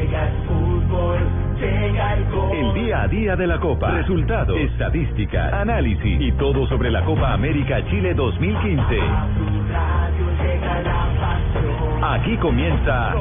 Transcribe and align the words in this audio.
Llega 0.00 0.28
el 0.28 0.34
fútbol, 0.46 1.18
llega 1.60 2.14
el 2.14 2.24
gol. 2.30 2.56
El 2.56 2.72
día 2.72 3.02
a 3.02 3.08
día 3.08 3.36
de 3.36 3.46
la 3.46 3.60
Copa. 3.60 3.90
Resultados, 3.90 4.56
estadísticas, 4.56 5.52
análisis 5.52 6.20
y 6.22 6.32
todo 6.32 6.66
sobre 6.68 6.90
la 6.90 7.04
Copa 7.04 7.34
América 7.34 7.84
Chile 7.90 8.14
2015. 8.14 8.80
Radio 8.80 10.26
llega 10.42 10.82
la 10.82 11.06
pasión. 11.20 12.04
Aquí 12.04 12.36
comienza 12.38 13.14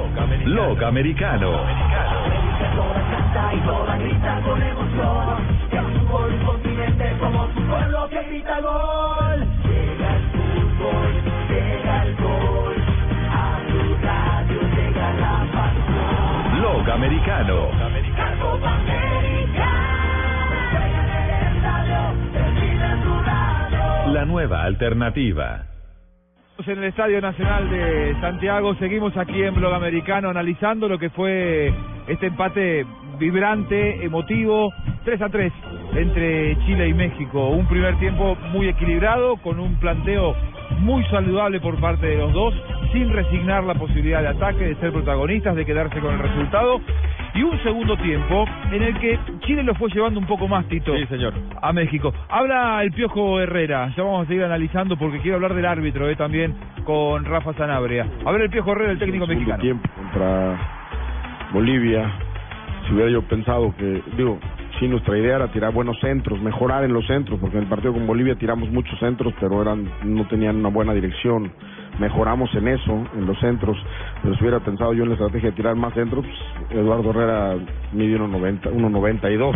Blog 0.46 0.82
Americano. 0.86 1.52
Toda 1.52 3.10
canta 3.12 3.54
y 3.54 3.60
toda 3.60 3.98
grita 3.98 4.42
con 4.46 4.62
emoción. 4.62 5.38
El 5.72 6.00
fútbol 6.00 6.34
un 6.34 6.46
continente 6.46 7.18
como 7.20 7.48
su 7.48 7.62
pueblo 7.62 8.10
que 8.10 8.24
grita 8.24 8.62
gol. 8.62 9.19
Radio. 17.00 17.70
La 24.14 24.26
nueva 24.26 24.64
alternativa. 24.64 25.66
En 26.66 26.78
el 26.78 26.84
Estadio 26.84 27.22
Nacional 27.22 27.70
de 27.70 28.16
Santiago 28.20 28.76
seguimos 28.76 29.16
aquí 29.16 29.42
en 29.42 29.56
Blog 29.56 29.74
Americano 29.74 30.30
analizando 30.30 30.90
lo 30.90 31.00
que 31.00 31.10
fue 31.10 31.74
este 32.08 32.28
empate 32.28 32.86
vibrante, 33.18 34.04
emotivo, 34.04 34.74
3 35.06 35.22
a 35.22 35.30
3 35.30 35.54
entre 35.96 36.58
Chile 36.66 36.90
y 36.90 36.94
México. 36.94 37.50
Un 37.50 37.66
primer 37.68 37.98
tiempo 38.00 38.36
muy 38.52 38.68
equilibrado, 38.68 39.38
con 39.38 39.60
un 39.60 39.80
planteo 39.80 40.36
muy 40.80 41.04
saludable 41.06 41.62
por 41.62 41.80
parte 41.80 42.08
de 42.08 42.18
los 42.18 42.34
dos, 42.34 42.54
sin 42.92 43.12
resignar 43.12 43.64
la 43.64 43.76
posibilidad 43.76 44.22
de 44.22 44.30
ataque, 44.30 44.64
de 44.66 44.76
ser 44.76 44.92
protagonistas, 44.92 45.56
de 45.56 45.66
quedarse 45.66 46.00
con 46.00 46.14
el 46.14 46.20
resultado. 46.20 46.82
Y 47.36 47.44
un 47.44 47.62
segundo 47.62 47.96
tiempo 47.98 48.46
en 48.72 48.82
el 48.82 48.98
que 49.00 49.20
Chile 49.42 49.62
lo 49.64 49.76
fue 49.76 49.90
llevando 49.92 50.20
un 50.20 50.26
poco 50.26 50.48
más, 50.48 50.66
Tito, 50.66 50.96
Sí, 50.96 51.06
señor. 51.06 51.34
a 51.62 51.72
México. 51.72 52.12
Habla 52.28 52.82
el 52.84 52.92
Piojo 52.92 53.40
Herrera, 53.40 53.94
ya 53.96 54.04
vamos 54.04 54.26
a 54.26 54.28
seguir 54.28 54.44
analizando 54.44 54.98
porque 54.98 55.20
quiero 55.20 55.36
hablar 55.36 55.54
del 55.54 55.66
árbitro 55.66 56.10
eh, 56.10 56.16
también 56.16 56.56
con 56.86 57.26
Rafa 57.26 57.54
Sanabria. 57.54 58.08
A 58.26 58.32
ver 58.32 58.42
el 58.42 58.50
Piojo 58.50 58.72
Herrera, 58.72 58.92
el 58.94 59.00
técnico 59.00 59.28
segundo 59.28 59.40
mexicano. 59.48 59.62
tiempo 59.62 59.88
contra 59.96 60.58
Bolivia, 61.54 62.12
si 62.88 62.94
hubiera 62.94 63.12
yo 63.12 63.22
pensado 63.22 63.76
que, 63.78 64.02
digo, 64.18 64.40
sí, 64.80 64.88
nuestra 64.88 65.18
idea 65.18 65.36
era 65.36 65.52
tirar 65.52 65.74
buenos 65.74 66.00
centros, 66.00 66.42
mejorar 66.42 66.84
en 66.84 66.94
los 66.94 67.06
centros, 67.06 67.40
porque 67.40 67.58
en 67.58 67.64
el 67.64 67.70
partido 67.70 67.94
con 67.94 68.08
Bolivia 68.08 68.36
tiramos 68.36 68.70
muchos 68.70 68.98
centros, 69.00 69.34
pero 69.40 69.62
eran 69.62 69.90
no 70.04 70.28
tenían 70.28 70.58
una 70.58 70.70
buena 70.70 70.94
dirección. 70.94 71.52
Mejoramos 72.00 72.54
en 72.56 72.68
eso, 72.70 73.04
en 73.16 73.26
los 73.26 73.38
centros, 73.40 73.78
pero 74.24 74.36
si 74.36 74.42
hubiera 74.42 74.60
pensado 74.62 74.94
yo 74.94 75.04
en 75.04 75.10
la 75.10 75.16
estrategia 75.16 75.50
de 75.50 75.56
tirar 75.56 75.76
más 75.76 75.94
centros, 75.94 76.26
pues, 76.26 76.80
Eduardo 76.80 77.10
Herrera 77.10 77.58
mide 77.92 78.18
1.90, 78.18 78.72
1.92, 78.72 79.56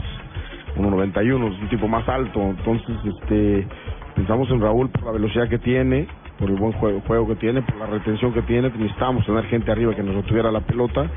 1.91, 0.75 1.53
es 1.53 1.61
un 1.61 1.69
tipo 1.69 1.87
más 1.87 2.08
alto, 2.09 2.41
entonces 2.41 2.95
este 3.05 3.67
pensamos 4.15 4.49
en 4.52 4.61
Raúl 4.61 4.89
por 4.89 5.05
la 5.05 5.11
velocidad 5.11 5.47
que 5.47 5.58
tiene, 5.58 6.08
por 6.37 6.49
el 6.49 6.58
buen 6.58 6.73
juego, 6.73 7.02
juego 7.08 7.27
que 7.30 7.35
tiene, 7.35 7.61
por 7.61 7.77
la 7.77 7.85
retención 7.85 8.33
que 8.33 8.41
tiene, 8.41 8.69
necesitábamos 8.69 9.25
tener 9.25 9.45
gente 9.45 9.71
arriba 9.71 9.95
que 9.95 10.03
nos 10.03 10.15
retuviera 10.15 10.52
la 10.52 10.61
pelota 10.61 11.09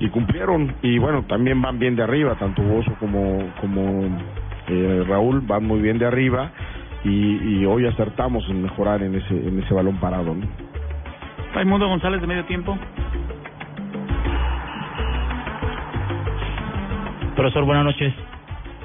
y 0.00 0.08
cumplieron 0.08 0.74
y 0.82 0.98
bueno, 0.98 1.24
también 1.28 1.60
van 1.60 1.78
bien 1.78 1.94
de 1.94 2.02
arriba, 2.02 2.34
tanto 2.36 2.62
Bozo 2.62 2.94
como 2.98 3.52
como 3.60 4.08
eh, 4.66 5.04
Raúl 5.06 5.42
van 5.42 5.64
muy 5.64 5.80
bien 5.80 5.98
de 5.98 6.06
arriba 6.06 6.50
y, 7.04 7.60
y 7.60 7.66
hoy 7.66 7.86
acertamos 7.86 8.44
en 8.48 8.62
mejorar 8.62 9.02
en 9.02 9.14
ese 9.14 9.34
en 9.34 9.62
ese 9.62 9.74
balón 9.74 9.98
parado, 9.98 10.34
¿no? 10.34 10.46
Raimundo 11.54 11.86
González 11.86 12.20
de 12.20 12.26
medio 12.26 12.44
tiempo. 12.46 12.78
Profesor, 17.36 17.64
buenas 17.64 17.84
noches. 17.84 18.14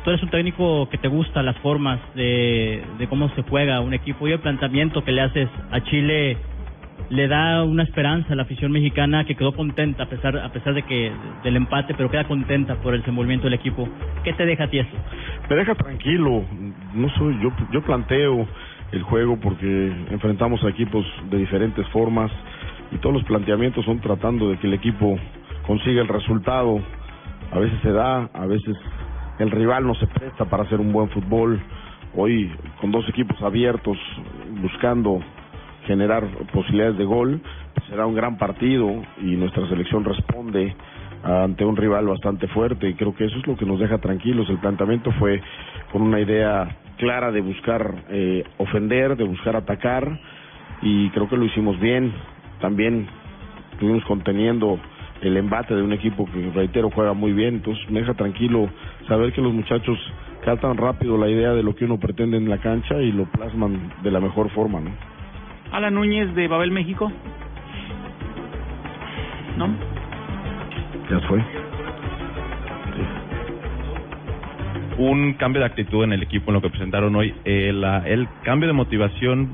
Tú 0.04 0.12
eres 0.12 0.22
un 0.22 0.30
técnico 0.30 0.88
que 0.90 0.98
te 0.98 1.08
gusta 1.08 1.42
las 1.42 1.58
formas 1.58 2.00
de, 2.14 2.84
de 2.98 3.08
cómo 3.08 3.30
se 3.30 3.42
juega 3.44 3.80
un 3.82 3.94
equipo 3.94 4.28
y 4.28 4.34
el 4.34 4.40
planteamiento 4.40 5.04
que 5.04 5.12
le 5.12 5.22
haces 5.22 5.50
a 5.72 5.82
Chile 5.82 6.38
le 7.10 7.28
da 7.28 7.64
una 7.64 7.84
esperanza 7.84 8.34
a 8.34 8.36
la 8.36 8.44
afición 8.44 8.72
mexicana 8.72 9.26
que 9.26 9.36
quedó 9.36 9.54
contenta 9.54 10.04
a 10.04 10.06
pesar 10.08 10.38
a 10.38 10.52
pesar 10.52 10.74
de 10.74 10.84
que 10.84 11.12
del 11.44 11.56
empate, 11.56 11.94
pero 11.96 12.10
queda 12.10 12.24
contenta 12.26 12.76
por 12.76 12.94
el 12.94 13.02
desenvolvimiento 13.02 13.46
del 13.46 13.54
equipo. 13.54 13.88
¿Qué 14.24 14.34
te 14.34 14.46
deja 14.46 14.66
a 14.66 14.68
ti 14.68 14.80
eso? 14.80 14.98
me 15.50 15.56
deja 15.56 15.76
tranquilo. 15.76 16.44
No 16.94 17.10
soy 17.10 17.40
yo. 17.42 17.52
Yo 17.72 17.82
planteo 17.82 18.48
el 18.92 19.04
juego 19.04 19.40
porque 19.40 19.92
enfrentamos 20.12 20.64
a 20.64 20.70
equipos 20.70 21.06
de 21.30 21.38
diferentes 21.38 21.88
formas 21.90 22.32
y 22.92 22.98
todos 22.98 23.14
los 23.14 23.24
planteamientos 23.24 23.86
son 23.86 24.00
tratando 24.00 24.50
de 24.50 24.58
que 24.58 24.68
el 24.68 24.74
equipo 24.74 25.18
consiga 25.68 26.02
el 26.02 26.08
resultado. 26.08 26.80
A 27.52 27.60
veces 27.60 27.80
se 27.82 27.92
da, 27.92 28.30
a 28.34 28.46
veces 28.48 28.76
el 29.40 29.52
rival 29.52 29.86
no 29.86 29.94
se 29.96 30.08
presta 30.08 30.46
para 30.46 30.64
hacer 30.64 30.80
un 30.80 30.92
buen 30.92 31.10
fútbol. 31.10 31.62
Hoy 32.16 32.52
con 32.80 32.92
dos 32.92 33.08
equipos 33.10 33.40
abiertos 33.42 33.98
buscando 34.62 35.20
generar 35.86 36.26
posibilidades 36.54 36.98
de 36.98 37.06
gol, 37.06 37.42
será 37.90 38.06
un 38.06 38.16
gran 38.16 38.38
partido 38.38 38.90
y 39.22 39.36
nuestra 39.36 39.68
selección 39.68 40.04
responde 40.04 40.76
ante 41.24 41.66
un 41.66 41.76
rival 41.76 42.06
bastante 42.06 42.48
fuerte 42.48 42.88
y 42.88 42.94
creo 42.94 43.16
que 43.16 43.26
eso 43.26 43.38
es 43.38 43.48
lo 43.48 43.56
que 43.56 43.66
nos 43.66 43.80
deja 43.80 43.98
tranquilos. 43.98 44.50
El 44.50 44.60
planteamiento 44.60 45.12
fue 45.14 45.42
con 45.92 46.02
una 46.02 46.20
idea 46.20 46.78
clara 46.98 47.32
de 47.32 47.42
buscar 47.42 48.04
eh, 48.10 48.44
ofender, 48.58 49.18
de 49.18 49.24
buscar 49.24 49.56
atacar 49.56 50.20
y 50.82 51.10
creo 51.10 51.28
que 51.28 51.38
lo 51.38 51.46
hicimos 51.46 51.80
bien. 51.80 52.14
También 52.62 53.08
estuvimos 53.72 54.04
conteniendo 54.06 54.80
el 55.22 55.38
embate 55.38 55.76
de 55.76 55.82
un 55.82 55.94
equipo 55.94 56.26
que, 56.32 56.52
reitero, 56.54 56.92
juega 56.92 57.14
muy 57.14 57.34
bien. 57.34 57.56
Entonces 57.56 57.90
me 57.90 58.02
deja 58.02 58.14
tranquilo 58.14 58.70
saber 59.08 59.34
que 59.34 59.42
los 59.42 59.54
muchachos 59.54 59.98
captan 60.44 60.78
rápido 60.78 61.18
la 61.18 61.28
idea 61.28 61.54
de 61.54 61.64
lo 61.64 61.76
que 61.76 61.86
uno 61.86 62.00
pretende 62.00 62.38
en 62.38 62.50
la 62.50 62.60
cancha 62.60 63.02
y 63.02 63.12
lo 63.12 63.26
plasman 63.26 63.92
de 64.04 64.12
la 64.12 64.20
mejor 64.20 64.50
forma, 64.52 64.80
¿no? 64.80 65.15
Alan 65.72 65.94
Núñez 65.94 66.34
de 66.36 66.48
Babel, 66.48 66.72
México. 66.72 67.12
¿No? 69.58 69.68
Ya 71.10 71.20
fue. 71.28 71.44
Un 74.98 75.34
cambio 75.34 75.60
de 75.60 75.66
actitud 75.66 76.04
en 76.06 76.14
el 76.14 76.24
equipo 76.24 76.50
en 76.52 76.56
lo 76.56 76.62
que 76.62 76.70
presentaron 76.70 77.16
hoy. 77.16 77.34
Eh, 77.44 77.72
la- 77.74 78.08
¿El 78.08 78.28
cambio 78.44 78.68
de 78.68 78.74
motivación 78.74 79.52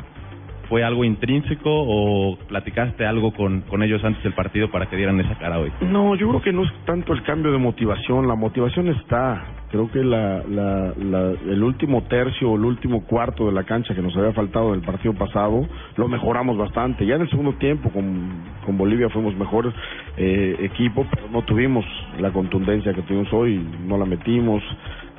fue 0.69 0.83
algo 0.83 1.03
intrínseco 1.03 1.69
o 1.69 2.38
platicaste 2.47 3.05
algo 3.05 3.33
con, 3.33 3.61
con 3.61 3.81
ellos 3.81 4.03
antes 4.03 4.22
del 4.23 4.33
partido 4.33 4.69
para 4.69 4.85
que 4.85 4.95
dieran 4.95 5.19
esa 5.19 5.35
cara 5.39 5.57
hoy? 5.59 5.72
No, 5.81 6.16
yo 6.16 6.29
creo 6.29 6.41
que 6.41 6.53
no 6.53 6.63
es 6.63 6.72
tanto 6.85 7.13
el 7.13 7.23
cambio 7.23 7.51
de 7.51 7.57
motivación, 7.57 8.28
la 8.28 8.35
motivación 8.35 8.89
está. 8.89 9.43
Creo 9.72 9.90
que 9.90 10.04
la, 10.04 10.44
la, 10.50 10.94
la- 10.98 11.32
el 11.32 11.64
último 11.64 12.04
tercio 12.04 12.52
o 12.52 12.56
el 12.58 12.66
último 12.66 13.06
cuarto 13.06 13.46
de 13.46 13.54
la 13.54 13.64
cancha 13.64 13.96
que 13.96 14.02
nos 14.02 14.16
había 14.18 14.34
faltado 14.34 14.72
del 14.72 14.82
partido 14.82 15.14
pasado 15.14 15.66
lo 15.96 16.08
mejoramos 16.09 16.58
bastante. 16.58 17.06
Ya 17.06 17.16
en 17.16 17.22
el 17.22 17.30
segundo 17.30 17.54
tiempo 17.54 17.90
con, 17.90 18.30
con 18.66 18.78
Bolivia 18.78 19.09
fuimos 19.09 19.34
mejor 19.36 19.74
eh, 20.18 20.58
equipo, 20.59 21.06
pero 21.09 21.30
no 21.32 21.44
tuvimos 21.44 21.86
la 22.20 22.32
contundencia 22.32 22.94
que 22.94 23.02
tuvimos 23.04 23.32
hoy, 23.32 23.66
no 23.88 23.98
la 23.98 24.06
metimos. 24.06 24.62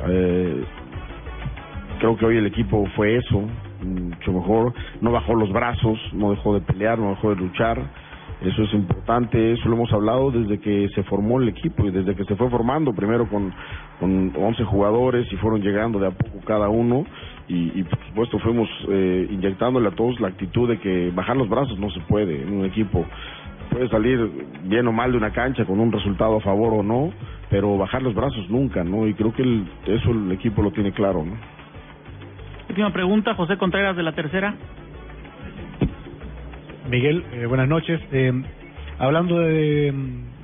Eh, 0.09 0.63
creo 1.99 2.17
que 2.17 2.27
hoy 2.27 2.37
el 2.37 2.47
equipo 2.47 2.85
fue 2.95 3.17
eso, 3.17 3.43
mucho 3.83 4.33
mejor, 4.33 4.75
no 5.01 5.13
bajó 5.13 5.35
los 5.35 5.51
brazos, 5.51 5.99
no 6.13 6.31
dejó 6.31 6.55
de 6.55 6.61
pelear, 6.61 6.99
no 6.99 7.11
dejó 7.11 7.31
de 7.31 7.37
luchar, 7.37 7.79
eso 8.45 8.63
es 8.63 8.75
importante, 8.75 9.53
eso 9.53 9.69
lo 9.69 9.77
hemos 9.77 9.93
hablado 9.93 10.31
desde 10.31 10.59
que 10.59 10.89
se 10.95 11.03
formó 11.05 11.41
el 11.41 11.49
equipo 11.49 11.87
y 11.87 11.91
desde 11.91 12.15
que 12.15 12.25
se 12.25 12.37
fue 12.37 12.51
formando, 12.51 12.93
primero 12.93 13.29
con, 13.29 13.53
con 14.01 14.33
11 14.37 14.65
jugadores 14.65 15.33
y 15.33 15.37
fueron 15.37 15.61
llegando 15.63 15.99
de 15.99 16.09
a 16.09 16.11
poco 16.11 16.41
cada 16.45 16.69
uno 16.69 17.05
y, 17.49 17.79
y 17.79 17.83
por 17.85 17.99
supuesto 18.09 18.39
fuimos 18.41 18.69
eh, 18.89 19.29
inyectándole 19.31 19.89
a 19.89 19.93
todos 19.93 20.21
la 20.21 20.29
actitud 20.29 20.69
de 20.69 20.79
que 20.79 21.11
bajar 21.15 21.37
los 21.37 21.49
brazos 21.49 21.79
no 21.79 21.91
se 21.91 22.01
puede 22.01 22.43
en 22.43 22.53
un 22.53 22.65
equipo. 22.65 23.05
Puede 23.71 23.89
salir 23.89 24.31
bien 24.65 24.87
o 24.89 24.93
mal 24.93 25.13
de 25.13 25.17
una 25.19 25.31
cancha 25.33 25.65
con 25.65 25.81
un 25.81 25.91
resultado 25.93 26.37
a 26.37 26.41
favor 26.41 26.75
o 26.75 26.83
no, 26.83 27.11
pero 27.49 27.79
bajar 27.79 28.03
los 28.03 28.15
brazos 28.15 28.51
nunca, 28.51 28.85
¿no? 28.85 29.07
Y 29.07 29.15
creo 29.15 29.33
que 29.33 29.43
el- 29.43 29.67
eso 29.87 30.11
el 30.11 30.31
equipo 30.33 30.63
lo 30.63 30.73
tiene 30.73 30.93
claro, 30.93 31.25
¿no? 31.25 31.33
Última 32.69 32.91
pregunta, 32.93 33.35
José 33.35 33.57
Contreras 33.57 33.97
de 33.97 34.03
la 34.03 34.13
tercera. 34.13 34.55
Miguel, 36.93 37.25
eh, 37.33 37.47
buenas 37.47 37.71
noches. 37.71 37.99
Eh, 38.13 38.31
hablando 38.99 39.39
de, 39.39 39.95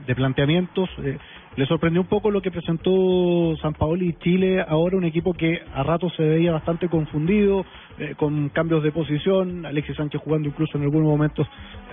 de 0.06 0.14
planteamientos, 0.14 0.88
eh, 1.04 1.18
¿le 1.56 1.66
sorprendió 1.66 2.00
un 2.00 2.08
poco 2.08 2.30
lo 2.30 2.40
que 2.40 2.50
presentó 2.50 3.54
San 3.60 3.74
Paoli 3.74 4.08
y 4.08 4.12
Chile? 4.14 4.64
Ahora 4.66 4.96
un 4.96 5.04
equipo 5.04 5.34
que 5.34 5.60
a 5.74 5.82
ratos 5.82 6.10
se 6.16 6.22
veía 6.22 6.52
bastante 6.52 6.88
confundido, 6.88 7.66
eh, 7.98 8.14
con 8.16 8.48
cambios 8.48 8.82
de 8.82 8.92
posición, 8.92 9.66
Alexis 9.66 9.96
Sánchez 9.96 10.22
jugando 10.22 10.48
incluso 10.48 10.78
en 10.78 10.84
algunos 10.84 11.06
momentos 11.06 11.46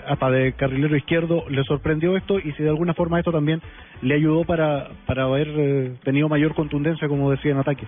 hasta 0.08 0.30
de 0.30 0.54
carrilero 0.54 0.96
izquierdo. 0.96 1.44
¿Le 1.50 1.62
sorprendió 1.66 2.16
esto? 2.16 2.40
Y 2.40 2.54
si 2.54 2.64
de 2.64 2.70
alguna 2.70 2.94
forma 2.94 3.20
esto 3.20 3.34
también 3.34 3.62
le 4.04 4.16
ayudó 4.16 4.46
para, 4.46 4.88
para 5.06 5.24
haber 5.24 5.50
eh, 5.50 5.96
tenido 6.06 6.30
mayor 6.30 6.56
contundencia, 6.56 7.10
como 7.10 7.30
decía 7.30 7.52
en 7.52 7.58
ataque. 7.58 7.86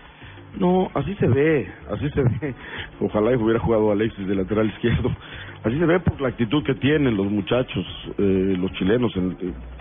No, 0.59 0.91
así 0.95 1.15
se 1.15 1.27
ve, 1.27 1.65
así 1.89 2.09
se 2.09 2.23
ve. 2.23 2.55
Ojalá 2.99 3.37
hubiera 3.37 3.59
jugado 3.61 3.89
Alexis 3.89 4.27
de 4.27 4.35
lateral 4.35 4.67
izquierdo. 4.67 5.15
Así 5.63 5.77
se 5.77 5.85
ve 5.85 5.99
por 5.99 6.21
la 6.21 6.29
actitud 6.29 6.63
que 6.63 6.75
tienen 6.75 7.17
los 7.17 7.29
muchachos, 7.29 7.85
eh, 8.17 8.55
los 8.57 8.71
chilenos. 8.73 9.15
En, 9.15 9.35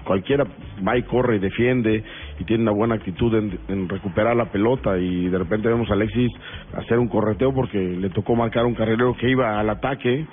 cualquiera 0.05 0.47
va 0.87 0.97
y 0.97 1.03
corre 1.03 1.37
y 1.37 1.39
defiende 1.41 2.03
y 2.39 2.45
tiene 2.45 2.63
una 2.63 2.73
buena 2.73 2.95
actitud 2.95 3.35
en, 3.35 3.59
en 3.69 3.89
recuperar 3.89 4.37
la 4.37 4.47
pelota 4.47 4.97
y 4.99 5.29
de 5.29 5.39
repente 5.39 5.69
vemos 5.69 5.91
a 5.91 5.95
Alexis 5.95 6.31
hacer 6.75 6.99
un 6.99 7.09
correteo 7.09 7.53
porque 7.53 7.79
le 7.79 8.11
tocó 8.11 8.37
marcar 8.37 8.67
un 8.67 8.75
carrilero 8.75 9.17
que 9.17 9.29
iba 9.29 9.59
al 9.59 9.69
ataque 9.69 10.27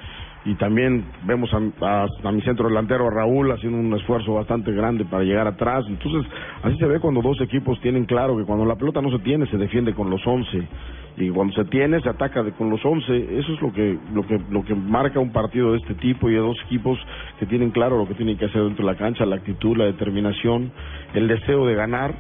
y 0.46 0.56
también 0.56 1.06
vemos 1.24 1.50
a, 1.54 2.08
a, 2.24 2.32
mi 2.32 2.42
centro 2.42 2.68
delantero, 2.68 3.10
Raúl, 3.10 3.52
haciendo 3.52 3.78
un 3.78 3.94
esfuerzo 3.94 4.34
bastante 4.34 4.74
grande 4.74 5.06
para 5.06 5.24
llegar 5.24 5.48
atrás. 5.48 5.86
Entonces, 5.88 6.30
así 6.64 6.78
se 6.78 6.86
ve 6.86 7.00
cuando 7.00 7.22
dos 7.22 7.40
equipos 7.40 7.80
tienen 7.80 8.04
claro 8.06 8.38
que 8.38 8.44
cuando 8.44 8.66
la 8.66 8.76
pelota 8.76 9.02
no 9.02 9.10
se 9.10 9.20
tiene, 9.20 9.46
se 9.48 9.58
defiende 9.58 9.94
con 9.94 10.10
los 10.10 10.26
once. 10.28 10.68
Y 11.16 11.30
cuando 11.30 11.54
se 11.54 11.64
tiene, 11.66 12.02
se 12.02 12.10
ataca 12.10 12.44
de, 12.44 12.52
con 12.52 12.70
los 12.70 12.84
once. 12.84 13.40
Eso 13.40 13.54
es 13.54 13.62
lo 13.62 13.72
que, 13.72 13.98
lo, 14.14 14.24
que, 14.24 14.38
lo 14.50 14.66
que 14.66 14.76
marca 14.76 15.20
un 15.20 15.32
partido 15.32 15.72
de 15.72 15.78
este 15.78 15.94
tipo 15.96 16.30
y 16.30 16.34
de 16.34 16.40
dos 16.40 16.58
equipos 16.66 17.00
que 17.40 17.46
tienen 17.46 17.72
claro 17.72 17.98
lo 17.98 18.08
que 18.08 18.16
tienen 18.16 18.38
que 18.38 18.46
hacer 18.46 18.64
dentro 18.64 18.86
de 18.86 18.92
la 18.92 18.98
cancha, 18.98 19.26
la 19.26 19.38
actitud, 19.38 19.78
la 19.78 19.86
determinación, 19.86 20.74
el 21.14 21.30
deseo 21.30 21.66
de 21.66 21.76
ganar. 21.76 22.16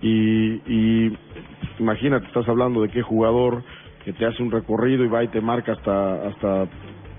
Y, 0.00 0.62
y 0.66 1.16
imagínate, 1.78 2.26
estás 2.26 2.48
hablando 2.48 2.80
de 2.80 2.88
qué 2.88 3.02
jugador 3.02 3.62
que 4.02 4.14
te 4.14 4.24
hace 4.24 4.42
un 4.42 4.50
recorrido 4.50 5.04
y 5.04 5.08
va 5.08 5.24
y 5.24 5.28
te 5.28 5.40
marca 5.40 5.72
hasta, 5.72 6.28
hasta 6.28 6.68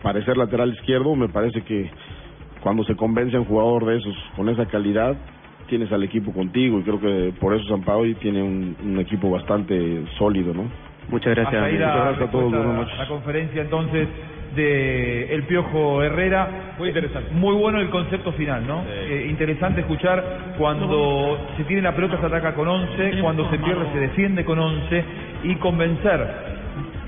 parecer 0.08 0.38
lateral 0.38 0.70
izquierdo, 0.74 1.16
me 1.18 1.28
parece 1.28 1.64
que 1.64 1.90
cuando 2.62 2.86
se 2.86 2.96
convence 2.96 3.36
a 3.36 3.42
un 3.42 3.46
jugador 3.46 3.86
de 3.88 3.98
esos 3.98 4.16
con 4.38 4.48
esa 4.48 4.66
calidad, 4.66 5.18
tienes 5.68 5.92
al 5.92 6.02
equipo 6.02 6.32
contigo 6.32 6.80
y 6.80 6.84
creo 6.84 7.02
que 7.02 7.34
por 7.42 7.54
eso 7.54 7.68
San 7.68 7.82
Paoli 7.82 8.16
tiene 8.16 8.42
un, 8.42 8.74
un 8.86 9.00
equipo 9.00 9.30
bastante 9.30 10.06
sólido, 10.18 10.54
¿no? 10.54 10.64
Muchas 11.10 11.38
Hasta 11.38 11.62
ahí 11.62 11.78
la, 11.78 11.88
Muchas 11.88 12.06
gracias 12.06 12.30
a 12.30 12.32
todos, 12.32 12.52
buenas 12.54 12.76
noches. 12.76 12.98
la 12.98 13.08
conferencia 13.10 13.62
entonces 13.62 14.08
de 14.56 15.34
El 15.34 15.44
Piojo 15.44 16.02
Herrera. 16.02 16.76
Muy 16.80 16.88
interesante. 16.88 17.30
Muy 17.34 17.56
bueno 17.56 17.82
el 17.82 17.90
concepto 17.90 18.32
final, 18.32 18.66
¿no? 18.66 18.84
Eh, 18.88 19.28
interesante 19.30 19.82
escuchar 19.82 20.56
cuando 20.58 21.38
se 21.58 21.66
tiene 21.66 21.82
la 21.82 21.94
pelota 21.94 22.18
se 22.18 22.28
ataca 22.28 22.54
con 22.54 22.66
11, 22.66 23.20
cuando 23.22 23.50
se 23.50 23.58
pierde 23.60 23.92
se 23.92 24.00
defiende 24.00 24.46
con 24.46 24.58
11 24.58 25.04
y 25.44 25.56
convencer. 25.56 26.57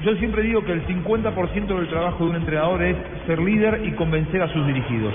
Yo 0.03 0.15
siempre 0.15 0.43
digo 0.43 0.63
que 0.63 0.71
el 0.71 0.85
50% 0.87 1.67
del 1.67 1.87
trabajo 1.89 2.23
de 2.23 2.29
un 2.29 2.35
entrenador 2.37 2.81
es 2.81 2.95
ser 3.27 3.39
líder 3.39 3.81
y 3.85 3.91
convencer 3.91 4.41
a 4.41 4.47
sus 4.53 4.65
dirigidos. 4.65 5.13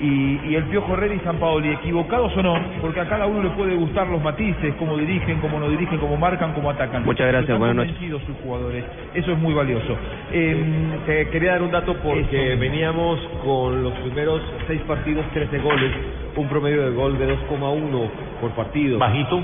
Y, 0.00 0.38
y 0.48 0.54
el 0.54 0.64
Piojo 0.64 0.94
Herrera 0.94 1.14
y 1.14 1.18
San 1.20 1.36
Paoli, 1.38 1.70
equivocados 1.70 2.36
o 2.36 2.42
no, 2.42 2.54
porque 2.80 3.00
a 3.00 3.08
cada 3.08 3.26
uno 3.26 3.42
le 3.42 3.50
puede 3.50 3.74
gustar 3.74 4.06
los 4.06 4.22
matices, 4.22 4.74
cómo 4.78 4.96
dirigen, 4.96 5.40
cómo 5.40 5.58
no 5.58 5.68
dirigen, 5.68 5.98
cómo 5.98 6.16
marcan, 6.16 6.52
cómo 6.52 6.70
atacan. 6.70 7.04
Muchas 7.04 7.26
gracias, 7.26 7.58
buenas 7.58 7.76
noches. 7.76 7.92
convencidos 7.94 8.22
sus 8.24 8.36
jugadores. 8.44 8.84
Eso 9.14 9.32
es 9.32 9.38
muy 9.38 9.52
valioso. 9.52 9.96
Eh, 10.32 10.64
Te 11.06 11.28
quería 11.30 11.52
dar 11.52 11.62
un 11.62 11.70
dato 11.72 11.94
porque 11.96 12.52
Eso. 12.52 12.60
veníamos 12.60 13.18
con 13.44 13.82
los 13.82 13.92
primeros 13.94 14.40
seis 14.68 14.80
partidos, 14.82 15.24
13 15.32 15.58
goles, 15.58 15.92
un 16.36 16.48
promedio 16.48 16.82
de 16.88 16.90
gol 16.94 17.18
de 17.18 17.26
2,1 17.36 18.08
por 18.40 18.50
partido. 18.52 18.98
Bajito. 18.98 19.40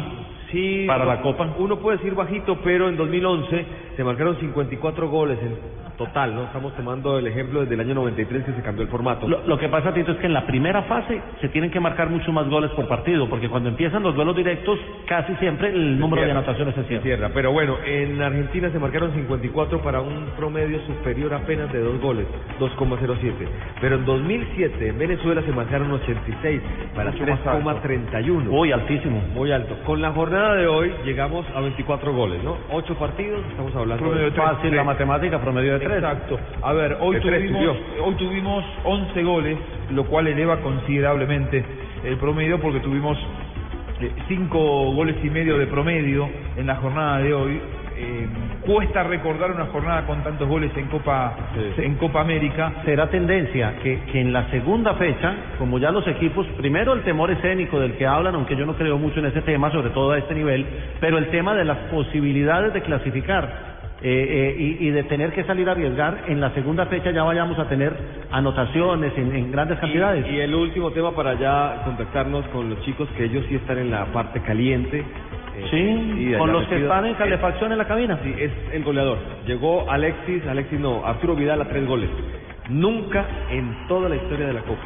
Sí, 0.51 0.85
para 0.87 1.05
la 1.05 1.21
Copa. 1.21 1.55
Uno 1.59 1.79
puede 1.79 1.99
decir 1.99 2.15
bajito, 2.15 2.59
pero 2.63 2.89
en 2.89 2.97
2011 2.97 3.67
se 3.97 4.05
marcaron 4.05 4.39
54 4.39 5.09
goles 5.09 5.39
en 5.43 5.86
total, 5.97 6.35
¿no? 6.35 6.45
Estamos 6.45 6.75
tomando 6.75 7.19
el 7.19 7.27
ejemplo 7.27 7.61
desde 7.61 7.75
el 7.75 7.81
año 7.81 7.95
93 7.95 8.45
que 8.45 8.53
se 8.53 8.63
cambió 8.63 8.83
el 8.83 8.89
formato. 8.89 9.29
Lo, 9.29 9.47
lo 9.47 9.59
que 9.59 9.69
pasa, 9.69 9.93
Tito, 9.95 10.13
es 10.13 10.19
que 10.19 10.27
en 10.27 10.35
la 10.35 10.47
primera 10.47 10.83
fase 10.83 11.21
se 11.41 11.49
tienen 11.49 11.71
que 11.71 11.81
marcar 11.81 12.11
mucho 12.11 12.33
más 12.33 12.49
goles 12.49 12.71
por 12.73 12.87
partido, 12.89 13.29
porque 13.29 13.49
cuando 13.49 13.69
empiezan 13.69 14.03
los 14.03 14.15
duelos 14.15 14.37
directos, 14.37 14.79
casi 15.07 15.35
siempre 15.37 15.69
el 15.69 15.99
número 15.99 16.23
de 16.23 16.29
cierra. 16.29 16.41
anotaciones 16.41 16.75
se 16.75 16.83
Se 16.83 16.89
cierra. 16.89 17.03
cierra. 17.03 17.31
Pero 17.35 17.53
bueno, 17.53 17.77
en 17.85 18.21
Argentina 18.23 18.71
se 18.71 18.79
marcaron 18.79 19.13
54 19.13 19.81
para 19.83 20.01
un 20.01 20.27
promedio 20.37 20.81
superior 20.87 21.33
apenas 21.35 21.73
de 21.73 21.81
dos 21.81 22.01
goles, 22.01 22.27
2,07. 22.61 23.33
Pero 23.81 23.97
en 23.97 24.05
2007 24.05 24.89
en 24.89 24.99
Venezuela 24.99 25.43
se 25.43 25.53
marcaron 25.53 25.91
86 25.93 26.61
para 26.95 27.11
Mucho 27.11 27.27
más 27.27 27.47
alto. 27.47 27.71
3,31. 27.83 28.49
Uy, 28.51 28.73
altísimo. 28.73 29.23
Muy 29.35 29.53
alto. 29.53 29.77
Con 29.87 30.01
la 30.03 30.13
jornada 30.13 30.55
de 30.55 30.67
hoy 30.67 30.93
llegamos 31.05 31.47
a 31.55 31.61
24 31.61 32.13
goles, 32.13 32.43
¿no? 32.45 32.57
8 32.71 32.95
partidos, 32.97 33.41
estamos 33.51 33.75
hablando 33.75 34.05
Promedio 34.05 34.31
de. 34.31 34.37
Fácil 34.37 34.77
la 34.77 34.85
matemática, 34.85 35.41
promedio 35.41 35.79
de 35.79 35.86
tres. 35.87 35.99
Exacto. 35.99 36.39
A 36.63 36.73
ver, 36.73 36.97
hoy 37.01 37.17
De 37.17 37.21
tuvimos, 37.21 37.77
hoy 38.05 38.15
tuvimos 38.15 38.65
11 38.85 39.23
goles, 39.23 39.59
lo 39.91 40.05
cual 40.05 40.27
eleva 40.27 40.59
considerablemente 40.59 41.65
el 42.05 42.17
promedio 42.19 42.61
porque 42.61 42.81
tuvimos 42.81 43.19
5 44.29 44.93
goles 44.93 45.17
y 45.23 45.31
medio 45.31 45.59
de 45.59 45.67
promedio 45.67 46.29
en 46.57 46.67
la 46.67 46.77
jornada 46.77 47.19
de 47.19 47.33
hoy. 47.35 47.61
Eh, 47.99 48.27
cuesta 48.61 49.05
recordar 49.05 49.53
una 49.53 49.67
jornada 49.67 50.05
con 50.07 50.23
tantos 50.23 50.47
goles 50.47 50.71
en 50.77 50.87
Copa 50.89 51.35
Sí. 51.55 51.83
en 51.83 51.95
Copa 51.95 52.21
América. 52.21 52.71
Será 52.85 53.07
tendencia 53.09 53.77
que, 53.83 54.01
que 54.13 54.21
en 54.21 54.35
la 54.35 54.51
segunda 54.51 54.93
fecha, 54.95 55.35
como 55.59 55.79
ya 55.79 55.91
los 55.91 56.07
equipos, 56.07 56.47
primero 56.59 56.93
el 56.93 57.01
temor 57.05 57.31
escénico 57.31 57.81
del 57.81 57.93
que 57.95 58.07
hablan, 58.07 58.35
aunque 58.35 58.55
yo 58.55 58.67
no 58.67 58.75
creo 58.75 58.99
mucho 58.99 59.21
en 59.21 59.27
ese 59.27 59.41
tema, 59.41 59.71
sobre 59.71 59.91
todo 59.91 60.11
a 60.11 60.19
este 60.19 60.35
nivel, 60.35 60.67
pero 61.01 61.17
el 61.17 61.29
tema 61.29 61.55
de 61.55 61.65
las 61.65 61.79
posibilidades 61.91 62.75
de 62.75 62.83
clasificar 62.83 63.76
eh, 64.03 64.27
eh, 64.29 64.57
y, 64.81 64.89
y 64.89 64.91
de 64.91 65.05
tener 65.05 65.33
que 65.33 65.45
salir 65.45 65.69
a 65.69 65.73
arriesgar, 65.73 66.25
en 66.29 66.41
la 66.41 66.51
segunda 66.51 66.87
fecha 66.87 67.11
ya 67.13 67.23
vayamos 67.23 67.59
a 67.59 67.69
tener 67.69 67.93
anotaciones 68.31 69.13
en, 69.17 69.35
en 69.35 69.51
grandes 69.51 69.79
cantidades. 69.79 70.27
Y, 70.31 70.37
y 70.37 70.41
el 70.41 70.55
último 70.55 70.91
tema 70.91 71.13
para 71.13 71.35
ya 71.35 71.83
contactarnos 71.85 72.47
con 72.49 72.69
los 72.71 72.81
chicos 72.83 73.09
que 73.17 73.25
ellos 73.25 73.45
sí 73.49 73.55
están 73.57 73.79
en 73.79 73.91
la 73.91 74.05
parte 74.07 74.41
caliente. 74.43 74.99
eh, 74.99 75.67
Sí, 75.71 76.35
con 76.39 76.53
los 76.53 76.67
que 76.69 76.77
están 76.83 77.07
en 77.07 77.15
calefacción 77.15 77.73
en 77.73 77.79
la 77.79 77.87
cabina. 77.87 78.19
Sí, 78.23 78.35
es 78.39 78.51
el 78.73 78.85
goleador. 78.85 79.19
Llegó 79.47 79.91
Alexis, 79.91 80.47
Alexis 80.47 80.79
no, 80.79 81.05
Arturo 81.07 81.35
Vidal 81.35 81.63
a 81.63 81.65
tres 81.69 81.87
goles. 81.87 82.11
Nunca 82.69 83.25
en 83.51 83.87
toda 83.89 84.09
la 84.09 84.17
historia 84.17 84.49
de 84.49 84.53
la 84.53 84.61
Copa, 84.61 84.83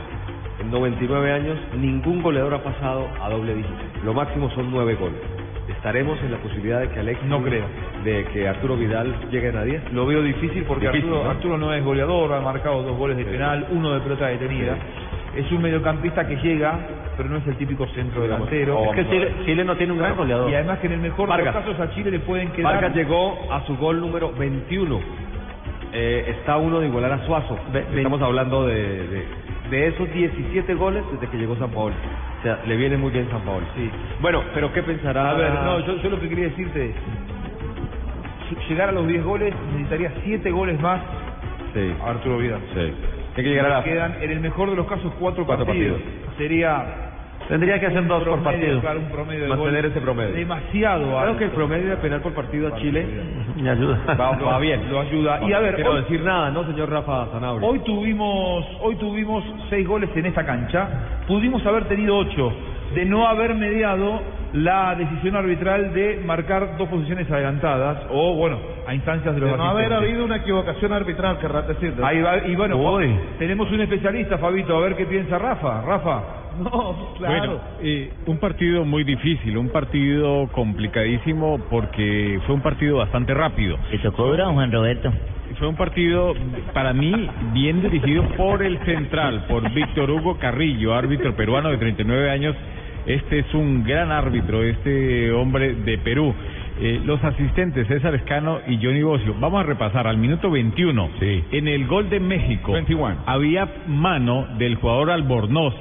en 0.60 0.70
99 0.70 1.32
años, 1.32 1.58
ningún 1.76 2.22
goleador 2.22 2.54
ha 2.54 2.62
pasado 2.62 3.08
a 3.20 3.30
doble 3.30 3.54
dígito. 3.54 3.74
Lo 4.04 4.12
máximo 4.14 4.50
son 4.50 4.70
nueve 4.70 4.94
goles. 4.94 5.18
¿Estaremos 5.80 6.20
en 6.22 6.30
la 6.30 6.36
posibilidad 6.36 6.80
de 6.80 6.90
que 6.90 7.00
Alexis, 7.00 7.26
No 7.26 7.42
creo. 7.42 7.64
de 8.04 8.26
que 8.26 8.46
Arturo 8.46 8.76
Vidal 8.76 9.14
lleguen 9.30 9.56
a 9.56 9.62
10? 9.64 9.92
Lo 9.94 10.04
veo 10.04 10.22
difícil 10.22 10.64
porque 10.64 10.88
Difícil, 10.88 11.08
Arturo, 11.08 11.24
¿no? 11.24 11.30
Arturo 11.30 11.56
no 11.58 11.72
es 11.72 11.82
goleador, 11.82 12.34
ha 12.34 12.40
marcado 12.42 12.82
dos 12.82 12.98
goles 12.98 13.16
de 13.16 13.24
penal, 13.24 13.66
uno 13.70 13.92
de 13.94 14.00
pelota 14.00 14.26
detenida. 14.26 14.76
Es 15.34 15.50
un 15.50 15.62
mediocampista 15.62 16.26
que 16.26 16.36
llega, 16.36 16.78
pero 17.16 17.30
no 17.30 17.38
es 17.38 17.46
el 17.46 17.56
típico 17.56 17.86
centro 17.94 18.20
delantero. 18.20 18.84
Es 18.84 18.94
que 18.94 19.08
Chile, 19.08 19.32
Chile 19.46 19.64
no 19.64 19.74
tiene 19.76 19.94
un 19.94 20.00
gran 20.00 20.14
goleador. 20.16 20.50
Y 20.50 20.54
además 20.54 20.80
que 20.80 20.86
en 20.88 20.92
el 20.92 21.00
mejor 21.00 21.28
Vargas. 21.30 21.54
de 21.54 21.60
los 21.60 21.70
casos 21.76 21.88
a 21.88 21.94
Chile 21.94 22.10
le 22.10 22.18
pueden 22.20 22.50
quedar 22.50 22.74
Vargas 22.74 22.94
llegó 22.94 23.38
a 23.50 23.64
su 23.66 23.74
gol 23.78 24.00
número 24.00 24.32
21. 24.32 25.00
Eh, 25.94 26.34
está 26.38 26.58
uno 26.58 26.80
de 26.80 26.88
igualar 26.88 27.12
a 27.12 27.24
Suazo. 27.26 27.58
Ve- 27.72 27.86
Estamos 27.96 28.20
hablando 28.20 28.66
de, 28.66 28.74
de, 28.74 29.24
de 29.70 29.87
esos 29.88 30.12
17 30.12 30.75
goles 30.75 31.05
desde 31.12 31.28
que 31.28 31.37
llegó 31.38 31.56
San 31.56 31.70
Paolo. 31.70 31.94
O 32.40 32.43
sea, 32.43 32.61
le 32.67 32.76
viene 32.76 32.96
muy 32.96 33.11
bien 33.11 33.28
San 33.31 33.43
Paolo. 33.43 33.67
Sí. 33.76 33.90
Bueno, 34.20 34.43
pero 34.55 34.72
¿qué 34.72 34.82
pensará? 34.82 35.31
A 35.31 35.34
ver, 35.34 35.52
no, 35.52 35.80
yo, 35.87 35.97
yo 36.02 36.11
lo 36.11 36.21
que 36.21 36.28
quería 36.28 36.47
decirte 36.47 36.90
es, 36.90 36.97
llegar 38.68 38.88
a 38.88 38.92
los 38.92 39.06
10 39.06 39.23
goles 39.25 39.54
necesitaría 39.73 40.12
7 40.25 40.50
goles 40.50 40.80
más 40.80 41.00
Sí, 41.73 41.94
a 42.04 42.11
Arturo 42.11 42.38
Vidal. 42.38 42.61
sí. 42.75 42.80
Hay 43.37 43.44
que 43.44 43.49
llegar 43.50 43.66
a 43.66 43.78
la... 43.78 43.85
Quedan 43.85 44.16
en 44.21 44.30
el 44.33 44.40
mejor 44.40 44.71
de 44.71 44.76
los 44.76 44.87
casos 44.88 45.12
4 45.21 45.47
Cuatro 45.47 45.64
partidos. 45.64 46.00
partidos. 46.00 46.37
Sería 46.37 47.10
Tendría 47.50 47.78
que 47.80 47.87
hacer 47.87 48.07
dos 48.07 48.23
por 48.23 48.40
promedio, 48.40 48.42
partido. 48.61 48.80
claro, 48.80 49.00
un 49.00 49.09
promedio 49.11 49.42
de 49.42 49.49
Mantener 49.49 49.83
gol 49.83 49.90
ese 49.90 50.00
promedio. 50.00 50.35
demasiado 50.35 51.04
Creo 51.04 51.19
alto. 51.19 51.37
que 51.38 51.45
el 51.45 51.50
promedio 51.50 51.90
de 51.90 51.97
penal 51.97 52.21
por 52.23 52.33
partido 52.33 52.69
a 52.69 52.76
Chile 52.76 53.07
Me 53.57 53.69
ayuda. 53.71 53.99
va, 54.19 54.30
va 54.37 54.59
bien. 54.61 54.90
Lo 54.90 55.00
ayuda. 55.00 55.40
Y 55.47 55.52
a 55.52 55.59
ver, 55.59 55.75
quiero 55.75 55.90
hoy- 55.92 56.00
decir 56.02 56.23
nada, 56.23 56.50
¿no, 56.50 56.64
señor 56.64 56.88
Rafa 56.90 57.26
Zanabria? 57.33 57.69
Hoy 57.69 57.80
tuvimos, 57.80 58.64
hoy 58.80 58.95
tuvimos 58.97 59.45
seis 59.69 59.87
goles 59.87 60.09
en 60.14 60.26
esta 60.26 60.47
cancha. 60.47 60.88
Pudimos 61.26 61.64
haber 61.66 61.85
tenido 61.87 62.16
ocho 62.16 62.52
de 62.95 63.04
no 63.04 63.26
haber 63.26 63.54
mediado 63.54 64.21
la 64.52 64.95
decisión 64.97 65.37
arbitral 65.37 65.92
de 65.95 66.21
marcar 66.25 66.76
dos 66.76 66.88
posiciones 66.88 67.30
adelantadas 67.30 68.07
o 68.11 68.35
bueno 68.35 68.59
a 68.87 68.95
instancias 68.95 69.35
de 69.35 69.40
los 69.40 69.50
De 69.50 69.57
no 69.57 69.64
haber 69.64 69.92
habido 69.92 70.25
una 70.25 70.37
equivocación 70.37 70.92
arbitral, 70.92 71.38
querrás 71.38 71.69
decir. 71.69 71.95
Ahí 72.02 72.21
va, 72.21 72.38
y 72.38 72.57
bueno, 72.57 72.76
Uy. 72.76 73.14
tenemos 73.38 73.71
un 73.71 73.80
especialista, 73.80 74.38
Fabito, 74.38 74.76
a 74.76 74.80
ver 74.80 74.97
qué 74.97 75.07
piensa 75.07 75.38
Rafa. 75.38 75.83
Rafa. 75.83 76.23
No, 76.59 77.14
claro. 77.16 77.38
Bueno, 77.38 77.61
eh, 77.80 78.12
un 78.26 78.38
partido 78.38 78.85
muy 78.85 79.04
difícil, 79.04 79.57
un 79.57 79.69
partido 79.69 80.49
complicadísimo 80.49 81.59
porque 81.71 82.40
fue 82.45 82.57
un 82.57 82.61
partido 82.61 82.99
bastante 82.99 83.33
rápido. 83.33 83.78
¿Te 83.90 83.99
tocó 83.99 84.26
duro, 84.26 84.52
Juan 84.52 84.73
Roberto? 84.73 85.12
Fue 85.59 85.69
un 85.69 85.76
partido, 85.76 86.35
para 86.73 86.92
mí, 86.92 87.28
bien 87.52 87.83
dirigido 87.83 88.25
por 88.37 88.62
el 88.62 88.78
central, 88.85 89.45
por 89.49 89.69
Víctor 89.73 90.11
Hugo 90.11 90.38
Carrillo, 90.38 90.95
árbitro 90.95 91.35
peruano 91.35 91.71
de 91.71 91.76
39 91.76 92.30
años. 92.30 92.57
Este 93.07 93.38
es 93.40 93.54
un 93.54 93.83
gran 93.83 94.12
árbitro, 94.12 94.62
este 94.62 95.33
hombre 95.33 95.75
de 95.75 95.99
Perú. 95.99 96.35
Eh, 96.80 97.00
los 97.04 97.23
asistentes 97.23 97.87
César 97.88 98.14
Escano 98.14 98.61
y 98.66 98.76
Johnny 98.83 99.02
Bocio. 99.02 99.35
Vamos 99.38 99.61
a 99.61 99.66
repasar 99.66 100.07
al 100.07 100.19
minuto 100.19 100.50
21. 100.50 101.11
En 101.21 101.69
el 101.69 101.87
gol 101.87 102.09
de 102.09 102.21
México 102.21 102.73
21. 102.73 103.23
había 103.26 103.69
mano 103.87 104.47
del 104.59 104.76
jugador 104.76 105.11
Albornoz. 105.11 105.75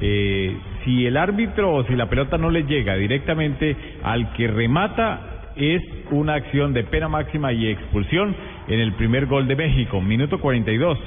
Eh, 0.00 0.56
si 0.84 1.06
el 1.06 1.16
árbitro 1.16 1.74
o 1.74 1.84
si 1.84 1.94
la 1.94 2.08
pelota 2.08 2.38
no 2.38 2.50
le 2.50 2.64
llega 2.64 2.96
directamente 2.96 3.76
al 4.02 4.32
que 4.32 4.48
remata, 4.48 5.52
es 5.56 5.82
una 6.10 6.34
acción 6.34 6.72
de 6.72 6.84
pena 6.84 7.08
máxima 7.08 7.52
y 7.52 7.66
expulsión 7.66 8.34
en 8.68 8.80
el 8.80 8.92
primer 8.94 9.26
gol 9.26 9.46
de 9.46 9.56
México, 9.56 10.00
minuto 10.00 10.38
42. 10.40 10.98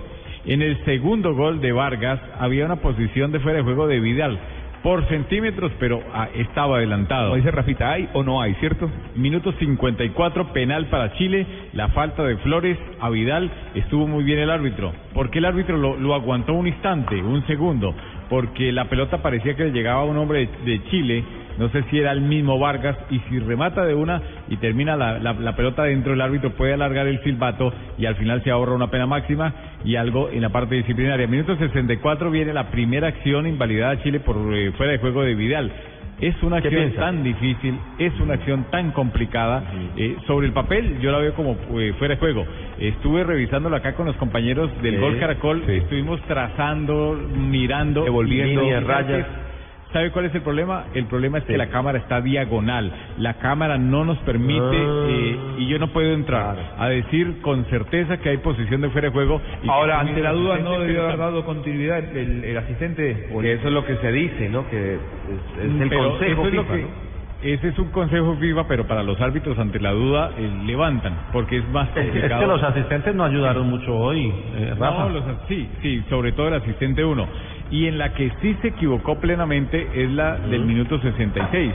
En 0.46 0.62
el 0.62 0.84
segundo 0.86 1.34
gol 1.34 1.62
de 1.62 1.72
Vargas 1.72 2.20
había 2.38 2.66
una 2.66 2.76
posición 2.78 3.32
de 3.32 3.40
fuera 3.40 3.60
de 3.60 3.64
juego 3.64 3.88
de 3.88 4.00
Vidal. 4.00 4.40
Por 4.84 5.08
centímetros, 5.08 5.72
pero 5.80 6.04
ah, 6.14 6.28
estaba 6.36 6.78
adelantado. 6.78 7.30
Como 7.30 7.38
dice 7.38 7.52
Rafita, 7.52 7.90
¿hay 7.90 8.10
o 8.14 8.22
no 8.22 8.42
hay, 8.42 8.54
cierto? 8.56 8.92
Minuto 9.16 9.54
54, 9.54 10.52
penal 10.52 10.88
para 10.88 11.14
Chile, 11.14 11.48
la 11.72 11.88
falta 11.90 12.24
de 12.24 12.36
Flores 12.38 12.78
a 13.00 13.10
Vidal, 13.10 13.50
estuvo 13.74 14.06
muy 14.08 14.26
bien 14.26 14.40
el 14.40 14.50
árbitro. 14.50 14.94
¿Por 15.14 15.30
qué 15.30 15.40
el 15.40 15.46
árbitro 15.46 15.78
lo, 15.78 15.96
lo 15.96 16.14
aguantó 16.14 16.54
un 16.54 16.68
instante, 16.68 17.16
un 17.16 17.48
segundo? 17.48 17.96
Porque 18.30 18.74
la 18.74 18.90
pelota 18.90 19.22
parecía 19.22 19.56
que 19.56 19.64
le 19.64 19.72
llegaba 19.72 20.02
a 20.02 20.06
un 20.06 20.18
hombre 20.18 20.48
de, 20.66 20.72
de 20.72 20.84
Chile, 20.90 21.24
no 21.58 21.70
sé 21.70 21.84
si 21.90 22.00
era 22.00 22.12
el 22.12 22.22
mismo 22.22 22.60
Vargas, 22.60 22.98
y 23.10 23.20
si 23.30 23.40
remata 23.40 23.86
de 23.86 23.94
una 23.94 24.22
y 24.50 24.58
termina 24.58 24.96
la, 24.96 25.20
la, 25.20 25.34
la 25.34 25.56
pelota 25.56 25.84
dentro, 25.84 26.14
el 26.14 26.22
árbitro 26.22 26.52
puede 26.52 26.74
alargar 26.74 27.08
el 27.08 27.22
silbato 27.24 27.74
y 27.98 28.06
al 28.06 28.16
final 28.16 28.44
se 28.44 28.52
ahorra 28.52 28.74
una 28.74 28.90
pena 28.90 29.06
máxima 29.06 29.54
y 29.86 29.96
algo 29.96 30.30
en 30.30 30.42
la 30.42 30.50
parte 30.50 30.76
disciplinaria. 30.76 31.28
Minuto 31.28 31.56
64 31.56 32.32
viene 32.32 32.54
la 32.54 32.70
primera 32.70 33.08
acción 33.08 33.48
invalidada 33.48 33.94
a 33.94 34.04
Chile 34.04 34.20
por 34.20 34.38
eh, 34.54 34.72
fuera 34.74 34.94
de 34.94 34.98
juego 35.00 35.24
de 35.24 35.36
Vidal. 35.36 35.72
Es 36.22 36.42
una 36.44 36.62
¿Qué 36.62 36.68
acción 36.70 36.94
tan 36.94 37.24
difícil, 37.24 37.76
es 38.00 38.18
una 38.20 38.36
acción 38.36 38.66
tan 38.72 38.92
complicada. 38.92 39.64
Eh, 39.98 40.16
sobre 40.26 40.48
el 40.48 40.54
papel 40.54 41.00
yo 41.02 41.12
la 41.12 41.18
veo 41.18 41.34
como 41.34 41.58
eh, 41.80 41.94
fuera 41.98 42.14
de 42.14 42.20
juego. 42.20 42.46
Estuve 42.80 43.24
revisándolo 43.24 43.76
acá 43.76 43.94
con 43.94 44.06
los 44.06 44.16
compañeros 44.18 44.70
del 44.82 44.96
Sí. 44.96 45.02
Gol 45.02 45.20
Caracol, 45.20 45.64
estuvimos 45.68 46.22
trazando, 46.22 47.20
mirando, 47.36 48.04
Devolviendo. 48.04 48.62
Líneas, 48.62 48.84
rayas. 48.84 49.28
¿Sabe 49.94 50.10
cuál 50.12 50.26
es 50.26 50.34
el 50.36 50.42
problema? 50.42 50.86
El 50.96 51.06
problema 51.06 51.38
es 51.38 51.44
que 51.46 51.56
la 51.58 51.68
cámara 51.70 52.00
está 52.00 52.20
diagonal. 52.20 52.92
La 53.18 53.36
cámara 53.36 53.78
no 53.78 54.04
nos 54.04 54.18
permite 54.20 54.60
Ah. 54.60 55.06
eh, 55.08 55.38
y 55.60 55.68
yo 55.68 55.78
no 55.80 55.90
puedo 55.94 56.12
entrar 56.14 56.58
a 56.78 56.90
decir 56.90 57.42
con 57.42 57.64
certeza 57.66 58.18
que 58.18 58.30
hay 58.30 58.38
posición 58.38 58.82
de 58.82 58.90
fuera 58.90 59.10
de 59.10 59.14
juego. 59.14 59.40
y 59.62 59.70
Ahora, 59.70 60.00
ante 60.00 60.20
la 60.22 60.32
duda, 60.34 60.58
¿no 60.58 60.80
debió 60.80 61.04
haber 61.04 61.18
dado 61.18 61.46
continuidad 61.46 62.00
el, 62.18 62.58
asistente? 62.58 63.30
o 63.32 63.40
el- 63.40 63.46
Que 63.46 63.54
eso 63.54 63.68
es 63.68 63.74
lo 63.74 63.86
que 63.86 63.96
se 63.98 64.12
dice, 64.12 64.50
¿no? 64.50 64.68
Que 64.70 64.96
es, 64.96 65.00
es 65.64 65.82
el 65.82 65.90
Pero 65.90 66.10
consejo 66.10 66.48
es 66.48 66.54
lo 66.54 66.64
FIFA, 66.64 66.76
que- 66.76 66.82
¿no? 66.82 67.14
Ese 67.44 67.68
es 67.68 67.78
un 67.78 67.90
consejo 67.90 68.38
FIFA, 68.38 68.68
pero 68.70 68.88
para 68.88 69.04
los 69.04 69.20
árbitros 69.20 69.60
ante 69.60 69.78
la 69.78 69.92
duda 69.92 70.32
eh, 70.38 70.50
levantan, 70.66 71.14
porque 71.34 71.58
es 71.58 71.68
más 71.72 71.90
Es 71.90 71.94
que 71.96 72.02
complicado. 72.04 72.48
los 72.48 72.64
asistentes 72.64 73.14
no 73.14 73.26
ayudaron 73.26 73.70
mucho 73.70 73.94
hoy, 73.94 74.34
eh, 74.56 74.74
Rafa. 74.80 75.04
No, 75.04 75.10
los 75.10 75.24
sí, 75.50 75.70
sí, 75.82 76.06
sobre 76.10 76.32
todo 76.32 76.48
el 76.48 76.54
asistente 76.54 77.04
1. 77.04 77.28
Y 77.72 77.88
en 77.88 77.98
la 77.98 78.14
que 78.14 78.32
sí 78.42 78.56
se 78.62 78.70
equivocó 78.70 79.20
plenamente 79.20 79.88
es 79.96 80.12
la 80.12 80.38
del 80.38 80.66
minuto 80.66 81.00
66. 81.00 81.74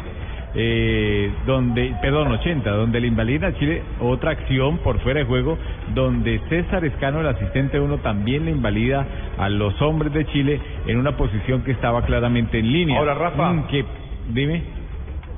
Eh, 0.55 1.31
donde, 1.47 1.95
perdón, 2.01 2.33
80, 2.33 2.71
donde 2.71 3.01
le 3.01 3.09
invalida 3.09 3.49
a 3.49 3.55
Chile 3.55 3.83
otra 4.01 4.31
acción 4.31 4.79
por 4.79 4.99
fuera 5.01 5.21
de 5.21 5.27
juego, 5.27 5.59
donde 5.95 6.41
César 6.49 6.85
Escano, 6.85 7.21
el 7.21 7.27
asistente 7.27 7.79
1, 7.79 7.99
también 7.99 8.47
le 8.47 8.53
invalida 8.53 9.07
a 9.37 9.51
los 9.51 9.81
hombres 9.83 10.13
de 10.15 10.25
Chile 10.27 10.59
en 10.87 10.97
una 10.97 11.17
posición 11.17 11.63
que 11.63 11.73
estaba 11.73 12.03
claramente 12.03 12.59
en 12.59 12.73
línea. 12.73 12.99
Ahora, 12.99 13.15
Rafa. 13.15 13.53
Mm, 13.53 13.67
que, 13.69 13.85
dime. 14.31 14.63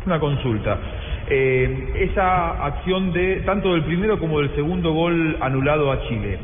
Una 0.07 0.21
consulta. 0.21 0.79
Eh, 1.29 2.09
esa 2.11 2.65
acción 2.65 3.13
de 3.13 3.43
tanto 3.43 3.73
del 3.73 3.85
primero 3.85 4.19
como 4.19 4.41
del 4.41 4.55
segundo 4.55 4.93
gol 4.93 5.37
anulado 5.41 5.91
a 5.93 6.01
Chile. 6.09 6.39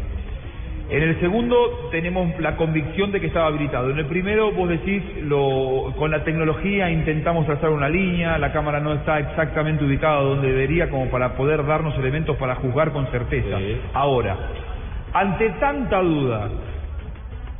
En 0.89 1.03
el 1.03 1.19
segundo 1.19 1.89
tenemos 1.91 2.39
la 2.39 2.57
convicción 2.57 3.11
de 3.11 3.21
que 3.21 3.27
estaba 3.27 3.49
habilitado. 3.49 3.91
En 3.91 3.99
el 3.99 4.07
primero 4.07 4.53
vos 4.53 4.69
decís, 4.69 5.03
lo, 5.23 5.93
con 5.97 6.13
la 6.13 6.23
tecnología 6.23 6.89
intentamos 6.91 7.45
trazar 7.45 7.71
una 7.71 7.89
línea, 7.89 8.39
la 8.39 8.53
cámara 8.53 8.79
no 8.79 8.93
está 8.93 9.19
exactamente 9.19 9.85
ubicada 9.85 10.21
donde 10.21 10.47
debería 10.47 10.89
como 10.89 11.11
para 11.11 11.37
poder 11.37 11.67
darnos 11.67 11.99
elementos 11.99 12.37
para 12.37 12.55
juzgar 12.57 12.93
con 12.93 13.09
certeza. 13.09 13.59
Ahora, 13.95 14.37
ante 15.13 15.51
tanta 15.59 16.01
duda, 16.01 16.51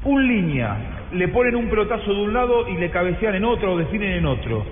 un 0.05 0.29
línea, 0.29 0.77
le 1.13 1.27
ponen 1.27 1.57
un 1.57 1.69
pelotazo 1.69 2.13
de 2.13 2.23
un 2.23 2.33
lado 2.33 2.69
y 2.69 2.77
le 2.77 2.91
cabecean 2.91 3.35
en 3.35 3.45
otro 3.45 3.73
o 3.73 3.79
definen 3.79 4.13
en 4.13 4.27
otro. 4.27 4.65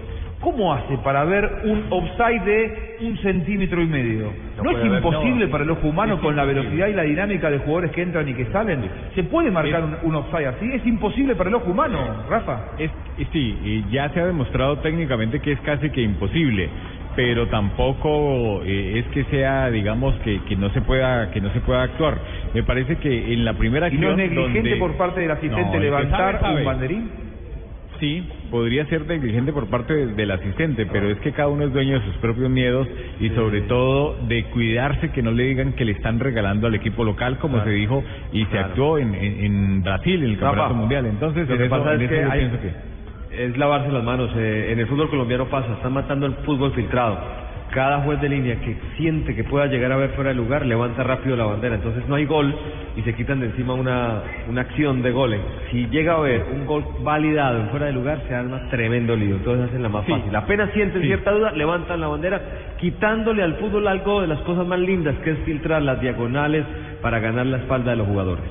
¿Cómo 0.45 0.75
hace 0.75 0.99
para 0.99 1.25
ver 1.25 1.63
un 1.65 1.87
offside 1.89 2.43
de 2.45 2.97
un 3.01 3.17
centímetro 3.17 3.81
y 3.81 3.87
medio? 3.87 4.31
¿No, 4.63 4.71
es 4.79 4.85
imposible 4.85 5.47
no. 5.47 5.51
para 5.51 5.65
el 5.65 5.71
ojo 5.71 5.89
humano 5.89 6.21
con 6.21 6.37
la 6.37 6.45
velocidad 6.45 6.89
y 6.89 6.93
la 6.93 7.05
dinámica 7.05 7.51
de 7.51 7.61
jugadores 7.61 7.93
que 7.93 8.03
entran 8.03 8.29
y 8.29 8.35
que 8.35 8.45
salen? 8.53 8.83
¿Se 9.15 9.23
puede 9.25 9.51
marcar 9.51 9.83
un, 9.85 9.97
un 10.03 10.15
offside 10.17 10.45
así? 10.49 10.71
Es 10.71 10.85
imposible 10.87 11.35
para 11.35 11.49
el 11.49 11.55
ojo 11.55 11.71
humano, 11.71 11.99
Rafa. 12.29 12.73
Es, 12.79 12.91
sí, 13.33 13.59
y 13.65 13.91
ya 13.91 14.11
se 14.11 14.21
ha 14.21 14.27
demostrado 14.27 14.81
técnicamente 14.81 15.41
que 15.41 15.53
es 15.53 15.61
casi 15.63 15.89
que 15.89 16.03
imposible, 16.03 16.69
pero 17.17 17.47
tampoco 17.49 18.63
eh, 18.65 18.99
es 18.99 19.07
que 19.15 19.25
sea, 19.31 19.71
digamos, 19.71 20.15
que, 20.17 20.43
que 20.45 20.57
no 20.57 20.69
se 20.71 20.83
pueda 20.83 21.31
que 21.31 21.41
no 21.41 21.49
se 21.55 21.61
pueda 21.63 21.85
actuar. 21.85 22.19
Me 22.53 22.63
parece 22.65 22.97
que 22.97 23.33
en 23.33 23.47
la 23.47 23.55
primera 23.55 23.89
¿Y 23.89 23.93
no 23.97 24.09
acción 24.11 24.21
es 24.21 24.31
negligente 24.31 24.71
donde- 24.71 24.77
por 24.77 24.97
parte 24.99 25.21
del 25.23 25.31
asistente 25.31 25.79
No, 25.79 25.83
levantar 25.83 26.33
sabe, 26.35 26.41
sabe. 26.41 26.59
un 26.61 26.65
banderín? 26.67 27.24
Sí, 28.01 28.29
podría 28.51 28.85
ser 28.87 29.07
negligente 29.07 29.53
por 29.53 29.69
parte 29.71 29.95
de- 29.95 30.15
del 30.15 30.31
asistente, 30.33 30.85
pero 30.87 31.09
es 31.11 31.19
que 31.21 31.33
cada 31.33 31.49
uno 31.49 31.65
es 31.65 31.73
dueño 31.73 31.99
de 32.01 32.05
sus 32.07 32.17
propios 32.17 32.51
miedos 32.51 32.89
y 33.21 33.29
sobre 33.31 33.63
todo 33.63 34.17
de 34.27 34.45
cuidarse 34.47 35.11
que 35.11 35.23
no 35.23 35.31
le 35.31 35.45
digan 35.45 35.73
que 35.75 35.85
le 35.85 35.93
están 35.93 36.19
regalando 36.19 36.67
al 36.67 36.75
equipo 36.75 37.05
local, 37.05 37.39
como 37.39 37.55
Claro. 37.55 37.71
se 37.71 37.77
dijo 37.77 38.05
y 38.33 38.45
se 38.47 38.59
actuó 38.59 38.99
en, 38.99 39.15
en, 39.15 39.45
en 39.45 39.83
Brasil 39.83 40.23
en 40.23 40.31
el 40.31 40.35
Rafa, 40.37 40.47
Campeonato 40.47 40.75
Mundial. 40.75 41.07
Entonces, 41.07 41.49
lo 41.49 41.55
en 41.55 41.59
que 41.61 41.67
eso- 41.67 41.77
pasa 41.79 41.95
es 41.95 42.01
hay- 42.01 42.51
que... 43.31 43.45
es 43.45 43.57
lavarse 43.59 43.91
las 43.93 44.05
manos. 44.05 44.31
Eh, 44.37 44.73
en 44.73 44.81
el 44.81 44.87
fútbol 44.87 45.09
colombiano 45.11 45.47
pasa, 45.49 45.73
están 45.75 45.93
matando 45.93 46.27
el 46.27 46.35
fútbol 46.45 46.73
filtrado. 46.73 47.19
Cada 47.75 48.03
juez 48.03 48.21
de 48.21 48.29
línea 48.29 48.55
que 48.61 48.77
siente 48.97 49.35
que 49.35 49.43
pueda 49.43 49.67
llegar 49.67 49.91
a 49.91 49.97
ver 49.97 50.11
fuera 50.11 50.31
de 50.31 50.37
lugar 50.37 50.65
levanta 50.65 51.03
rápido 51.03 51.35
la 51.37 51.45
bandera. 51.45 51.75
Entonces 51.75 52.07
no 52.09 52.15
hay 52.15 52.25
gol 52.25 52.55
y 52.97 53.03
se 53.03 53.15
quitan 53.15 53.41
de 53.41 53.47
encima 53.47 53.75
una, 53.75 54.23
una 54.49 54.61
acción 54.61 55.03
de 55.03 55.11
goles. 55.11 55.41
Si 55.73 55.89
llega 55.89 56.13
a 56.13 56.19
haber 56.19 56.45
un 56.55 56.67
gol 56.67 56.85
validado 57.03 57.59
en 57.61 57.71
fuera 57.71 57.87
de 57.87 57.93
lugar, 57.93 58.21
se 58.29 58.35
arma 58.37 58.69
tremendo 58.71 59.17
lío. 59.17 59.35
Entonces 59.37 59.69
hacen 59.71 59.83
la 59.83 59.89
más 59.89 60.05
Sí. 60.07 60.13
fácil. 60.13 60.37
Apenas 60.37 60.71
sienten 60.71 61.01
Sí. 61.03 61.09
cierta 61.09 61.33
duda, 61.33 61.51
levantan 61.51 62.01
la 62.01 62.07
bandera, 62.07 62.41
quitándole 62.81 63.43
al 63.43 63.55
fútbol 63.57 63.89
algo 63.89 64.21
de 64.21 64.29
las 64.29 64.39
cosas 64.43 64.65
más 64.69 64.79
lindas, 64.79 65.17
que 65.25 65.33
es 65.33 65.39
filtrar 65.41 65.83
las 65.83 66.01
diagonales 66.01 66.65
para 67.03 67.19
ganar 67.19 67.47
la 67.47 67.57
espalda 67.57 67.91
de 67.91 67.97
los 67.97 68.07
jugadores. 68.07 68.45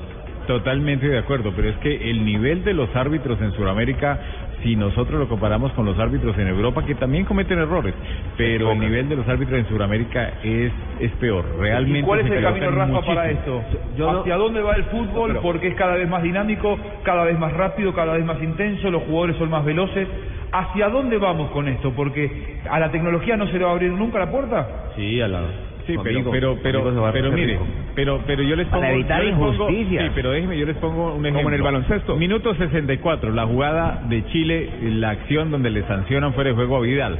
Totalmente 0.46 1.08
de 1.08 1.16
acuerdo, 1.16 1.54
pero 1.56 1.70
es 1.70 1.76
que 1.78 2.10
el 2.10 2.22
nivel 2.22 2.62
de 2.64 2.74
los 2.74 2.94
árbitros 2.94 3.40
en 3.40 3.52
Sudamérica, 3.52 4.20
si 4.64 4.76
nosotros 4.76 5.20
lo 5.20 5.28
comparamos 5.28 5.72
con 5.74 5.84
los 5.84 5.98
árbitros 5.98 6.36
en 6.38 6.48
Europa, 6.48 6.84
que 6.86 6.94
también 6.94 7.26
cometen 7.26 7.58
errores, 7.58 7.94
pero 8.34 8.72
el 8.72 8.80
nivel 8.80 9.08
de 9.10 9.16
los 9.16 9.28
árbitros 9.28 9.58
en 9.60 9.66
Sudamérica 9.66 10.38
es, 10.42 10.72
es 11.00 11.12
peor. 11.20 11.44
Realmente 11.58 11.98
¿Y 11.98 12.02
cuál 12.02 12.20
es 12.20 12.30
el 12.30 12.42
camino, 12.42 12.70
Rafa, 12.70 13.02
para 13.02 13.30
esto? 13.30 13.62
Yo 13.94 14.10
no- 14.10 14.20
¿Hacia 14.20 14.36
dónde 14.36 14.62
va 14.62 14.74
el 14.76 14.84
fútbol? 14.84 15.28
Pero- 15.28 15.42
Porque 15.42 15.68
es 15.68 15.74
cada 15.74 15.96
vez 15.96 16.08
más 16.08 16.22
dinámico, 16.22 16.78
cada 17.02 17.24
vez 17.24 17.38
más 17.38 17.52
rápido, 17.52 17.92
cada 17.92 18.14
vez 18.14 18.24
más 18.24 18.42
intenso, 18.42 18.90
los 18.90 19.02
jugadores 19.02 19.36
son 19.36 19.50
más 19.50 19.64
veloces. 19.66 20.08
¿Hacia 20.50 20.88
dónde 20.88 21.18
vamos 21.18 21.50
con 21.50 21.68
esto? 21.68 21.92
Porque 21.94 22.60
a 22.70 22.80
la 22.80 22.90
tecnología 22.90 23.36
no 23.36 23.46
se 23.48 23.58
le 23.58 23.64
va 23.64 23.70
a 23.70 23.72
abrir 23.74 23.92
nunca 23.92 24.18
la 24.18 24.30
puerta. 24.30 24.66
Sí, 24.96 25.20
a 25.20 25.28
la... 25.28 25.42
Sí, 25.86 25.94
pero, 26.02 26.30
pero, 26.30 26.58
pero, 26.62 27.12
pero 27.12 27.32
mire, 27.32 27.58
pero, 27.94 28.20
pero 28.26 28.42
yo 28.42 28.56
les 28.56 28.66
pongo, 28.68 28.80
Para 28.80 28.94
evitar 28.94 29.24
injusticias. 29.24 30.04
sí, 30.04 30.10
pero 30.14 30.30
déjeme, 30.30 30.58
yo 30.58 30.66
les 30.66 30.76
pongo 30.78 31.14
un 31.14 31.26
ejemplo. 31.26 31.40
Como 31.42 31.48
en 31.50 31.54
el 31.54 31.62
baloncesto. 31.62 32.16
Minuto 32.16 32.54
64, 32.54 33.32
la 33.32 33.46
jugada 33.46 34.02
de 34.08 34.24
Chile, 34.26 34.70
la 34.82 35.10
acción 35.10 35.50
donde 35.50 35.70
le 35.70 35.82
sancionan 35.82 36.32
fuera 36.32 36.50
de 36.50 36.56
juego 36.56 36.78
a 36.78 36.80
Vidal, 36.80 37.18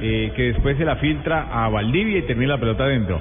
eh, 0.00 0.32
que 0.36 0.42
después 0.52 0.76
se 0.76 0.84
la 0.84 0.96
filtra 0.96 1.48
a 1.50 1.68
Valdivia 1.68 2.18
y 2.18 2.22
termina 2.22 2.52
la 2.54 2.60
pelota 2.60 2.84
adentro. 2.84 3.20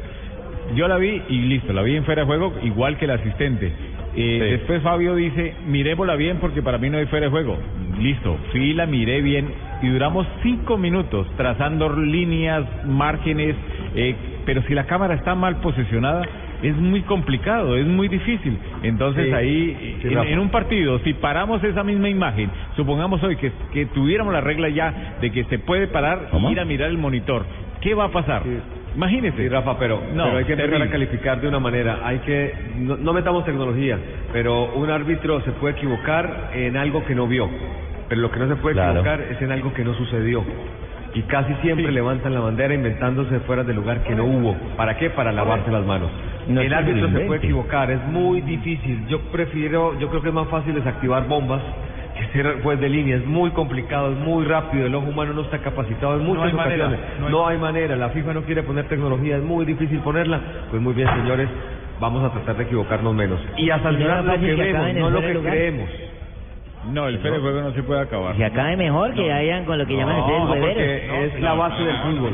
Yo 0.76 0.88
la 0.88 0.98
vi 0.98 1.22
y 1.30 1.40
listo, 1.44 1.74
la 1.74 1.82
vi 1.82 1.96
en 1.96 2.04
fuera 2.04 2.22
de 2.22 2.28
juego, 2.28 2.54
igual 2.62 2.98
que 2.98 3.06
el 3.06 3.12
asistente. 3.12 3.68
Eh, 3.68 3.98
Sí. 4.18 4.40
Después 4.40 4.82
Fabio 4.82 5.14
dice, 5.16 5.54
miremosla 5.68 6.16
bien 6.16 6.38
porque 6.38 6.64
para 6.64 6.80
mí 6.80 6.90
no 6.90 6.98
hay 6.98 7.06
fuera 7.06 7.28
de 7.28 7.32
juego. 7.32 7.56
Listo, 8.00 8.36
fui, 8.52 8.74
la 8.74 8.88
miré 8.88 9.22
bien 9.22 9.48
y 9.84 9.88
duramos 9.90 10.26
cinco 10.42 10.76
minutos 10.78 11.28
trazando 11.38 11.88
líneas, 11.96 12.64
márgenes, 12.86 13.56
eh, 13.96 14.16
pero 14.48 14.62
si 14.64 14.74
la 14.74 14.86
cámara 14.86 15.14
está 15.14 15.36
mal 15.36 15.58
posicionada, 15.58 16.22
es 16.64 16.74
muy 16.78 17.02
complicado, 17.02 17.76
es 17.76 17.86
muy 17.86 18.08
difícil. 18.08 18.58
Entonces 18.82 19.26
Sí, 19.26 19.34
ahí, 19.34 20.00
sí, 20.02 20.08
en, 20.10 20.40
un 20.40 20.50
partido, 20.50 21.00
si 21.00 21.14
paramos 21.16 21.62
esa 21.66 21.84
misma 21.84 22.08
imagen, 22.08 22.50
supongamos 22.78 23.22
hoy 23.24 23.36
que, 23.36 23.52
que 23.74 23.88
tuviéramos 23.88 24.32
la 24.32 24.40
regla 24.40 24.70
ya 24.70 25.18
de 25.20 25.32
que 25.34 25.44
se 25.44 25.60
puede 25.60 25.88
parar 25.88 26.30
y 26.32 26.52
ir 26.54 26.62
a 26.62 26.66
mirar 26.66 26.90
el 26.90 26.98
monitor, 26.98 27.46
¿qué 27.82 27.94
va 27.94 28.06
a 28.06 28.12
pasar? 28.12 28.44
Imagínese. 28.96 29.36
Sí, 29.38 29.50
Rafa, 29.50 29.78
pero, 29.78 30.02
No, 30.14 30.24
pero 30.24 30.38
hay 30.38 30.46
que 30.46 30.54
empezar 30.54 30.72
terrible. 30.72 30.86
a 30.86 30.92
calificar 30.92 31.42
de 31.42 31.48
una 31.50 31.60
manera. 31.60 32.00
Hay 32.06 32.20
que 32.20 32.54
no, 32.78 32.96
no 32.96 33.12
metamos 33.12 33.44
tecnología, 33.44 34.00
pero 34.32 34.74
un 34.76 34.90
árbitro 34.90 35.42
se 35.42 35.52
puede 35.52 35.74
equivocar 35.74 36.52
en 36.54 36.78
algo 36.78 37.04
que 37.04 37.14
no 37.16 37.28
vio, 37.28 37.50
pero 38.08 38.22
lo 38.22 38.32
que 38.32 38.40
no 38.40 38.48
se 38.48 38.56
puede 38.56 38.76
Claro. 38.76 38.92
equivocar 39.02 39.20
es 39.30 39.42
en 39.42 39.52
algo 39.52 39.74
que 39.74 39.84
no 39.84 39.94
sucedió. 39.94 40.42
Y 41.18 41.22
casi 41.24 41.52
siempre 41.64 41.88
Sí. 41.88 41.92
levantan 41.94 42.32
la 42.36 42.42
bandera 42.42 42.76
inventándose 42.76 43.40
fuera 43.42 43.64
del 43.64 43.76
lugar 43.78 44.04
que 44.04 44.14
no 44.14 44.24
hubo. 44.26 44.54
¿Para 44.76 44.98
qué? 44.98 45.10
Para 45.10 45.32
lavarse 45.32 45.72
las 45.72 45.84
manos. 45.84 46.10
No 46.48 46.62
el 46.62 46.72
árbitro 46.72 47.10
se 47.10 47.20
puede 47.22 47.40
equivocar, 47.40 47.90
es 47.90 48.04
muy 48.06 48.42
difícil. 48.42 49.08
Yo 49.10 49.20
prefiero, 49.32 49.98
yo 50.00 50.10
creo 50.10 50.22
que 50.22 50.28
es 50.30 50.34
más 50.34 50.48
fácil 50.50 50.76
desactivar 50.76 51.28
bombas 51.28 51.62
que 52.18 52.26
ser 52.34 52.62
juez 52.62 52.80
de 52.80 52.90
línea. 52.90 53.16
Es 53.16 53.26
muy 53.26 53.50
complicado, 53.52 54.12
es 54.12 54.18
muy 54.20 54.46
rápido. 54.46 54.86
El 54.86 54.94
ojo 54.96 55.08
humano 55.10 55.34
no 55.34 55.42
está 55.42 55.58
capacitado 55.58 56.18
en 56.18 56.26
muchas 56.26 56.46
hay 56.46 56.54
manera, 56.54 56.86
ocasiones. 56.88 57.20
no 57.20 57.26
hay- 57.26 57.32
no 57.32 57.48
hay 57.48 57.58
manera. 57.58 57.96
La 57.96 58.10
FIFA 58.10 58.34
no 58.34 58.42
quiere 58.44 58.62
poner 58.64 58.86
tecnología, 58.86 59.38
es 59.38 59.44
muy 59.44 59.66
difícil 59.66 60.00
ponerla. 60.00 60.40
Pues 60.70 60.82
muy 60.82 60.94
bien, 60.94 61.08
señores, 61.10 61.50
vamos 62.00 62.24
a 62.24 62.30
tratar 62.32 62.58
de 62.58 62.64
equivocarnos 62.64 63.16
menos. 63.16 63.40
Y 63.58 63.72
a 63.72 63.80
sancionar 63.82 64.24
no 64.24 64.34
lo 64.36 64.40
que 64.40 64.54
vemos, 64.56 64.94
no 65.00 65.10
lo 65.10 65.22
que 65.22 65.34
lugar. 65.34 65.52
creemos. 65.54 65.90
No, 66.92 67.08
el 67.08 67.20
Fede 67.20 67.40
Juego 67.40 67.62
no 67.62 67.72
se 67.74 67.84
puede 67.84 68.00
acabar. 68.02 68.36
Se 68.38 68.46
acabe 68.46 68.78
mejor 68.78 69.14
que 69.14 69.28
vayan 69.30 69.66
con 69.66 69.78
lo 69.78 69.86
que 69.86 69.96
llaman 69.96 70.20
ustedes 70.20 70.40
No, 70.40 70.52
hueveros. 70.52 70.74
porque 70.74 71.26
es 71.26 71.42
la 71.42 71.54
base 71.54 71.84
del 71.84 71.96
fútbol. 71.98 72.34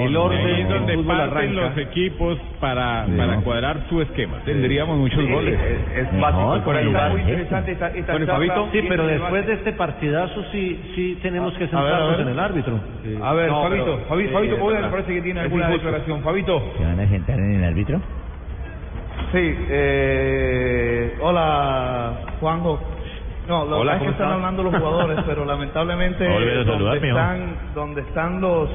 el 0.00 0.16
orden 0.16 0.42
no, 0.42 0.48
es 0.48 0.64
no, 0.68 0.74
donde 0.74 0.92
el 0.94 0.98
fútbol 1.00 1.16
parten 1.18 1.36
arranca. 1.38 1.60
los 1.60 1.78
equipos 1.78 2.38
para, 2.60 3.04
Sí. 3.06 3.12
para 3.16 3.36
cuadrar 3.42 3.76
su 3.90 4.00
esquema. 4.00 4.38
Tendríamos 4.44 4.96
muchos 4.96 5.20
Sí, 5.22 5.30
goles. 5.30 5.58
es- 5.60 5.98
es 5.98 6.20
básico, 6.20 6.52
de 6.72 6.78
Está 6.78 6.82
lugar. 6.82 7.10
muy 7.12 7.20
interesante 7.20 7.72
esta- 7.72 7.88
esta 7.88 8.12
Bueno. 8.12 8.26
Fabito, 8.26 8.68
Sí, 8.72 8.80
pero 8.88 9.06
después 9.06 9.46
de 9.46 9.52
este 9.54 9.72
partidazo 9.72 10.44
sí, 10.50 10.80
sí 10.94 11.18
tenemos 11.22 11.52
que 11.58 11.64
A 11.64 11.66
ver, 11.66 11.76
a 11.76 11.80
centrarnos 11.82 12.10
ver. 12.18 12.20
en 12.20 12.28
el 12.32 12.40
árbitro. 12.40 12.80
A 13.22 13.32
ver, 13.34 13.48
No, 13.50 13.62
Fabito, 13.62 13.98
Fabito 14.08 14.56
Poveda 14.58 14.80
me 14.80 14.88
parece 14.88 15.14
que 15.14 15.20
tiene 15.22 15.40
alguna 15.40 15.66
injusto. 15.66 15.84
declaración. 15.86 16.22
Fabito. 16.22 16.72
¿Se 16.78 16.84
van 16.84 17.00
a 17.00 17.08
sentar 17.08 17.38
en 17.38 17.54
el 17.56 17.64
árbitro? 17.64 18.00
Sí, 19.32 19.54
eh, 19.68 21.14
hola 21.20 22.12
Juanjo. 22.40 22.80
No, 23.50 23.64
lo 23.64 23.78
Hola, 23.80 23.94
que 23.94 23.98
pasa 23.98 23.98
es 23.98 23.98
que 23.98 24.04
¿cómo 24.04 24.10
están 24.12 24.32
hablando 24.32 24.62
los 24.62 24.76
jugadores, 24.76 25.18
pero 25.26 25.44
lamentablemente 25.44 26.24
donde 26.24 26.64
saludar, 26.64 26.96
están, 27.04 27.56
donde 27.74 28.00
están 28.02 28.40
los 28.40 28.70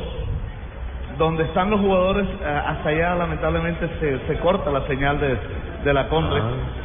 donde 1.18 1.44
están 1.46 1.70
los 1.70 1.80
jugadores 1.80 2.28
eh, 2.28 2.62
hasta 2.68 2.90
allá 2.90 3.16
lamentablemente 3.16 3.88
se, 4.02 4.20
se 4.28 4.38
corta 4.40 4.70
la 4.70 4.86
señal 4.86 5.18
de, 5.18 5.38
de 5.86 5.94
la 5.94 6.10
Conre. 6.10 6.42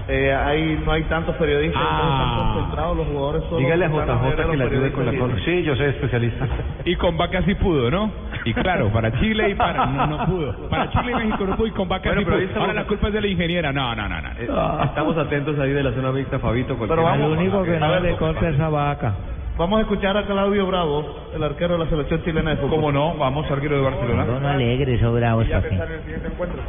Eh, 0.07 0.33
ahí 0.33 0.81
no 0.85 0.93
hay 0.93 1.03
tantos 1.05 1.35
periodistas, 1.35 1.83
entonces 1.83 2.15
están 2.15 2.53
concentrados 2.55 2.97
los 2.97 3.07
jugadores 3.09 3.43
solo. 3.45 3.59
Dígale 3.59 3.85
a 3.87 3.89
JJ 3.89 4.37
que 4.37 4.45
los 4.45 4.57
le 4.57 4.65
ayude 4.65 4.93
con 4.93 5.07
la 5.07 5.13
periodistas 5.13 5.19
Conre. 5.19 5.45
Sí, 5.45 5.63
yo 5.65 5.75
soy 5.75 5.87
especialista. 5.87 6.47
Y 6.85 6.95
con 6.95 7.17
Vaca 7.17 7.43
sí 7.43 7.57
pudo, 7.57 7.91
¿no? 7.91 8.13
Y 8.45 8.55
claro, 8.55 8.89
para 8.91 9.13
Chile 9.21 9.51
y 9.51 9.55
para... 9.55 9.87
No, 9.87 10.07
no 10.07 10.27
pudo. 10.27 10.69
Para 10.69 10.91
Chile 10.91 11.13
y 11.13 11.15
México 11.15 11.45
no 11.47 11.57
pudo 11.57 11.67
y 11.67 11.71
con 11.73 11.89
Vaca 11.89 12.13
Bueno, 12.15 12.37
sí 12.39 12.49
Ahora 12.57 12.73
la 12.73 12.85
culpa 12.85 13.09
es 13.09 13.15
de 13.15 13.21
la 13.21 13.27
ingeniera. 13.27 13.73
No, 13.73 13.95
no, 13.95 14.09
no, 14.09 14.21
no. 14.21 14.29
Eh, 14.39 14.49
Estamos 14.85 15.17
atentos 15.19 15.59
ahí 15.59 15.71
de 15.73 15.83
la 15.83 15.93
zona 15.93 16.13
mixta, 16.13 16.39
Fabito. 16.39 16.77
Pero 16.79 17.03
vamos, 17.03 17.39
a 17.39 18.01
ver, 18.01 18.17
corta 18.17 18.49
esa 18.49 18.69
vaca. 18.69 19.15
Vamos 19.59 19.79
a 19.79 19.83
escuchar 19.83 20.17
a 20.17 20.25
Claudio 20.25 20.67
Bravo, 20.67 21.05
el 21.35 21.43
arquero 21.43 21.75
de 21.77 21.85
la 21.85 21.91
selección 21.91 22.23
chilena 22.25 22.51
de 22.53 22.57
fútbol. 22.57 22.71
¿Cómo 22.77 22.93
no? 22.93 23.15
Vamos, 23.17 23.51
arquero 23.51 23.77
de 23.77 23.83
Barcelona. 23.83 24.25
No 24.25 24.49
alegre, 24.49 24.95
esos 24.95 25.13
bravos, 25.15 25.47
Ya 25.49 25.57
papi. 25.57 25.69
pensar 25.69 25.89
en 25.89 25.95
el 25.95 26.01
siguiente 26.03 26.29
encuentro. 26.29 26.63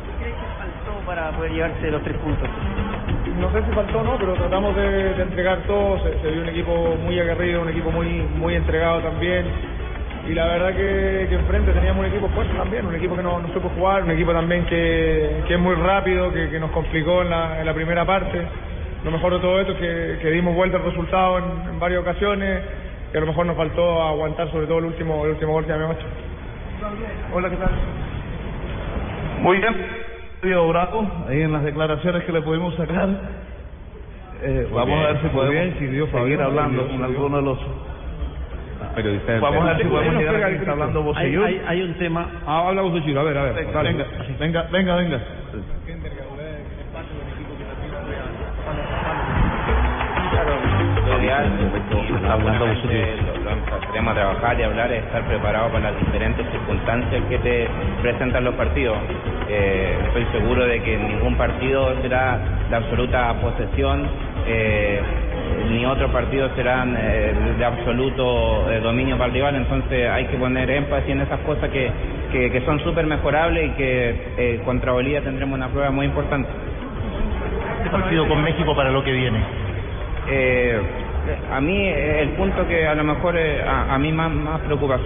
para 1.05 1.31
poder 1.31 1.51
llevarse 1.53 1.89
los 1.89 2.03
tres 2.03 2.17
puntos. 2.17 2.49
No 3.39 3.49
sé 3.53 3.63
si 3.65 3.71
faltó 3.71 3.99
o 3.99 4.03
no, 4.03 4.17
pero 4.17 4.33
tratamos 4.33 4.75
de, 4.75 5.13
de 5.13 5.23
entregar 5.23 5.59
todo. 5.59 5.99
Se, 6.03 6.19
se 6.21 6.31
vio 6.31 6.41
un 6.41 6.49
equipo 6.49 6.95
muy 7.05 7.17
aguerrido, 7.17 7.61
un 7.61 7.69
equipo 7.69 7.91
muy 7.91 8.07
muy 8.37 8.55
entregado 8.55 8.99
también. 8.99 9.45
Y 10.31 10.33
la 10.33 10.47
verdad 10.47 10.69
que, 10.69 11.27
que 11.27 11.35
enfrente 11.35 11.73
teníamos 11.73 12.05
un 12.05 12.09
equipo 12.09 12.29
fuerte 12.29 12.53
también, 12.55 12.85
un 12.85 12.95
equipo 12.95 13.17
que 13.17 13.21
no, 13.21 13.39
no 13.39 13.53
supo 13.53 13.67
jugar, 13.75 14.03
un 14.03 14.11
equipo 14.11 14.31
también 14.31 14.65
que, 14.65 15.43
que 15.45 15.55
es 15.55 15.59
muy 15.59 15.75
rápido, 15.75 16.31
que, 16.31 16.49
que 16.49 16.57
nos 16.57 16.71
complicó 16.71 17.21
en 17.23 17.31
la, 17.31 17.59
en 17.59 17.65
la 17.65 17.73
primera 17.73 18.05
parte. 18.05 18.41
Lo 19.03 19.11
mejor 19.11 19.33
de 19.33 19.39
todo 19.39 19.59
esto 19.59 19.73
es 19.73 19.79
que, 19.79 20.19
que 20.21 20.31
dimos 20.31 20.55
vuelta 20.55 20.77
al 20.77 20.85
resultado 20.85 21.37
en, 21.39 21.43
en 21.71 21.79
varias 21.81 21.99
ocasiones, 21.99 22.61
que 23.11 23.17
a 23.17 23.19
lo 23.19 23.27
mejor 23.27 23.45
nos 23.45 23.57
faltó 23.57 24.03
aguantar 24.03 24.49
sobre 24.51 24.67
todo 24.67 24.79
el 24.79 24.85
último, 24.85 25.25
el 25.25 25.31
último 25.31 25.51
gol 25.51 25.65
que 25.65 25.73
habíamos 25.73 25.97
hecho. 25.97 26.07
Hola, 27.33 27.49
¿qué 27.49 27.57
tal? 27.57 27.71
Muy 29.41 29.57
bien. 29.57 29.75
Bravo, 30.43 31.11
ahí 31.27 31.41
en 31.41 31.51
las 31.51 31.63
declaraciones 31.63 32.23
que 32.23 32.31
le 32.31 32.41
pudimos 32.41 32.73
sacar. 32.77 33.09
Eh, 34.43 34.65
vamos 34.71 34.87
bien, 34.87 34.99
a 34.99 35.07
ver 35.07 35.21
si 35.23 35.27
podemos 35.27 35.77
bien, 35.77 36.09
seguir 36.09 36.41
hablando 36.41 36.87
con 36.87 37.03
alguno 37.03 37.35
de 37.35 37.43
los 37.43 37.59
Periodista 38.95 39.31
del 39.31 39.41
Vamos 39.41 39.63
a 39.63 39.73
ver 39.73 39.77
si 39.77 39.87
podemos 39.87 40.15
llegar 40.15 40.35
a 40.35 40.49
está 40.49 40.71
hablando 40.71 40.99
Hay, 40.99 41.05
Bocellur. 41.05 41.45
hay, 41.45 41.61
hay 41.67 41.81
un 41.81 41.93
tema. 41.95 42.27
Ah, 42.45 42.67
habla 42.67 42.81
Bocellur, 42.81 43.17
a 43.19 43.23
ver, 43.23 43.37
a 43.37 43.43
ver. 43.43 43.53
Venga, 43.55 43.71
dale. 43.71 43.93
venga, 43.93 44.05
venga, 44.39 44.63
venga, 44.71 44.95
venga. 44.95 45.21
Lo 53.43 53.51
empezaremos 53.51 54.11
a 54.11 54.15
trabajar 54.15 54.59
y 54.59 54.63
hablar, 54.63 54.91
es 54.91 55.03
estar 55.03 55.23
preparado 55.25 55.69
para 55.71 55.91
las 55.91 55.99
diferentes 55.99 56.45
circunstancias 56.51 57.21
que 57.29 57.37
te 57.39 57.67
presentan 58.01 58.43
los 58.43 58.55
partidos. 58.55 58.97
Eh, 59.49 59.97
estoy 60.07 60.25
seguro 60.31 60.65
de 60.65 60.81
que 60.81 60.97
ningún 60.97 61.35
partido 61.35 61.93
será 62.01 62.39
de 62.69 62.75
absoluta 62.75 63.33
posesión, 63.41 64.07
eh, 64.47 65.01
ni 65.69 65.85
otro 65.85 66.11
partido 66.11 66.49
serán 66.55 66.95
eh, 66.99 67.33
de 67.57 67.65
absoluto 67.65 68.71
eh, 68.71 68.79
dominio 68.81 69.17
para 69.17 69.27
el 69.27 69.33
rival, 69.33 69.55
entonces 69.55 70.09
hay 70.09 70.25
que 70.25 70.37
poner 70.37 70.69
énfasis 70.69 71.09
en 71.09 71.21
esas 71.21 71.39
cosas 71.41 71.69
que, 71.69 71.91
que, 72.31 72.51
que 72.51 72.61
son 72.65 72.79
súper 72.81 73.05
mejorables 73.05 73.69
y 73.69 73.71
que 73.73 74.15
eh, 74.37 74.61
contra 74.65 74.91
Bolivia 74.93 75.21
tendremos 75.21 75.55
una 75.57 75.69
prueba 75.69 75.91
muy 75.91 76.05
importante. 76.07 76.49
partido 77.91 78.27
con 78.27 78.43
México 78.43 78.75
para 78.75 78.91
lo 78.91 79.03
que 79.03 79.11
viene? 79.11 79.39
Eh, 80.29 80.81
a 81.51 81.61
mí 81.61 81.87
eh, 81.87 82.21
el 82.21 82.29
punto 82.31 82.67
que 82.67 82.87
a 82.87 82.95
lo 82.95 83.03
mejor 83.03 83.35
eh, 83.37 83.61
a, 83.63 83.95
a 83.95 83.99
mí 83.99 84.11
más, 84.11 84.31
más 84.31 84.59
preocupa 84.61 84.99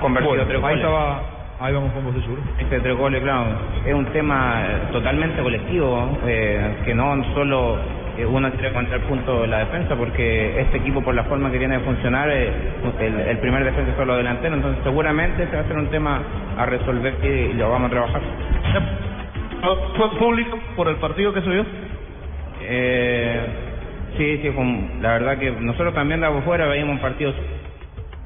convertido 0.00 0.30
Bueno, 0.34 0.44
tres 0.48 0.56
ahí 0.56 0.62
goles. 0.62 0.76
estaba, 0.78 1.22
ahí 1.62 1.72
vamos 1.72 1.92
con 1.92 2.04
Bocellur. 2.04 2.38
Este 2.58 2.80
tres 2.80 2.96
goles, 2.96 3.22
claro, 3.22 3.46
es 3.86 3.94
un 3.94 4.06
tema 4.06 4.62
eh, 4.66 4.92
totalmente 4.92 5.40
colectivo, 5.42 6.18
eh, 6.26 6.76
que 6.84 6.94
no 6.94 7.22
solo 7.34 7.78
eh, 8.18 8.26
uno 8.26 8.50
quiere 8.50 8.68
encontrar 8.68 9.00
punto 9.02 9.42
de 9.42 9.46
la 9.46 9.60
defensa, 9.60 9.94
porque 9.94 10.60
este 10.60 10.78
equipo 10.78 11.02
por 11.02 11.14
la 11.14 11.24
forma 11.24 11.50
que 11.50 11.58
tiene 11.58 11.78
de 11.78 11.84
funcionar, 11.84 12.28
eh, 12.30 12.50
el, 13.00 13.20
el 13.20 13.38
primer 13.38 13.64
defensa 13.64 13.94
son 13.96 14.08
los 14.08 14.16
delanteros, 14.16 14.56
entonces 14.56 14.82
seguramente 14.82 15.46
se 15.46 15.56
va 15.56 15.62
a 15.62 15.66
ser 15.68 15.76
un 15.76 15.88
tema 15.88 16.20
a 16.58 16.66
resolver 16.66 17.14
y 17.24 17.52
lo 17.54 17.70
vamos 17.70 17.88
a 17.88 17.90
trabajar. 17.90 18.22
¿Fue 19.96 20.18
público 20.18 20.58
por 20.74 20.88
el 20.88 20.96
partido 20.96 21.32
que 21.32 21.42
se 21.42 21.48
vio? 21.48 21.64
Eh, 22.62 23.40
sí, 24.16 24.40
sí, 24.42 24.52
la 25.00 25.12
verdad 25.12 25.38
que 25.38 25.52
nosotros 25.52 25.94
también 25.94 26.20
de 26.20 26.26
afuera 26.26 26.66
veíamos 26.66 26.96
un 26.96 27.00
partido 27.00 27.32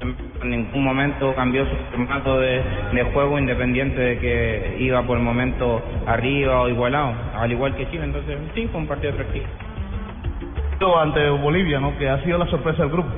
en 0.01 0.51
ningún 0.51 0.85
momento 0.85 1.35
cambió 1.35 1.65
su 1.65 1.75
formato 1.91 2.39
de, 2.39 2.63
de 2.93 3.03
juego 3.13 3.39
independiente 3.39 3.99
de 4.01 4.19
que 4.19 4.77
iba 4.81 5.03
por 5.03 5.17
el 5.19 5.25
momento 5.25 5.83
arriba 6.07 6.61
o 6.61 6.69
igualado, 6.69 7.15
al 7.35 7.51
igual 7.51 7.75
que 7.75 7.89
Chile, 7.91 8.05
entonces 8.05 8.39
sí, 8.55 8.69
fue 8.71 8.81
un 8.81 8.87
partido 8.87 9.13
atractivo. 9.13 9.47
Ante 11.01 11.31
Bolivia, 11.31 11.81
¿no? 11.81 11.97
Que 11.97 12.09
ha 12.09 12.23
sido 12.23 12.39
la 12.39 12.47
sorpresa 12.47 12.83
del 12.83 12.93
grupo. 12.93 13.09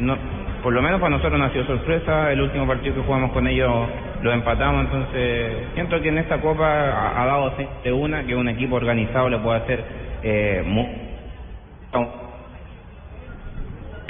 No, 0.00 0.16
por 0.62 0.72
lo 0.72 0.82
menos 0.82 1.00
para 1.00 1.10
nosotros 1.10 1.38
no 1.38 1.46
ha 1.46 1.50
sido 1.50 1.64
sorpresa, 1.64 2.32
el 2.32 2.40
último 2.42 2.66
partido 2.66 2.94
que 2.94 3.02
jugamos 3.02 3.32
con 3.32 3.46
ellos 3.46 3.70
lo 4.22 4.32
empatamos, 4.32 4.84
entonces 4.84 5.68
siento 5.74 6.00
que 6.00 6.08
en 6.08 6.18
esta 6.18 6.40
Copa 6.40 6.66
ha, 6.66 7.22
ha 7.22 7.26
dado 7.26 7.54
de 7.82 7.92
una 7.92 8.24
que 8.24 8.34
un 8.34 8.48
equipo 8.48 8.76
organizado 8.76 9.28
le 9.30 9.38
puede 9.38 9.58
hacer 9.58 9.84
eh, 10.22 10.62
mu- 10.66 10.88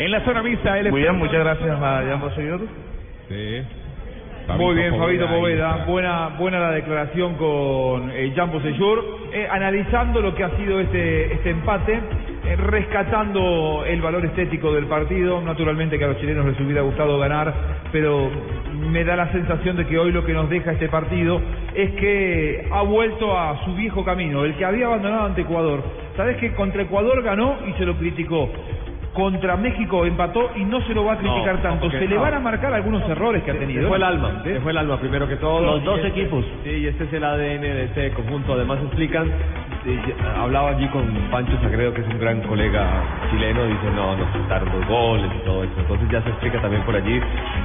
En 0.01 0.11
la 0.11 0.25
zona 0.25 0.43
mixta, 0.43 0.79
él 0.79 0.91
Muy 0.91 1.03
bien, 1.03 1.19
muchas 1.19 1.41
gracias 1.41 1.79
a 1.79 2.03
Jan 2.09 2.21
Bocellur. 2.23 2.61
Sí. 3.29 3.63
Muy 4.57 4.75
bien, 4.75 4.97
Fabito. 4.97 5.29
Poveda. 5.29 5.85
Buena, 5.87 6.29
buena 6.39 6.59
la 6.59 6.71
declaración 6.71 7.35
con 7.35 8.11
eh, 8.11 8.33
Jean. 8.35 8.51
Eh, 8.51 9.47
analizando 9.51 10.23
lo 10.23 10.35
que 10.35 10.43
ha 10.43 10.57
sido 10.57 10.81
este, 10.81 11.35
este 11.35 11.51
empate, 11.51 12.01
eh, 12.47 12.57
rescatando 12.57 13.85
el 13.87 14.01
valor 14.01 14.25
estético 14.25 14.73
del 14.73 14.87
partido. 14.87 15.43
Naturalmente 15.43 15.99
que 15.99 16.05
a 16.05 16.09
los 16.09 16.19
chilenos 16.19 16.47
les 16.47 16.59
hubiera 16.61 16.81
gustado 16.81 17.19
ganar, 17.19 17.53
pero 17.93 18.31
me 18.91 19.05
da 19.05 19.17
la 19.17 19.31
sensación 19.33 19.77
de 19.77 19.87
que 19.87 19.99
hoy 19.99 20.13
lo 20.13 20.25
que 20.25 20.33
nos 20.33 20.49
deja 20.49 20.73
este 20.73 20.89
partido 20.89 21.43
es 21.75 21.91
que 21.97 22.67
ha 22.73 22.81
vuelto 22.81 23.39
a 23.39 23.63
su 23.67 23.75
viejo 23.75 24.03
camino, 24.03 24.47
el 24.47 24.55
que 24.55 24.65
había 24.65 24.87
abandonado 24.87 25.27
ante 25.27 25.43
Ecuador. 25.43 25.85
Sabes 26.17 26.39
que 26.39 26.55
contra 26.55 26.81
Ecuador 26.81 27.23
ganó 27.23 27.59
y 27.69 27.73
se 27.75 27.85
lo 27.85 27.99
criticó. 27.99 28.49
Contra 29.15 29.57
México 29.57 30.07
empató 30.07 30.51
y 30.55 30.65
no 30.65 30.81
se 30.83 30.95
lo 30.95 31.05
va 31.05 31.15
a 31.15 31.19
criticar 31.19 31.57
No, 31.57 31.61
tanto. 31.63 31.91
Se 31.91 32.07
le 32.07 32.15
no. 32.15 32.21
van 32.21 32.35
a 32.35 32.39
marcar 32.41 32.73
algunos 32.73 33.03
errores 33.09 33.43
que 33.43 33.51
ha 33.51 33.59
tenido. 33.59 33.83
Se 33.83 33.89
fue 33.89 33.97
el 33.97 34.03
alma, 34.05 34.41
se 34.45 34.61
fue 34.61 34.71
el 34.71 34.79
alma 34.79 35.01
primero 35.01 35.27
que 35.27 35.37
todo. 35.37 35.61
Los 35.63 35.85
dos 35.85 35.97
este- 35.99 36.09
equipos. 36.21 36.45
Sí, 36.63 36.71
y 36.71 36.87
este 36.87 37.05
es 37.05 37.13
el 37.13 37.25
ADN 37.25 37.61
de 37.61 37.85
este 37.85 38.11
conjunto. 38.13 38.53
Además 38.53 38.79
explican, 38.85 39.29
hablaba 40.37 40.71
allí 40.71 40.87
con 40.89 41.07
Pancho 41.31 41.53
Sagredo, 41.63 41.95
que 41.95 42.03
es 42.03 42.07
un 42.09 42.19
gran 42.19 42.41
colega 42.43 42.87
chileno, 43.31 43.65
dice, 43.65 43.91
no, 43.95 44.17
nos 44.17 44.29
quitaron 44.31 44.69
los 44.69 44.87
goles 44.89 45.31
y 45.35 45.45
todo 45.45 45.65
eso. 45.65 45.73
Entonces 45.79 46.09
ya 46.11 46.23
se 46.23 46.29
explica 46.31 46.61
también 46.61 46.83
por 46.83 46.95
allí 46.97 47.21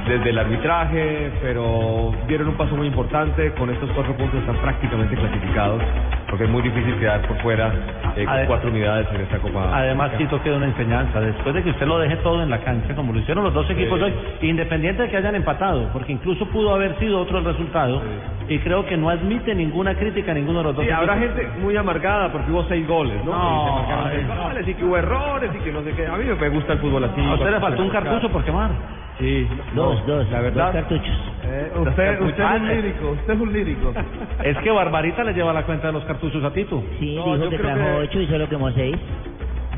desde 0.08 0.30
el 0.30 0.38
arbitraje, 0.38 1.30
pero 1.42 2.12
dieron 2.26 2.48
un 2.48 2.54
paso 2.54 2.74
muy 2.76 2.86
importante. 2.86 3.52
Con 3.52 3.70
estos 3.70 3.90
cuatro 3.90 4.16
puntos 4.16 4.40
están 4.40 4.56
prácticamente 4.56 5.14
clasificados, 5.16 5.82
porque 6.30 6.44
es 6.44 6.50
muy 6.50 6.62
difícil 6.62 6.94
quedar 6.98 7.20
por 7.26 7.36
fuera 7.42 7.72
eh, 8.16 8.24
con 8.24 8.46
cuatro 8.46 8.70
unidades 8.70 9.06
en 9.14 9.20
esta 9.20 9.38
Copa. 9.38 9.70
Además, 9.76 10.12
Tito 10.16 10.42
queda 10.42 10.56
una 10.56 10.66
enseñanza. 10.66 11.20
Después 11.20 11.54
de 11.54 11.62
que 11.62 11.70
usted 11.70 11.86
lo 11.86 11.98
deje 11.98 12.16
todo 12.16 12.42
en 12.42 12.50
la 12.50 12.58
cancha, 12.60 12.94
como 12.94 13.12
lo 13.12 13.18
hicieron 13.20 13.44
los 13.44 13.52
dos 13.52 13.68
equipos 13.70 14.00
hoy, 14.00 14.14
independiente 14.42 15.02
de 15.02 15.10
que 15.10 15.16
hayan 15.18 15.34
empatado, 15.34 15.90
porque 15.92 16.12
incluso 16.12 16.46
pudo 16.46 16.74
haber 16.74 16.98
sido 16.98 17.20
otro 17.20 17.38
el 17.38 17.44
resultado, 17.44 18.00
y 18.48 18.58
creo 18.60 18.86
que 18.86 18.96
no 18.96 19.10
admite 19.10 19.54
ninguna 19.54 19.94
crítica 19.96 20.30
a 20.30 20.34
ninguno 20.34 20.58
de 20.60 20.64
los 20.64 20.76
dos 20.76 20.84
Sí, 20.84 20.90
habrá 20.90 21.16
equipos. 21.16 21.36
gente 21.36 21.60
muy 21.60 21.76
amargada 21.76 22.05
porque 22.32 22.50
hubo 22.50 22.64
seis 22.64 22.86
goles, 22.86 23.24
¿no? 23.24 23.32
No, 23.32 23.62
y 23.62 23.64
se 23.66 23.72
marcaron 23.72 24.10
seis 24.10 24.26
ay, 24.30 24.48
goles 24.48 24.68
y 24.68 24.74
que 24.74 24.84
hubo 24.84 24.96
errores 24.96 25.50
y 25.54 25.58
que 25.58 25.72
no 25.72 25.82
sé 25.82 25.92
qué. 25.94 26.06
A 26.06 26.16
mí 26.16 26.24
me 26.24 26.48
gusta 26.48 26.72
el 26.74 26.78
fútbol 26.78 27.04
así. 27.04 27.20
A 27.24 27.34
usted 27.34 27.50
le 27.50 27.60
faltó 27.60 27.82
un 27.82 27.90
cartucho 27.90 28.30
por 28.30 28.44
quemar. 28.44 28.70
Sí. 29.18 29.48
Dos, 29.74 30.06
no, 30.06 30.14
dos, 30.16 30.30
La 30.30 30.40
verdad. 30.40 30.64
dos 30.66 30.72
cartuchos. 30.74 31.32
Eh, 31.44 31.72
usted, 31.76 32.20
usted 32.20 32.44
es 32.44 32.60
un 32.60 32.68
lírico, 32.68 33.10
usted 33.10 33.32
es 33.34 33.40
un 33.40 33.52
lírico. 33.52 33.92
Es 34.44 34.58
que 34.58 34.70
Barbarita 34.70 35.24
le 35.24 35.32
lleva 35.32 35.52
la 35.52 35.62
cuenta 35.64 35.86
de 35.88 35.92
los 35.94 36.04
cartuchos 36.04 36.44
a 36.44 36.52
Tito. 36.52 36.82
Sí, 36.98 37.16
No, 37.16 37.36
dijo 37.36 37.50
que 37.50 37.58
trajo 37.58 37.78
que- 37.78 37.96
ocho 38.02 38.20
y 38.20 38.26
solo 38.26 38.48
quemó 38.48 38.70
seis. 38.72 38.96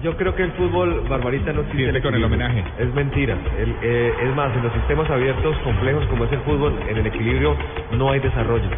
Yo 0.02 0.16
creo 0.16 0.34
que 0.34 0.44
el 0.44 0.52
fútbol 0.52 1.02
barbarita 1.08 1.52
no 1.52 1.62
existe 1.62 2.00
con 2.00 2.14
el 2.14 2.22
homenaje. 2.24 2.62
Es 2.78 2.94
mentira. 2.94 3.34
El- 3.58 3.74
eh, 3.82 4.12
es 4.22 4.34
más, 4.36 4.54
en 4.56 4.62
los 4.62 4.72
sistemas 4.72 5.10
abiertos, 5.10 5.56
complejos 5.58 6.06
como 6.06 6.24
es 6.24 6.32
el 6.32 6.40
fútbol, 6.40 6.72
en 6.88 6.98
el 6.98 7.06
equilibrio 7.06 7.56
no 7.92 8.10
hay 8.10 8.20
desarrollo. 8.20 8.68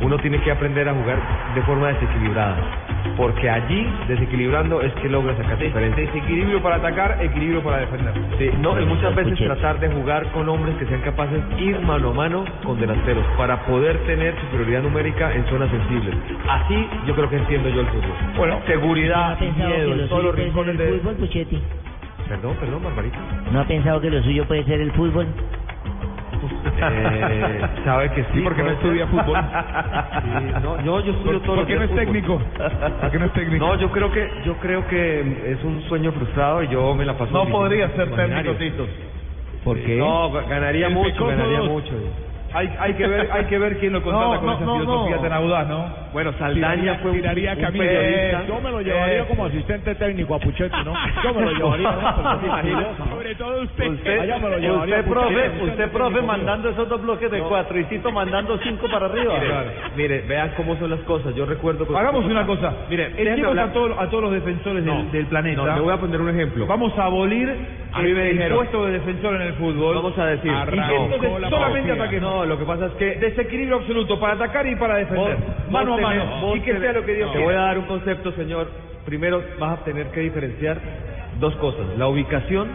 Uno 0.00 0.16
tiene 0.18 0.38
que 0.40 0.50
aprender 0.50 0.88
a 0.88 0.94
jugar 0.94 1.18
de 1.54 1.62
forma 1.62 1.88
desequilibrada. 1.88 2.56
Porque 3.16 3.50
allí, 3.50 3.86
desequilibrando, 4.08 4.80
es 4.80 4.92
que 4.94 5.08
logra 5.08 5.36
sacar 5.36 5.58
diferencia. 5.58 6.04
Desequilibrio 6.06 6.62
para 6.62 6.76
atacar, 6.76 7.18
equilibrio 7.20 7.62
para 7.62 7.78
defender. 7.78 8.14
Sí, 8.38 8.50
no, 8.60 8.80
y 8.80 8.86
muchas 8.86 9.14
veces 9.14 9.38
tratar 9.38 9.78
de 9.80 9.88
jugar 9.90 10.24
con 10.32 10.48
hombres 10.48 10.74
que 10.76 10.86
sean 10.86 11.00
capaces 11.02 11.42
de 11.50 11.62
ir 11.62 11.80
mano 11.80 12.10
a 12.10 12.14
mano 12.14 12.44
con 12.64 12.78
delanteros 12.80 13.24
para 13.36 13.60
poder 13.66 13.98
tener 14.06 14.34
superioridad 14.40 14.82
numérica 14.82 15.34
en 15.34 15.44
zonas 15.46 15.68
sensibles. 15.70 16.14
Así 16.48 16.88
yo 17.06 17.14
creo 17.14 17.28
que 17.28 17.36
entiendo 17.36 17.68
yo 17.68 17.80
el 17.82 17.86
fútbol. 17.88 18.16
Bueno, 18.36 18.60
seguridad, 18.66 19.26
¿No 19.28 19.32
ha 19.34 19.38
pensado 19.38 19.68
miedo, 19.68 19.92
en 19.94 20.08
todos 20.08 20.24
los 20.24 20.34
rincones 20.34 20.69
el 20.70 20.76
de... 20.78 20.98
fútbol, 20.98 21.14
Puchetti? 21.16 21.62
Perdón, 22.28 22.56
perdón, 22.60 22.82
Barbarita. 22.84 23.18
¿No 23.52 23.60
ha 23.60 23.64
pensado 23.64 24.00
que 24.00 24.10
lo 24.10 24.22
suyo 24.22 24.46
puede 24.46 24.64
ser 24.64 24.80
el 24.80 24.92
fútbol? 24.92 25.26
Eh, 26.82 27.60
sabe 27.84 28.10
que 28.12 28.24
sí. 28.32 28.40
porque 28.42 28.62
no 28.62 28.68
puede 28.74 29.02
estudia 29.02 29.06
ser. 29.06 29.14
fútbol. 29.14 29.38
Sí, 30.22 30.62
no, 30.62 30.84
yo, 30.84 31.00
yo 31.00 31.12
estudio 31.12 31.32
¿Por- 31.38 31.42
todo 31.42 31.56
por 31.56 31.66
qué 31.66 31.76
no 31.76 31.82
es 31.82 31.94
técnico? 31.94 32.38
¿Por 33.00 33.10
qué 33.10 33.18
no 33.18 33.24
es 33.26 33.32
técnico? 33.32 33.66
No, 33.66 33.74
yo 33.78 33.90
creo 33.90 34.10
que 34.10 34.28
yo 34.46 34.56
creo 34.58 34.86
que 34.88 35.52
es 35.52 35.64
un 35.64 35.82
sueño 35.82 36.12
frustrado 36.12 36.62
y 36.62 36.68
yo 36.68 36.94
me 36.94 37.04
la 37.04 37.18
paso. 37.18 37.32
No 37.32 37.46
podría 37.50 37.90
ser 37.90 38.10
técnico, 38.14 38.54
Tito. 38.54 38.86
¿Por 39.64 39.78
qué? 39.78 39.96
No, 39.96 40.30
ganaría 40.30 40.86
El 40.86 40.94
mucho, 40.94 41.26
ganaría 41.26 41.58
dos. 41.58 41.68
mucho. 41.68 41.92
Hay, 42.52 42.68
hay 42.80 42.94
que 42.94 43.06
ver, 43.06 43.28
hay 43.32 43.44
que 43.44 43.58
ver 43.58 43.78
quién 43.78 43.92
lo 43.92 44.02
contrata 44.02 44.26
No, 44.34 44.38
con 44.40 44.46
no, 44.46 44.52
esa 44.56 44.64
no, 44.64 44.78
filosofía 44.80 45.16
no. 45.16 45.22
tan 45.22 45.32
audaz, 45.32 45.68
¿no? 45.68 45.86
Bueno, 46.12 46.32
Saldaña 46.38 46.94
fue 46.96 47.10
un, 47.12 47.16
tiraría 47.18 47.52
un 47.54 47.60
Camilo. 47.60 47.84
periodista. 47.84 48.44
Yo 48.48 48.60
me 48.60 48.70
lo 48.72 48.80
llevaría 48.80 49.24
como 49.26 49.44
asistente 49.46 49.94
técnico 49.94 50.34
a 50.34 50.38
Puchetti, 50.40 50.76
¿no? 50.84 50.92
Yo 51.22 51.34
me 51.34 51.42
lo 51.42 51.52
llevaría. 51.52 52.94
Sobre 53.10 53.34
todo 53.36 53.62
usted. 53.62 54.20
Allá 54.20 54.38
me 54.38 54.48
lo 54.50 54.58
llevaría. 54.58 54.96
Usted, 54.96 55.06
a 55.06 55.10
profe, 55.14 55.34
Puchetti. 55.50 55.70
usted, 55.70 55.90
profe, 55.92 56.22
mandando 56.22 56.68
esos 56.70 56.88
dos 56.88 57.02
bloques 57.02 57.30
de 57.30 57.40
cuatro 57.40 57.78
y 57.78 57.84
Tito 57.84 58.10
mandando 58.10 58.58
cinco 58.58 58.88
para 58.90 59.06
arriba. 59.06 59.34
Mire, 59.40 59.54
mire, 59.96 60.20
vean 60.26 60.52
cómo 60.56 60.76
son 60.76 60.90
las 60.90 61.00
cosas. 61.00 61.34
Yo 61.36 61.46
recuerdo. 61.46 61.86
que- 61.86 61.96
Hagamos 61.96 62.24
una 62.24 62.44
cosa. 62.46 62.72
Mire, 62.88 63.12
echemos 63.16 63.56
a, 63.58 63.72
todos 63.72 63.96
a 63.98 64.08
todos 64.08 64.24
los 64.24 64.32
defensores 64.32 64.84
del, 64.84 64.86
No, 64.86 65.04
del 65.12 65.26
planeta. 65.26 65.62
No, 65.64 65.74
le 65.76 65.80
voy 65.82 65.92
a 65.94 65.98
poner 65.98 66.20
un 66.20 66.30
ejemplo. 66.30 66.66
Vamos 66.66 66.96
a 66.98 67.04
abolir 67.04 67.48
el, 67.48 68.14
me 68.14 68.30
el 68.30 68.36
dijeron- 68.38 68.56
puesto 68.58 68.86
de 68.86 68.92
defensor 68.92 69.36
en 69.36 69.42
el 69.42 69.52
fútbol. 69.54 69.94
Vamos 69.94 70.18
a 70.18 70.26
decir. 70.26 70.50
Solamente 71.48 71.92
ataque. 71.92 72.20
No, 72.20 72.39
lo 72.44 72.58
que 72.58 72.64
pasa 72.64 72.86
es 72.86 72.92
que 72.92 73.16
Desequilibrio 73.16 73.76
absoluto 73.76 74.18
para 74.20 74.34
atacar 74.34 74.66
y 74.66 74.76
para 74.76 74.96
defender. 74.96 75.36
Vos- 75.36 75.70
mano 75.72 75.90
vos 75.92 75.98
a 76.00 76.02
mano. 76.02 76.24
tenés- 76.24 76.56
y 76.56 76.60
que 76.60 76.72
tenés- 76.72 76.80
sea 76.82 76.92
lo 76.92 77.04
que 77.04 77.14
Dios 77.14 77.30
Te 77.32 77.38
quiera. 77.38 77.44
voy 77.52 77.54
a 77.54 77.64
dar 77.66 77.78
un 77.78 77.84
concepto, 77.86 78.32
señor. 78.32 78.68
Primero 79.04 79.42
vas 79.58 79.80
a 79.80 79.84
tener 79.84 80.06
que 80.08 80.20
diferenciar 80.20 80.78
dos 81.38 81.54
cosas: 81.56 81.86
la 81.98 82.06
ubicación 82.08 82.68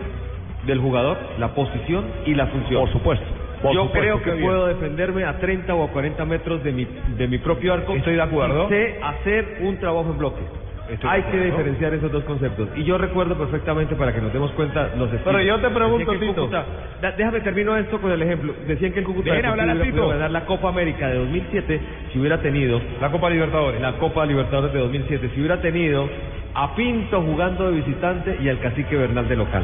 del 0.64 0.80
jugador, 0.80 1.18
la 1.38 1.50
posición 1.54 2.06
y 2.26 2.34
la 2.34 2.48
función. 2.48 2.82
Por 2.82 2.92
supuesto. 2.92 3.26
por 3.62 3.74
Yo 3.74 3.84
supuesto, 3.86 4.00
creo 4.00 4.22
que 4.22 4.32
bien. 4.32 4.46
puedo 4.46 4.68
defenderme 4.68 5.24
a 5.24 5.38
30 5.40 5.74
o 5.76 5.84
a 5.84 5.88
40 5.90 6.26
metros 6.26 6.64
de 6.64 6.72
mi, 6.72 6.88
de 7.18 7.28
mi 7.28 7.38
propio 7.40 7.74
arco. 7.74 7.94
Estoy 7.94 8.16
de 8.16 8.22
acuerdo. 8.22 8.66
y 8.66 8.70
Sé 8.70 9.00
hacer 9.02 9.58
un 9.62 9.78
trabajo 9.78 10.10
en 10.12 10.18
bloque. 10.18 10.42
Estoy 10.90 11.10
Hay 11.10 11.24
que 11.24 11.40
diferenciar 11.40 11.96
esos 11.96 12.12
dos 12.12 12.24
conceptos. 12.26 12.70
Y 12.76 12.84
yo 12.84 13.00
recuerdo 13.00 13.36
perfectamente, 13.36 13.96
para 13.96 14.14
que 14.14 14.22
nos 14.22 14.32
demos 14.32 14.52
cuenta, 14.52 14.90
los 14.96 15.12
estilos. 15.12 15.24
Pero 15.26 15.42
yo 15.42 15.58
te 15.60 15.70
pregunto, 15.72 16.12
Tito. 16.14 16.36
Cúcuta- 16.44 16.66
Da- 17.02 17.12
déjame 17.14 17.42
termino 17.42 17.76
esto 17.76 18.00
con 18.00 18.12
el 18.12 18.22
ejemplo. 18.22 18.54
Decían 18.68 18.94
que 18.94 19.00
el 19.00 19.06
Cúcuta 19.06 19.32
Dejen 19.32 19.48
hablar 19.48 19.68
a 19.72 19.82
Tito. 19.82 20.08
ganar 20.10 20.30
la 20.30 20.46
Copa 20.46 20.70
América 20.70 21.08
de 21.08 21.16
2007 21.18 21.82
si 22.14 22.20
hubiera 22.20 22.38
tenido 22.40 22.80
La 23.02 23.10
Copa 23.10 23.32
Libertadores. 23.32 23.82
la 23.82 23.94
Copa 23.94 24.26
Libertadores 24.28 24.74
de 24.74 24.80
2007 24.80 25.32
si 25.34 25.40
hubiera 25.40 25.60
tenido 25.60 26.08
a 26.54 26.76
Pinto 26.76 27.20
jugando 27.24 27.72
de 27.72 27.78
visitante 27.82 28.38
y 28.42 28.48
al 28.50 28.60
Cacique 28.60 28.96
Bernal 28.96 29.28
de 29.28 29.36
local. 29.38 29.64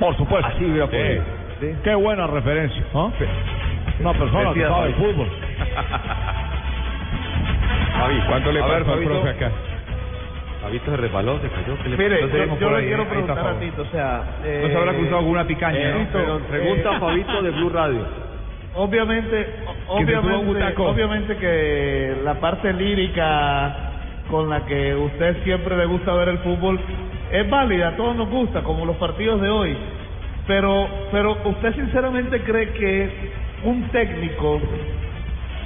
Por 0.00 0.16
supuesto. 0.16 0.46
Así 0.48 0.64
hubiera 0.64 0.86
Sí. 0.86 0.92
podido. 0.96 1.22
¿sí? 1.60 1.76
Qué 1.84 1.94
buena 1.94 2.26
referencia. 2.26 2.82
¿no? 2.94 3.12
Una 4.00 4.12
persona 4.14 4.54
que 4.54 4.62
sabe 4.62 4.86
el 4.88 4.94
fútbol. 4.94 5.28
Fabi, 7.98 8.18
¿Cuánto 8.28 8.52
le 8.52 8.60
a 8.62 8.66
ver, 8.66 8.84
pasó 8.84 8.92
al 8.98 9.04
profe 9.04 9.28
acá? 9.30 9.50
Fabito 10.62 10.90
se 10.90 10.96
resbaló, 10.96 11.38
se 11.40 11.48
cayó. 11.48 11.76
¿qué 11.82 11.88
le 11.88 11.96
Mire, 11.96 12.20
yo, 12.60 12.70
le 12.78 12.86
quiero 12.86 13.04
preguntar 13.08 13.38
a. 13.38 13.60
Tito, 13.60 13.82
o 13.82 13.86
sea... 13.86 14.22
No 14.62 14.68
se 14.68 14.76
habrá 14.76 14.92
eh, 14.92 14.96
cruzado 14.96 15.18
con 15.22 15.30
una 15.30 15.46
picaña, 15.46 15.78
Eh, 15.78 15.94
¿no? 15.98 16.06
pero 16.12 16.38
pregunta 16.40 16.96
eh, 16.96 17.00
Fabito 17.00 17.42
de 17.42 17.50
Blue 17.50 17.70
Radio. 17.70 18.06
Obviamente, 18.74 19.46
o- 19.88 19.98
Que 19.98 20.06
se 20.06 20.16
obviamente, 20.16 20.74
obviamente 20.82 21.36
que 21.36 22.16
la 22.24 22.34
parte 22.34 22.72
lírica 22.72 23.76
con 24.30 24.50
la 24.50 24.64
que 24.66 24.94
usted 24.94 25.42
siempre 25.44 25.76
le 25.76 25.86
gusta 25.86 26.12
ver 26.14 26.28
el 26.28 26.38
fútbol 26.38 26.78
es 27.32 27.48
válida, 27.48 27.88
a 27.88 27.96
todos 27.96 28.14
nos 28.16 28.28
gusta, 28.28 28.62
como 28.62 28.84
los 28.84 28.96
partidos 28.96 29.40
de 29.40 29.48
hoy. 29.48 29.76
Pero, 30.46 30.86
pero 31.12 31.36
usted 31.44 31.74
sinceramente 31.74 32.40
cree 32.42 32.70
que 32.70 33.10
un 33.64 33.84
técnico 33.90 34.60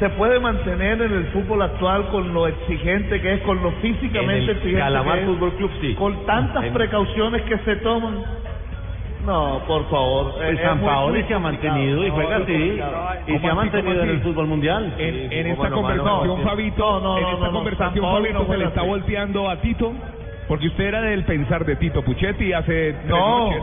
se 0.03 0.11
puede 0.17 0.41
mantener 0.41 1.01
en 1.01 1.13
el 1.13 1.27
fútbol 1.27 1.63
actual 1.63 2.09
con 2.09 2.35
lo 2.35 2.49
exigente 2.49 3.21
que 3.21 3.35
es, 3.35 3.41
con 3.43 3.63
lo 3.63 3.71
físicamente 3.81 4.43
En 4.43 4.43
el 4.43 4.51
exigente 4.51 4.81
Calamar 4.81 5.15
que 5.19 5.21
es, 5.21 5.27
Fútbol 5.31 5.53
Club, 5.53 5.71
sí. 5.81 5.95
con 5.95 6.27
tantas 6.27 6.65
En- 6.65 6.73
precauciones 6.73 7.43
que 7.43 7.57
se 7.59 7.77
toman. 7.77 8.17
No, 9.25 9.61
por 9.69 9.89
favor. 9.89 10.35
El 10.43 10.55
es- 10.55 10.61
es 10.61 10.67
San 10.67 10.81
Paoli 10.81 11.23
se 11.23 11.35
ha 11.35 11.39
mantenido 11.39 12.05
y 12.05 12.11
juega 12.11 12.37
así. 12.39 12.81
Y 13.29 13.39
se 13.39 13.47
ha 13.49 13.55
mantenido 13.55 14.03
en 14.03 14.09
el 14.09 14.21
fútbol 14.23 14.49
mundial. 14.49 14.93
En, 14.99 15.33
en 15.33 15.47
esta 15.47 15.71
conversación, 15.71 16.27
no, 16.27 16.37
Fabito, 16.39 17.01
no, 17.01 17.19
en 17.19 17.27
esta 17.37 17.51
conversación, 17.53 18.05
Fabito, 18.05 18.47
se 18.51 18.57
le 18.59 18.65
está 18.65 18.83
volteando 18.83 19.49
a 19.49 19.61
Tito, 19.61 19.93
porque 20.49 20.67
usted 20.67 20.83
era 20.85 21.01
del 21.03 21.23
pensar 21.25 21.65
de 21.65 21.77
Tito 21.77 22.03
Puchetti 22.03 22.53
hace 22.53 22.93
tres 22.95 23.07
No. 23.07 23.47
noches. 23.51 23.63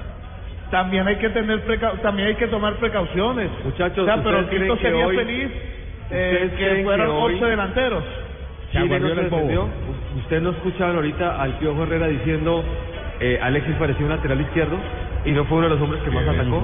Tam- 0.71 0.81
También 0.83 1.07
hay 1.07 1.17
que 1.17 1.29
tener 1.29 1.63
preca- 1.65 2.01
también 2.01 2.29
hay 2.29 2.35
que 2.35 2.47
tomar 2.47 2.75
precauciones. 2.75 3.49
Muchachos, 3.63 3.99
o 3.99 4.05
sea, 4.05 4.23
pero 4.23 4.39
¿ustedes 4.39 4.47
creen 4.49 4.63
Tito 4.63 4.75
que 4.77 4.81
sería 4.81 5.07
hoy- 5.07 5.15
feliz 5.17 5.51
eh, 6.13 6.41
¿Ustedes 6.45 6.51
que 6.77 6.83
fueran 6.83 7.07
que 7.07 7.13
hoy- 7.13 7.33
11 7.33 7.45
delanteros. 7.45 8.03
Chile 8.71 8.99
no 8.99 9.09
se 9.09 9.15
defendió. 9.15 9.67
Ustedes 10.17 10.41
no 10.43 10.49
escuchaban 10.51 10.95
ahorita 10.95 11.41
al 11.41 11.53
Piojo 11.55 11.83
Herrera 11.83 12.07
diciendo 12.07 12.63
eh, 13.19 13.37
Alexis 13.41 13.75
parecía 13.75 14.05
un 14.05 14.11
lateral 14.11 14.41
izquierdo 14.41 14.77
y 15.25 15.31
no 15.31 15.45
fue 15.45 15.57
uno 15.59 15.67
de 15.69 15.75
los 15.75 15.81
hombres 15.83 16.01
que 16.03 16.09
más 16.09 16.23
Sí. 16.23 16.29
atacó. 16.31 16.63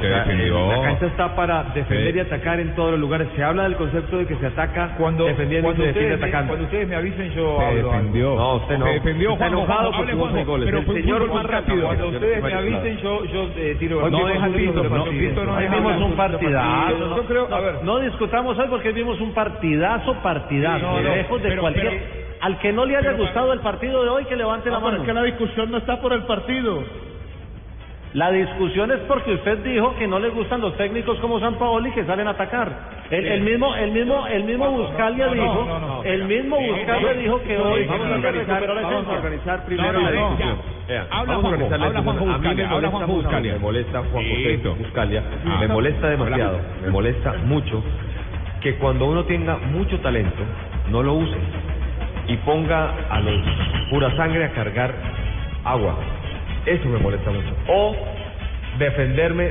Se 0.00 0.08
sea, 0.08 0.18
defendió. 0.24 0.58
eh, 0.72 0.76
La 0.76 0.82
cancha 0.82 1.06
está 1.06 1.34
para 1.36 1.62
defender 1.74 2.12
Sí. 2.12 2.18
y 2.18 2.20
atacar 2.20 2.60
en 2.60 2.74
todos 2.74 2.90
los 2.92 3.00
lugares. 3.00 3.28
Se 3.36 3.42
habla 3.42 3.62
del 3.64 3.76
concepto 3.76 4.18
de 4.18 4.26
que 4.26 4.36
se 4.36 4.46
ataca 4.46 4.94
Cuando, 4.98 5.24
defendiendo 5.24 5.68
cuando, 5.68 5.82
y 5.82 5.86
se 5.86 5.92
defiende 5.92 6.14
atacando. 6.24 6.48
cuando 6.48 6.64
ustedes 6.66 6.88
me 6.88 6.96
avisen, 6.96 7.30
yo 7.32 7.56
Se 7.58 7.64
hablo. 7.66 7.90
defendió. 7.92 8.34
No, 8.36 8.54
usted 8.56 8.78
no. 8.78 8.84
Se 8.86 8.92
defendió, 8.92 9.32
Está 9.32 9.48
Juanjo, 9.48 9.58
enojado 9.64 9.80
Juanjo, 9.92 9.98
porque 9.98 10.12
Juanjo, 10.14 10.44
goles. 10.50 10.64
pero 10.66 10.78
El 10.78 11.02
señor 11.02 11.34
más 11.34 11.46
rápido. 11.46 11.86
Cuando 11.86 12.08
ustedes 12.08 12.42
me 12.42 12.52
avisen, 12.54 12.96
yo, 12.98 13.24
yo 13.24 13.48
eh, 13.56 13.76
tiro 13.78 14.10
no 14.10 14.26
dejan 14.26 14.52
no 14.52 15.56
deja 15.56 15.74
vimos 15.76 16.02
un 16.02 16.12
partidazo. 16.16 17.16
Yo 17.16 17.24
creo, 17.26 17.54
a 17.54 17.60
ver, 17.60 17.74
No 17.82 17.98
discutamos 18.00 18.58
hoy 18.58 18.66
porque 18.68 18.92
vimos 18.92 19.20
un 19.20 19.32
partidazo, 19.32 20.14
partidazo. 20.22 21.00
Lejos 21.00 21.42
de 21.42 21.56
cualquier. 21.56 22.26
al 22.40 22.58
que 22.58 22.72
no 22.72 22.84
le 22.84 22.96
haya 22.96 23.12
gustado 23.12 23.52
el 23.52 23.60
partido 23.60 24.02
de 24.02 24.10
hoy, 24.10 24.24
que 24.26 24.36
levante 24.36 24.70
la 24.70 24.78
mano. 24.78 24.98
es 24.98 25.02
que 25.04 25.12
la 25.12 25.22
discusión 25.22 25.70
no 25.70 25.78
está 25.78 26.00
por 26.00 26.12
el 26.12 26.22
partido. 26.24 26.82
La 28.14 28.30
discusión 28.30 28.90
es 28.92 28.98
porque 29.00 29.34
usted 29.34 29.58
dijo 29.58 29.94
que 29.96 30.06
no 30.06 30.18
le 30.18 30.30
gustan 30.30 30.60
los 30.62 30.74
técnicos 30.78 31.18
como 31.18 31.38
San 31.38 31.56
Paoli 31.56 31.90
que 31.90 32.04
salen 32.04 32.26
a 32.28 32.30
atacar. 32.30 32.96
El, 33.10 33.26
el 33.26 33.40
mismo, 33.42 33.74
el 33.76 33.90
mismo, 33.92 34.26
el 34.26 34.44
mismo 34.44 34.70
Buscalia 34.70 35.26
no, 35.26 35.34
no, 35.34 35.42
dijo, 35.42 35.64
no, 35.68 35.78
no. 35.80 36.02
el 36.04 36.24
mismo 36.24 36.56
Buscalia 36.58 37.12
dijo 37.12 37.42
que 37.42 37.56
no, 37.58 37.64
hoy 37.64 37.84
vamos 37.84 38.06
a 38.06 38.14
organizar, 38.14 38.66
vamos 38.66 39.06
a 39.06 39.10
organizar 39.12 39.64
primero 39.66 39.92
No, 39.92 40.00
no, 40.00 40.10
la 40.10 40.10
no, 40.20 40.28
discusión. 40.30 40.58
Habla 41.10 41.34
vamos 41.36 41.52
a 41.52 41.56
Juanjo, 41.58 41.74
habla. 41.84 42.02
Juanjo 42.02 42.24
Buscalia, 42.24 42.70
habla 42.70 42.88
molesta 42.88 42.90
Juanjo 42.90 43.06
mucho, 43.12 43.22
Buscalia. 43.28 43.52
me 43.52 43.58
molesta 43.58 43.98
Juan 43.98 44.24
José 44.24 44.48
Listo. 44.48 44.74
Buscalia, 44.76 45.22
Ah. 45.46 45.56
me 45.60 45.68
molesta 45.68 46.08
demasiado, 46.08 46.60
me 46.82 46.90
molesta 46.90 47.32
mucho 47.44 47.82
que 48.62 48.74
cuando 48.76 49.04
uno 49.06 49.24
tenga 49.24 49.56
mucho 49.58 50.00
talento, 50.00 50.42
no 50.90 51.02
lo 51.02 51.14
use 51.14 51.36
y 52.28 52.36
ponga 52.38 52.92
a 53.10 53.20
los 53.20 53.40
pura 53.90 54.16
sangre 54.16 54.44
a 54.46 54.50
cargar 54.52 54.94
agua. 55.64 55.96
Eso 56.66 56.88
me 56.88 56.98
molesta 56.98 57.30
mucho. 57.30 57.54
O 57.68 57.96
defenderme 58.78 59.50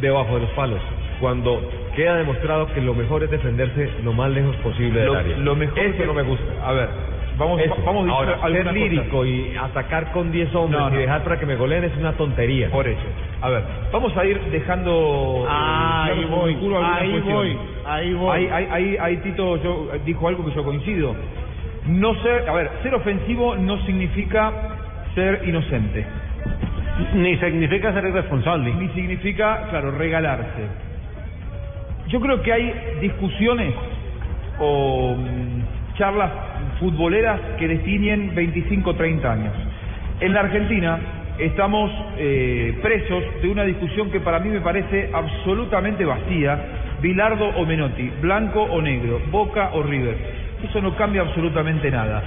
debajo 0.00 0.34
de 0.36 0.40
los 0.42 0.50
palos, 0.50 0.80
cuando 1.20 1.60
queda 1.94 2.16
demostrado 2.16 2.66
que 2.72 2.80
lo 2.80 2.94
mejor 2.94 3.22
es 3.24 3.30
defenderse 3.30 3.90
lo 4.02 4.12
más 4.12 4.30
lejos 4.30 4.56
posible 4.56 5.00
del 5.00 5.08
Lo- 5.12 5.18
área. 5.18 5.36
lo 5.36 5.56
mejor 5.56 5.78
Eso 5.78 5.96
que- 5.98 6.06
no 6.06 6.14
me 6.14 6.22
gusta. 6.22 6.44
a 6.64 6.72
ver, 6.72 6.88
vamos, 7.36 7.60
Eso. 7.60 7.76
vamos 7.84 8.08
Ahora, 8.08 8.38
a 8.42 8.48
ser 8.48 8.72
lírico 8.72 9.26
y 9.26 9.54
atacar 9.56 10.12
con 10.12 10.32
10 10.32 10.54
hombres 10.54 10.80
No, 10.80 10.90
no. 10.90 10.96
y 10.96 11.00
dejar 11.02 11.22
para 11.24 11.38
que 11.38 11.46
me 11.46 11.56
goleen 11.56 11.84
es 11.84 11.96
una 11.96 12.12
tontería. 12.14 12.70
Por 12.70 12.88
eso. 12.88 13.00
A 13.42 13.50
ver, 13.50 13.64
vamos 13.92 14.16
a 14.16 14.24
ir 14.24 14.40
dejando. 14.50 15.46
Ah, 15.48 16.06
eh, 16.08 16.12
ahí 16.12 16.24
voy, 16.24 16.52
ahí 16.52 17.20
voy, 17.20 17.58
ahí 17.84 18.14
voy. 18.14 18.32
Ahí, 18.32 18.48
ahí, 18.52 18.68
ahí, 18.70 18.96
ahí 19.00 19.16
Tito 19.18 19.56
yo, 19.62 19.88
dijo 20.04 20.28
algo 20.28 20.44
que 20.46 20.52
yo 20.54 20.64
coincido. 20.64 21.14
No 21.86 22.14
ser, 22.22 22.48
a 22.48 22.52
ver, 22.54 22.70
ser 22.82 22.94
ofensivo 22.94 23.56
no 23.56 23.78
significa 23.84 24.52
ser 25.14 25.42
inocente. 25.44 26.06
Ni 27.14 27.36
significa 27.38 27.92
ser 27.92 28.04
irresponsable. 28.04 28.72
Ni 28.74 28.88
significa, 28.90 29.66
claro, 29.70 29.90
regalarse. 29.92 30.62
Yo 32.08 32.20
creo 32.20 32.42
que 32.42 32.52
hay 32.52 32.74
discusiones 33.00 33.74
o 34.58 35.14
mm, 35.16 35.94
charlas 35.96 36.30
futboleras 36.78 37.40
que 37.58 37.68
destiñen 37.68 38.34
25 38.34 38.94
30 38.94 39.32
años. 39.32 39.54
En 40.20 40.32
la 40.32 40.40
Argentina 40.40 40.98
estamos 41.38 41.90
eh, 42.18 42.78
presos 42.82 43.24
de 43.42 43.48
una 43.48 43.64
discusión 43.64 44.10
que 44.10 44.20
para 44.20 44.38
mí 44.40 44.48
me 44.50 44.60
parece 44.60 45.10
absolutamente 45.12 46.04
vacía. 46.04 46.58
Bilardo 47.00 47.48
o 47.56 47.66
Menotti, 47.66 48.12
blanco 48.20 48.62
o 48.62 48.80
negro, 48.80 49.20
Boca 49.30 49.70
o 49.72 49.82
River. 49.82 50.16
Eso 50.62 50.80
no 50.80 50.94
cambia 50.94 51.22
absolutamente 51.22 51.90
nada. 51.90 52.22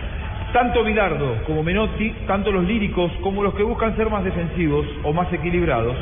Tanto 0.54 0.84
Bilardo 0.84 1.44
como 1.46 1.64
Menotti, 1.64 2.12
tanto 2.28 2.52
los 2.52 2.64
líricos 2.64 3.12
como 3.22 3.44
los 3.44 3.54
que 3.56 3.64
buscan 3.64 3.96
ser 3.98 4.10
más 4.10 4.24
defensivos 4.24 4.86
o 5.04 5.12
más 5.12 5.32
equilibrados, 5.34 5.96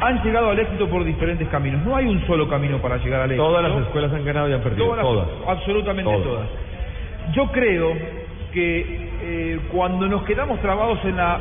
han 0.00 0.22
llegado 0.24 0.50
al 0.50 0.58
éxito 0.58 0.88
por 0.88 1.04
diferentes 1.04 1.46
caminos. 1.48 1.84
No 1.84 1.94
hay 1.94 2.06
un 2.06 2.26
solo 2.26 2.48
camino 2.48 2.78
para 2.78 2.96
llegar 2.96 3.22
al 3.22 3.30
éxito. 3.30 3.46
Todas 3.46 3.62
las 3.62 3.82
escuelas 3.82 4.12
han 4.12 4.24
ganado 4.24 4.48
y 4.48 4.52
han 4.52 4.60
perdido. 4.62 4.86
Todas, 4.86 5.02
Todas. 5.02 5.28
absolutamente 5.46 6.10
Todas. 6.10 6.26
todas. 6.26 6.48
Yo 7.34 7.46
creo 7.52 7.94
que 8.52 9.10
eh, 9.22 9.60
cuando 9.72 10.08
nos 10.08 10.24
quedamos 10.24 10.58
trabados 10.60 10.98
en 11.04 11.16
la 11.16 11.38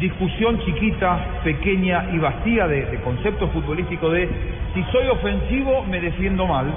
discusión 0.00 0.60
chiquita, 0.60 1.40
pequeña 1.44 2.06
y 2.12 2.18
vacía 2.18 2.66
de, 2.68 2.86
de 2.86 3.00
concepto 3.00 3.48
futbolístico 3.48 4.08
de 4.10 4.28
si 4.72 4.82
soy 4.92 5.08
ofensivo 5.08 5.84
me 5.84 6.00
defiendo 6.00 6.46
mal, 6.46 6.72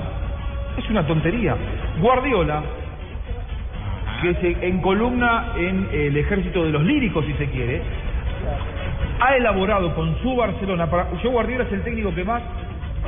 es 0.78 0.90
una 0.90 1.06
tontería. 1.06 1.56
Guardiola, 2.00 2.64
que 4.22 4.34
se 4.36 4.68
encolumna 4.68 5.54
en 5.58 5.88
el 5.92 6.18
ejército 6.18 6.64
de 6.64 6.72
los 6.72 6.84
líricos, 6.84 7.26
si 7.26 7.34
se 7.34 7.48
quiere, 7.48 7.82
ha 9.20 9.36
elaborado 9.36 9.94
con 9.96 10.18
su 10.22 10.36
Barcelona, 10.36 10.90
para, 10.90 11.08
yo 11.22 11.32
Guardiola 11.32 11.64
es 11.66 11.72
el 11.74 11.84
técnico 11.84 12.14
que 12.14 12.24
más 12.24 12.42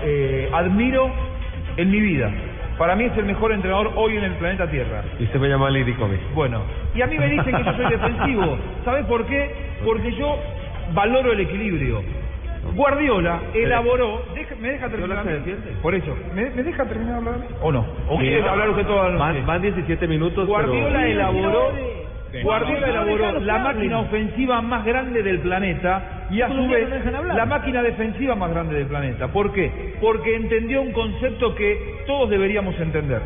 eh, 0.04 0.50
admiro 0.54 1.10
en 1.78 1.92
mi 1.92 2.00
vida. 2.00 2.32
Para 2.78 2.96
mí 2.96 3.04
es 3.04 3.18
el 3.18 3.26
mejor 3.26 3.52
entrenador 3.52 3.92
hoy 3.96 4.18
en 4.18 4.24
el 4.24 4.34
planeta 4.34 4.70
Tierra. 4.70 5.04
Y 5.20 5.24
usted 5.24 5.40
me 5.40 5.48
llama 5.48 5.70
lírico 5.70 6.06
a 6.06 6.08
mí. 6.08 6.18
Bueno, 6.34 6.62
y 6.96 7.02
a 7.02 7.08
mí 7.08 7.18
me 7.18 7.30
dicen 7.30 7.56
que 7.56 7.64
yo 7.64 7.74
soy 7.74 7.86
defensivo. 7.86 8.58
¿Sabes 8.84 9.06
por 9.06 9.26
qué? 9.28 9.52
Porque 9.86 10.12
yo 10.14 10.36
valoro 10.94 11.32
el 11.32 11.40
equilibrio. 11.42 12.02
Guardiola 12.76 13.42
elaboró. 13.54 14.24
deja- 14.34 14.56
¿Me 14.56 14.70
deja 14.72 14.90
terminar? 14.90 15.26
Por 15.82 15.96
eso, 15.96 16.16
¿me, 16.34 16.50
me 16.52 16.64
deja 16.64 16.86
terminar 16.86 17.16
hablar? 17.18 17.36
¿O 17.62 17.72
no? 17.72 17.86
¿O 18.08 18.18
Sí. 18.18 18.24
quiere 18.28 18.48
hablar 18.48 18.70
usted 18.70 18.86
toda 18.86 19.10
la 19.10 19.12
noche? 19.12 19.40
Van, 19.40 19.46
van 19.46 19.62
17 19.62 20.08
minutos. 20.08 20.48
Guardiola 20.48 21.00
pero... 21.00 21.06
elaboró. 21.12 21.72
Guardiola 22.42 22.88
elaboró 22.88 23.40
la 23.42 23.60
máquina 23.60 24.00
ofensiva 24.00 24.60
más 24.62 24.84
grande 24.86 25.22
del 25.22 25.40
planeta 25.40 26.26
y 26.32 26.42
a 26.42 26.48
¿Cómo 26.48 26.64
su 26.64 26.70
vez 26.72 26.90
la 27.36 27.46
máquina 27.46 27.84
defensiva 27.84 28.34
más 28.36 28.50
grande 28.50 28.76
del 28.76 28.88
planeta. 28.88 29.28
¿Por 29.28 29.52
qué? 29.54 29.96
Porque 30.02 30.36
entendió 30.36 30.82
un 30.82 30.92
concepto 30.94 31.54
que 31.54 32.02
todos 32.08 32.32
deberíamos 32.32 32.80
entender, 32.80 33.22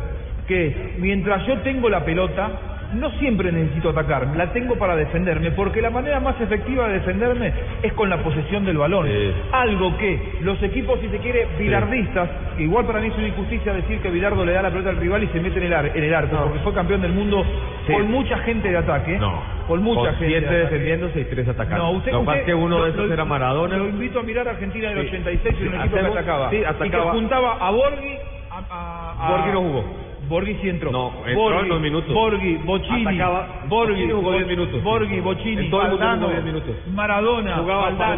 que 0.46 0.66
es, 0.66 0.76
mientras 0.98 1.46
yo 1.46 1.56
tengo 1.60 1.88
la 1.88 2.04
pelota, 2.04 2.50
no 2.94 3.10
siempre 3.18 3.52
necesito 3.52 3.90
atacar, 3.90 4.26
la 4.36 4.52
tengo 4.52 4.76
para 4.76 4.96
defenderme, 4.96 5.50
porque 5.50 5.82
la 5.82 5.90
manera 5.90 6.20
más 6.20 6.40
efectiva 6.40 6.88
de 6.88 6.94
defenderme 6.94 7.52
es 7.82 7.92
con 7.92 8.08
la 8.08 8.18
posesión 8.22 8.64
del 8.64 8.78
balón. 8.78 9.06
Algo 9.52 9.96
que 9.98 10.38
los 10.40 10.62
equipos, 10.62 10.98
si 11.00 11.08
se 11.08 11.18
quiere, 11.18 11.46
bilardistas, 11.58 12.28
que 12.56 12.62
igual 12.62 12.86
para 12.86 13.00
mí 13.00 13.08
es 13.08 13.16
una 13.18 13.28
injusticia 13.28 13.72
decir 13.74 14.00
que 14.00 14.10
Bilardo 14.10 14.44
le 14.44 14.52
da 14.52 14.62
la 14.62 14.70
pelota 14.70 14.90
al 14.90 14.96
rival 14.96 15.22
y 15.22 15.28
se 15.28 15.40
mete 15.40 15.58
en 15.58 15.66
el, 15.66 15.74
ar- 15.74 15.92
en 15.96 16.02
el 16.04 16.14
arco, 16.14 16.36
porque 16.44 16.58
fue 16.60 16.72
campeón 16.74 17.02
del 17.02 17.12
mundo 17.12 17.44
Sí. 17.86 17.92
con 17.92 18.10
mucha 18.10 18.38
gente 18.38 18.70
de 18.70 18.76
ataque. 18.78 19.18
Con 19.66 19.82
mucha 19.82 20.00
Con 20.10 20.14
gente. 20.16 20.26
siete 20.28 20.50
de 20.54 20.58
defendiéndose 20.60 21.20
y 21.20 21.24
tres 21.26 21.48
atacando. 21.48 21.84
No, 21.84 21.90
usted, 21.92 22.10
que 22.12 22.44
que 22.46 22.54
uno 22.54 22.84
de 22.84 22.90
esos 22.90 23.06
lo- 23.06 23.12
era 23.12 23.24
Maradona. 23.26 23.76
Lo 23.76 23.88
invito 23.88 24.20
a 24.20 24.22
mirar 24.22 24.48
a 24.48 24.52
Argentina 24.52 24.88
del 24.88 25.00
Sí. 25.02 25.06
86 25.08 25.54
y 25.60 25.66
un 25.66 25.74
equipo 25.74 25.94
que 25.94 26.00
hacemos- 26.00 26.16
atacaba. 26.16 26.50
sí, 26.50 26.56
Y 26.56 26.60
que 26.60 26.66
atacaba. 26.66 27.12
juntaba 27.12 27.52
a 27.60 27.70
Borghi, 27.70 28.14
a, 28.50 28.56
a- 28.70 29.26
a- 29.26 29.30
Borghi 29.30 29.52
no 29.52 29.60
jugó. 29.60 29.84
Borghi 30.28 30.54
sí 30.60 30.68
entró. 30.68 30.90
No, 30.92 31.12
entró 31.26 31.60
en 31.60 31.68
dos 31.68 31.80
minutos. 31.80 32.12
Borghi, 32.14 32.56
Bocini. 32.56 33.06
Atacaba. 33.06 33.62
Borghi 33.68 33.92
Bocini 33.94 34.12
jugó 34.12 34.22
Bo- 34.30 34.32
10 34.36 34.46
minutos. 34.46 34.82
Borghi, 34.82 35.20
Bocini. 35.20 35.70
Todo 35.70 35.82
el 35.82 35.88
mundo 35.88 35.98
Valdano, 36.06 36.26
jugó 36.26 36.32
10 36.32 36.44
minutos. 36.44 36.76
Maradona. 36.94 37.56
Jugaba 37.56 37.90
Jugaba 37.90 38.16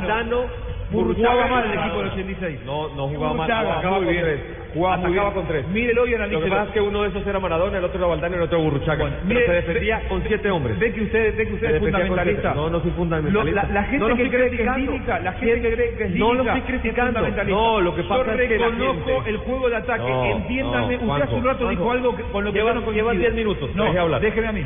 Burruchaga 0.90 1.46
mal 1.46 1.64
el 1.64 1.70
equipo 1.70 1.98
del 2.02 2.06
Maradona. 2.08 2.12
86. 2.12 2.60
No, 2.66 2.88
no 2.94 3.08
jugaba 3.08 3.34
mal. 3.34 3.46
Jugaba 3.50 4.00
muy 4.00 4.12
bien. 4.12 4.59
Jugaba 4.74 4.96
muy 4.98 5.12
bien. 5.12 5.30
con 5.32 5.46
tres. 5.48 5.68
Mírelo 5.68 6.06
y 6.06 6.10
Lo 6.10 6.16
que 6.16 6.22
analícelo. 6.22 6.48
pasa 6.50 6.64
es 6.64 6.70
que 6.70 6.80
uno 6.80 7.02
de 7.02 7.08
esos 7.08 7.26
era 7.26 7.40
Maradona, 7.40 7.78
el 7.78 7.84
otro 7.84 7.98
era 7.98 8.06
Valdano 8.06 8.34
y 8.34 8.38
el 8.38 8.44
otro 8.44 8.60
Burruchaga. 8.60 8.96
Bueno, 9.00 9.16
Pero 9.16 9.28
mire, 9.28 9.46
se 9.46 9.52
defendía 9.52 10.08
con 10.08 10.22
siete 10.26 10.50
hombres. 10.50 10.78
Ve 10.78 10.92
que 10.92 11.00
usted, 11.02 11.36
ve 11.36 11.46
que 11.48 11.54
usted 11.54 11.74
es 11.74 11.78
fundamentalista. 11.80 12.54
No, 12.54 12.70
no 12.70 12.80
soy 12.80 12.90
fundamentalista. 12.92 13.62
Lo- 13.62 13.68
la, 13.68 13.74
la 13.74 13.84
gente 13.84 13.98
No 14.08 14.16
que 14.16 14.28
cree 14.30 14.50
que 14.50 14.62
es 14.62 14.76
lírica, 14.76 15.18
la 15.20 15.32
gente 15.32 15.60
que 15.60 15.74
cree 15.74 15.94
que 15.96 16.04
es 16.04 16.10
lírica, 16.10 16.26
No 16.26 16.34
lo 16.34 16.42
estoy 16.44 16.58
es 16.60 16.64
criticando. 16.66 17.12
fundamentalista. 17.12 17.60
No, 17.60 17.80
lo 17.80 17.94
que 17.96 18.02
pasa 18.04 18.24
yo 18.26 18.32
es 18.32 18.48
que 18.48 18.58
reconozco 18.58 19.22
el 19.26 19.36
juego 19.38 19.70
de 19.70 19.76
ataque. 19.76 20.02
No, 20.10 20.24
Entiéndame, 20.24 20.96
usted 20.96 21.22
hace 21.22 21.34
un 21.34 21.44
rato 21.44 21.68
dijo 21.68 21.90
algo 21.90 22.16
con 22.32 22.44
lo 22.44 22.52
que 22.52 22.58
Lleva- 22.58 22.70
yo 22.70 22.74
no 22.74 22.84
coincido. 22.84 23.10
lleva 23.12 23.20
10 23.20 23.34
minutos, 23.34 23.74
No, 23.74 24.18
déjeme 24.20 24.46
a 24.48 24.52
mí. 24.52 24.64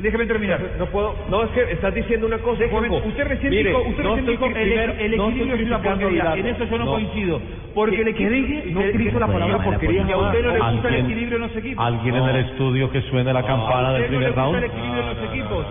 Déjeme 0.00 0.26
terminar. 0.26 0.60
No 0.78 0.86
puedo. 0.86 1.14
No, 1.28 1.42
es 1.44 1.50
que 1.50 1.72
estás 1.72 1.94
diciendo 1.94 2.26
una 2.26 2.38
cosa. 2.38 2.62
Déjeme- 2.62 2.88
Juanjo. 2.88 3.08
usted 3.08 3.24
recién 3.26 3.50
Mire, 3.50 3.68
dijo, 3.70 3.82
usted 3.82 4.02
no 4.02 4.16
recién 4.16 4.30
dijo 4.30 4.46
el, 4.46 4.56
el 4.56 5.16
no 5.16 5.28
equilibrio 5.28 5.54
estoy 5.54 5.60
es 5.60 5.66
una 5.68 5.82
porquería. 5.82 6.34
En 6.36 6.46
eso 6.46 6.64
yo 6.64 6.78
no, 6.78 6.84
No. 6.86 6.92
coincido. 6.92 7.40
Porque 7.74 7.96
el 7.96 8.04
¿Qué 8.04 8.10
equilibrio. 8.10 8.42
dije? 8.62 8.70
No 8.72 8.80
utilizo 8.80 9.18
la 9.18 9.26
palabra 9.26 9.58
porquería 9.64 10.04
Y 10.08 10.12
a 10.12 10.16
usted 10.16 10.42
no 10.44 10.52
le 10.52 10.58
gusta 10.60 10.88
el 10.88 10.94
¿Alguien- 10.94 11.04
equilibrio 11.06 11.36
en 11.36 11.42
los 11.42 11.56
equipos. 11.56 11.84
Alguien 11.86 12.14
en 12.16 12.24
el 12.28 12.36
estudio 12.46 12.90
que 12.90 13.02
suene 13.02 13.32
la 13.32 13.42
campana 13.42 13.88
¿A 13.88 13.92
del 13.94 14.04
primer 14.06 14.28
gusta 14.28 14.42
round. 14.42 14.56
el 14.58 14.64
equilibrio 14.64 15.00
en 15.02 15.06
los 15.08 15.30
equipos? 15.30 15.66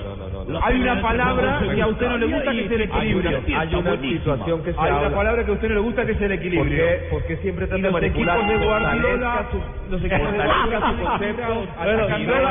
Hay 0.61 0.81
una 0.81 1.01
palabra 1.01 1.61
que 1.73 1.81
a 1.81 1.87
usted 1.87 2.09
no 2.09 2.17
le 2.17 2.25
gusta 2.25 2.51
que 2.51 2.65
es 2.65 2.71
el 2.71 2.81
equilibrio. 2.81 3.41
hay 3.57 3.75
una 3.75 3.97
situación 3.97 4.63
que 4.63 4.73
se 4.73 4.79
Hay 4.79 4.91
una 4.91 5.15
palabra 5.15 5.45
que 5.45 5.51
a 5.51 5.53
usted 5.53 5.67
no 5.69 5.75
le 5.75 5.81
gusta 5.81 6.05
que 6.05 6.11
es 6.11 6.21
el 6.21 6.27
¿Por 6.27 6.31
equilibrio. 6.33 6.85
por 7.11 7.23
qué 7.23 7.37
siempre 7.37 7.67
trata 7.67 7.81
de 7.81 7.91
los 7.91 8.03
equipos 8.03 8.47
de 8.47 8.57
Guardiola, 8.57 9.45
los 9.89 10.03
equipos 10.03 10.31
de 10.31 10.37
Guardiola 10.37 10.83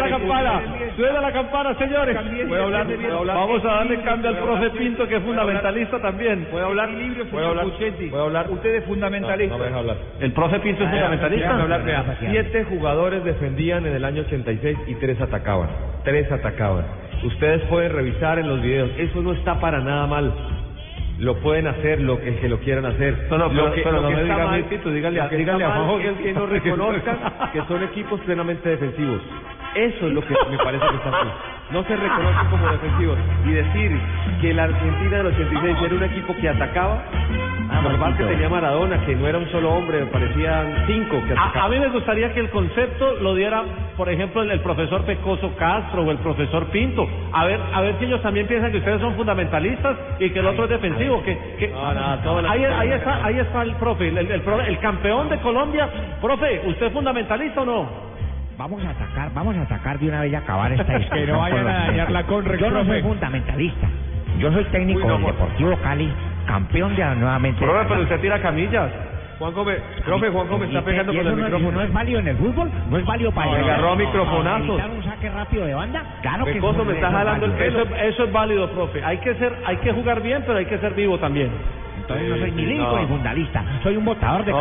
la 0.00 0.08
campana, 0.08 0.62
suena 0.96 1.20
la 1.20 1.32
campana, 1.32 1.74
señores. 1.78 2.16
Vamos 3.26 3.64
a 3.64 3.68
darle 3.68 4.00
cambio 4.02 4.28
al 4.30 4.38
profe. 4.38 4.70
Pinto, 4.70 5.06
que 5.06 5.16
es 5.16 5.22
fundamentalista 5.22 6.00
también. 6.00 6.46
¿Puede 6.50 6.64
hablar 6.64 6.90
equilibrio, 6.90 7.26
¿Puedo 7.26 7.44
señor 7.46 7.60
hablar? 7.60 7.76
Puchetti? 7.76 8.06
¿Puedo 8.06 8.24
hablar? 8.24 8.50
Usted 8.50 8.74
es 8.74 8.84
fundamentalista. 8.84 9.52
No, 9.52 9.58
no 9.58 9.58
me 9.58 9.64
deja 9.66 9.78
hablar. 9.78 9.96
El 10.20 10.32
profe 10.32 10.60
Pinto 10.60 10.84
es 10.84 10.90
fundamentalista. 10.90 12.16
Siete 12.20 12.64
jugadores 12.64 13.24
defendían 13.24 13.86
en 13.86 13.94
el 13.94 14.04
año 14.04 14.22
86 14.22 14.78
y 14.86 14.94
tres 14.96 15.20
atacaban. 15.20 15.68
Tres 16.04 16.30
atacaban. 16.30 16.84
Ustedes 17.24 17.62
pueden 17.64 17.92
revisar 17.92 18.38
en 18.38 18.48
los 18.48 18.60
videos. 18.62 18.90
Eso 18.98 19.22
no 19.22 19.32
está 19.32 19.60
para 19.60 19.80
nada 19.80 20.06
mal. 20.06 20.32
Lo 21.18 21.36
pueden 21.40 21.66
hacer 21.68 22.00
lo 22.00 22.18
que, 22.20 22.34
que 22.36 22.48
lo 22.48 22.58
quieran 22.58 22.84
hacer. 22.86 23.28
No, 23.30 23.38
no, 23.38 23.48
pero- 23.48 23.66
lo 23.66 23.72
que, 23.74 23.82
pero 23.82 23.96
lo 23.96 24.02
no 24.02 24.08
que 24.08 24.14
me 24.14 24.20
está 24.22 24.32
diga 24.34 24.44
a 24.48 24.52
mí, 24.56 24.60
mal- 24.62 24.68
Tito, 24.68 24.90
dígale 24.90 25.20
a- 25.20 25.28
que 25.28 25.36
dígale 25.36 25.64
Juanjo 25.64 25.98
es 26.00 26.12
que 26.18 26.32
no 26.32 26.46
reconozcan 26.46 27.18
que 27.52 27.62
son 27.68 27.82
equipos 27.84 28.20
plenamente 28.22 28.68
defensivos. 28.70 29.20
Eso 29.74 30.06
es 30.06 30.12
lo 30.12 30.20
que 30.20 30.34
me 30.50 30.58
parece 30.58 30.86
que 30.86 30.96
está 30.96 31.10
mal. 31.10 31.32
No 31.70 31.82
se 31.84 31.96
reconocen 31.96 32.48
como 32.50 32.68
defensivos. 32.70 33.18
Y 33.46 33.50
decir 33.52 33.98
que 34.40 34.52
la 34.52 34.64
Argentina 34.64 35.16
del 35.18 35.26
86 35.28 35.76
era 35.84 35.94
un 35.94 36.02
equipo 36.04 36.36
que 36.36 36.48
atacaba, 36.48 37.02
que 37.08 37.96
pasa 37.98 38.10
es 38.10 38.16
que 38.18 38.24
tenía 38.24 38.48
Maradona, 38.50 38.98
que 39.06 39.16
no 39.16 39.26
era 39.26 39.38
un 39.38 39.48
solo 39.50 39.70
hombre, 39.72 40.04
parecían 40.06 40.84
cinco 40.86 41.16
que 41.26 41.32
A, 41.32 41.40
a 41.40 41.44
atacaban. 41.46 41.70
mí 41.70 41.80
me 41.80 41.88
gustaría 41.88 42.34
que 42.34 42.40
el 42.40 42.50
concepto 42.50 43.14
lo 43.22 43.34
diera, 43.34 43.62
por 43.96 44.10
ejemplo, 44.10 44.42
el, 44.42 44.50
el 44.50 44.60
profesor 44.60 45.02
Pecoso 45.06 45.54
Castro 45.56 46.02
o 46.02 46.10
el 46.10 46.18
profesor 46.18 46.66
Pinto. 46.66 47.08
A 47.32 47.46
ver, 47.46 47.58
a 47.72 47.80
ver 47.80 47.94
si 47.98 48.04
ellos 48.04 48.20
también 48.20 48.46
piensan 48.46 48.70
que 48.72 48.78
ustedes 48.78 49.00
son 49.00 49.14
fundamentalistas 49.14 49.96
y 50.18 50.28
que 50.28 50.40
el 50.40 50.46
otro 50.46 50.64
es 50.64 50.70
defensivo. 50.70 51.22
Que, 51.22 51.38
que- 51.58 51.68
No, 51.68 51.94
no, 51.94 52.18
todas 52.18 52.42
las- 52.42 52.52
ahí, 52.52 52.64
ahí 52.66 52.90
está, 52.90 53.24
ahí 53.24 53.38
está 53.38 53.62
el 53.62 53.74
profe, 53.76 54.08
el, 54.08 54.18
el 54.18 54.40
pro- 54.42 54.60
el 54.60 54.78
campeón 54.80 55.30
de 55.30 55.38
Colombia. 55.38 55.88
Profe, 56.20 56.60
¿usted 56.66 56.86
es 56.88 56.92
fundamentalista 56.92 57.62
o 57.62 57.64
no? 57.64 58.11
Vamos 58.62 58.84
a 58.84 58.90
atacar, 58.90 59.34
vamos 59.34 59.56
a 59.56 59.62
atacar 59.62 59.98
de 59.98 60.06
una 60.06 60.20
vez 60.20 60.30
y 60.30 60.34
acabar 60.36 60.70
esta 60.70 60.84
discusión. 60.96 61.26
Que 61.26 61.32
no 61.32 61.38
vayan 61.40 61.66
a 61.66 61.72
dañar 61.86 62.10
la. 62.12 62.22
Conrex, 62.22 62.60
Yo 62.60 62.70
no 62.70 62.84
soy 62.84 63.02
fundamentalista. 63.02 63.88
Yo 64.38 64.52
soy 64.52 64.62
técnico 64.66 65.00
Uy, 65.00 65.06
no, 65.06 65.14
del 65.14 65.22
por- 65.24 65.32
Deportivo 65.34 65.76
Cali, 65.78 66.12
campeón 66.46 66.94
de 66.94 67.04
nuevamente. 67.16 67.58
Profe, 67.60 67.86
pero 67.88 68.02
usted 68.02 68.20
tira 68.20 68.40
camillas. 68.40 68.92
Juan 69.40 69.52
Gómez, 69.52 69.82
profe 70.04 70.28
Juan 70.30 70.46
Gómez 70.46 70.68
está 70.68 70.78
¿Y- 70.78 70.82
pegando 70.84 71.12
con 71.12 71.26
el 71.26 71.36
no, 71.36 71.42
micrófono. 71.44 71.72
no 71.72 71.80
es 71.82 71.92
válido 71.92 72.20
en 72.20 72.28
el 72.28 72.36
fútbol? 72.36 72.70
¿No 72.88 72.98
es 72.98 73.04
válido 73.04 73.32
para 73.32 73.46
No, 73.50 73.56
agarró 73.64 73.92
a 73.92 73.96
microfonazos. 73.96 74.80
un 74.96 75.02
saque 75.02 75.28
rápido 75.30 75.64
de 75.66 75.74
banda? 75.74 76.02
Claro 76.22 76.44
que 76.44 76.52
Pecoso 76.52 76.74
eso 76.74 76.84
me 76.84 76.92
está 76.92 77.08
eso 77.08 77.16
es 77.18 77.24
jalando 77.24 77.46
el 77.46 77.52
válido. 77.52 77.82
pelo. 77.84 77.96
Eso, 77.96 78.04
eso 78.06 78.24
es 78.26 78.32
válido, 78.32 78.70
profe. 78.70 79.04
Hay 79.04 79.18
que 79.18 79.34
ser, 79.34 79.56
hay 79.66 79.76
que 79.78 79.92
jugar 79.92 80.22
bien, 80.22 80.44
pero 80.46 80.58
hay 80.58 80.66
que 80.66 80.78
ser 80.78 80.94
vivo 80.94 81.18
también. 81.18 81.50
Entonces 81.98 82.28
no 82.28 82.36
soy 82.36 82.52
ni 82.52 82.64
lírico 82.66 82.92
No. 82.92 83.00
ni 83.00 83.06
fundalista. 83.08 83.64
Soy 83.82 83.96
un 83.96 84.04
votador 84.04 84.44
de 84.44 84.52
No. 84.52 84.58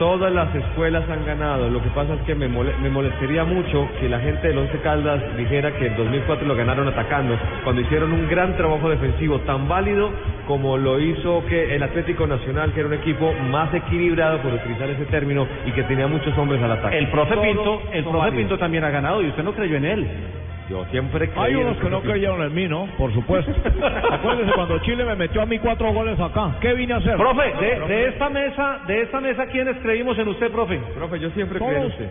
Todas 0.00 0.32
las 0.32 0.52
escuelas 0.54 1.04
han 1.10 1.26
ganado. 1.26 1.68
Lo 1.68 1.82
que 1.82 1.90
pasa 1.90 2.14
es 2.14 2.20
que 2.22 2.34
me, 2.34 2.48
mole- 2.48 2.72
me 2.80 2.88
molestaría 2.88 3.44
mucho 3.44 3.86
que 4.00 4.08
la 4.08 4.18
gente 4.18 4.48
del 4.48 4.56
Once 4.56 4.78
Caldas 4.78 5.20
dijera 5.36 5.72
que 5.72 5.88
el 5.88 5.94
2004 5.96 6.48
lo 6.48 6.56
ganaron 6.56 6.88
atacando, 6.88 7.36
cuando 7.64 7.82
hicieron 7.82 8.10
un 8.10 8.26
gran 8.26 8.56
trabajo 8.56 8.88
defensivo 8.88 9.40
tan 9.40 9.68
válido 9.68 10.10
como 10.46 10.78
lo 10.78 10.98
hizo 10.98 11.44
que 11.46 11.76
el 11.76 11.82
Atlético 11.82 12.26
Nacional, 12.26 12.72
que 12.72 12.80
era 12.80 12.88
un 12.88 12.94
equipo 12.94 13.30
más 13.50 13.74
equilibrado, 13.74 14.38
por 14.38 14.54
utilizar 14.54 14.88
ese 14.88 15.04
término, 15.04 15.46
y 15.66 15.72
que 15.72 15.82
tenía 15.82 16.06
muchos 16.06 16.36
hombres 16.38 16.62
al 16.62 16.72
ataque. 16.72 16.96
El 16.96 17.08
profe 17.08 17.36
Pinto, 17.36 17.82
el 17.92 18.02
profe. 18.04 18.32
Pinto 18.32 18.56
también 18.58 18.82
ha 18.84 18.90
ganado 18.90 19.20
y 19.22 19.26
usted 19.28 19.44
no 19.44 19.52
creyó 19.52 19.76
en 19.76 19.84
él. 19.84 20.06
Yo 20.70 20.84
siempre 20.92 21.28
creí 21.28 21.42
Hay 21.46 21.54
unos 21.56 21.76
que 21.78 21.90
no 21.90 22.00
creyeron 22.00 22.40
en 22.42 22.54
mí, 22.54 22.68
¿no? 22.68 22.86
Por 22.96 23.12
supuesto. 23.12 23.50
Acuérdese 24.12 24.52
cuando 24.52 24.78
Chile 24.78 25.04
me 25.04 25.16
metió 25.16 25.42
a 25.42 25.46
mí 25.46 25.58
cuatro 25.58 25.92
goles 25.92 26.18
acá. 26.20 26.52
¿Qué 26.60 26.74
vine 26.74 26.94
a 26.94 26.98
hacer? 26.98 27.16
Profe, 27.16 27.52
de, 27.60 27.80
de 27.88 28.08
esta 28.08 28.28
mesa, 28.28 28.78
de 28.86 29.02
esta 29.02 29.20
mesa, 29.20 29.46
¿quiénes 29.46 29.76
creímos 29.78 30.16
en 30.16 30.28
usted, 30.28 30.48
profe? 30.52 30.78
Profe, 30.94 31.18
yo 31.18 31.30
siempre 31.30 31.58
creí 31.58 31.74
en 31.74 31.86
usted. 31.86 32.10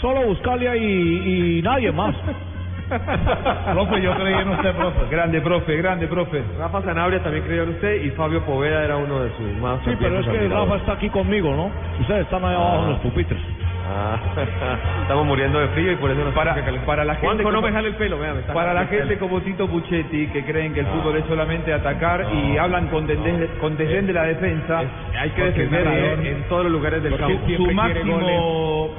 Solo 0.00 0.26
Buscalia 0.26 0.74
y, 0.74 1.58
y 1.58 1.62
nadie 1.62 1.92
más. 1.92 2.16
Profe, 3.72 4.02
yo 4.02 4.14
creí 4.16 4.34
en 4.34 4.48
usted, 4.48 4.74
profe. 4.74 4.98
Grande, 5.08 5.40
profe, 5.40 5.76
grande, 5.76 6.08
profe. 6.08 6.42
Rafa 6.58 6.82
Zanabria 6.82 7.22
también 7.22 7.44
creyó 7.44 7.62
en 7.62 7.68
usted 7.70 8.02
y 8.02 8.10
Fabio 8.10 8.44
Poveda 8.44 8.84
era 8.84 8.96
uno 8.96 9.20
de 9.20 9.30
sus 9.36 9.60
más 9.60 9.78
Sí, 9.84 9.92
pero 9.98 10.18
es 10.18 10.26
que. 10.26 10.48
Rafa 10.48 10.76
está 10.76 10.92
aquí 10.94 11.08
conmigo, 11.08 11.54
¿no? 11.54 11.70
Ustedes 12.00 12.22
están 12.22 12.44
ahí 12.44 12.54
abajo 12.54 12.82
en 12.82 12.90
los 12.90 12.98
pupitres. 12.98 13.40
Ah, 13.84 14.16
estamos 15.02 15.26
muriendo 15.26 15.58
de 15.58 15.68
frío 15.68 15.92
y 15.92 15.96
por 15.96 16.10
eso 16.10 16.24
nos 16.24 16.32
Para, 16.34 16.54
para 16.86 17.04
la 17.04 17.14
gente 17.14 17.26
Juanjo, 17.26 17.42
no 17.50 17.56
como- 17.58 17.66
me 17.66 17.72
jale 17.72 17.88
el 17.88 17.94
pelo, 17.96 18.16
me 18.16 18.38
está 18.40 18.54
para 18.54 18.72
la 18.74 18.86
gente 18.86 19.18
como 19.18 19.40
Tito 19.40 19.66
Puchetti 19.68 20.28
que 20.28 20.44
creen 20.44 20.72
que 20.72 20.80
el 20.80 20.86
fútbol 20.86 21.16
es 21.16 21.24
solamente 21.26 21.72
atacar 21.72 22.26
y 22.32 22.56
hablan 22.58 22.88
con 22.88 23.06
desdén, 23.06 23.48
con 23.60 23.76
desdén 23.76 24.06
de 24.06 24.12
la 24.12 24.22
defensa, 24.24 24.82
hay 25.18 25.30
que 25.30 25.42
defender 25.44 25.86
en 26.26 26.42
todos 26.48 26.62
los 26.64 26.72
lugares 26.72 27.02
del 27.02 27.16
campo. 27.16 27.38
su 27.56 27.72
máximo 27.72 28.90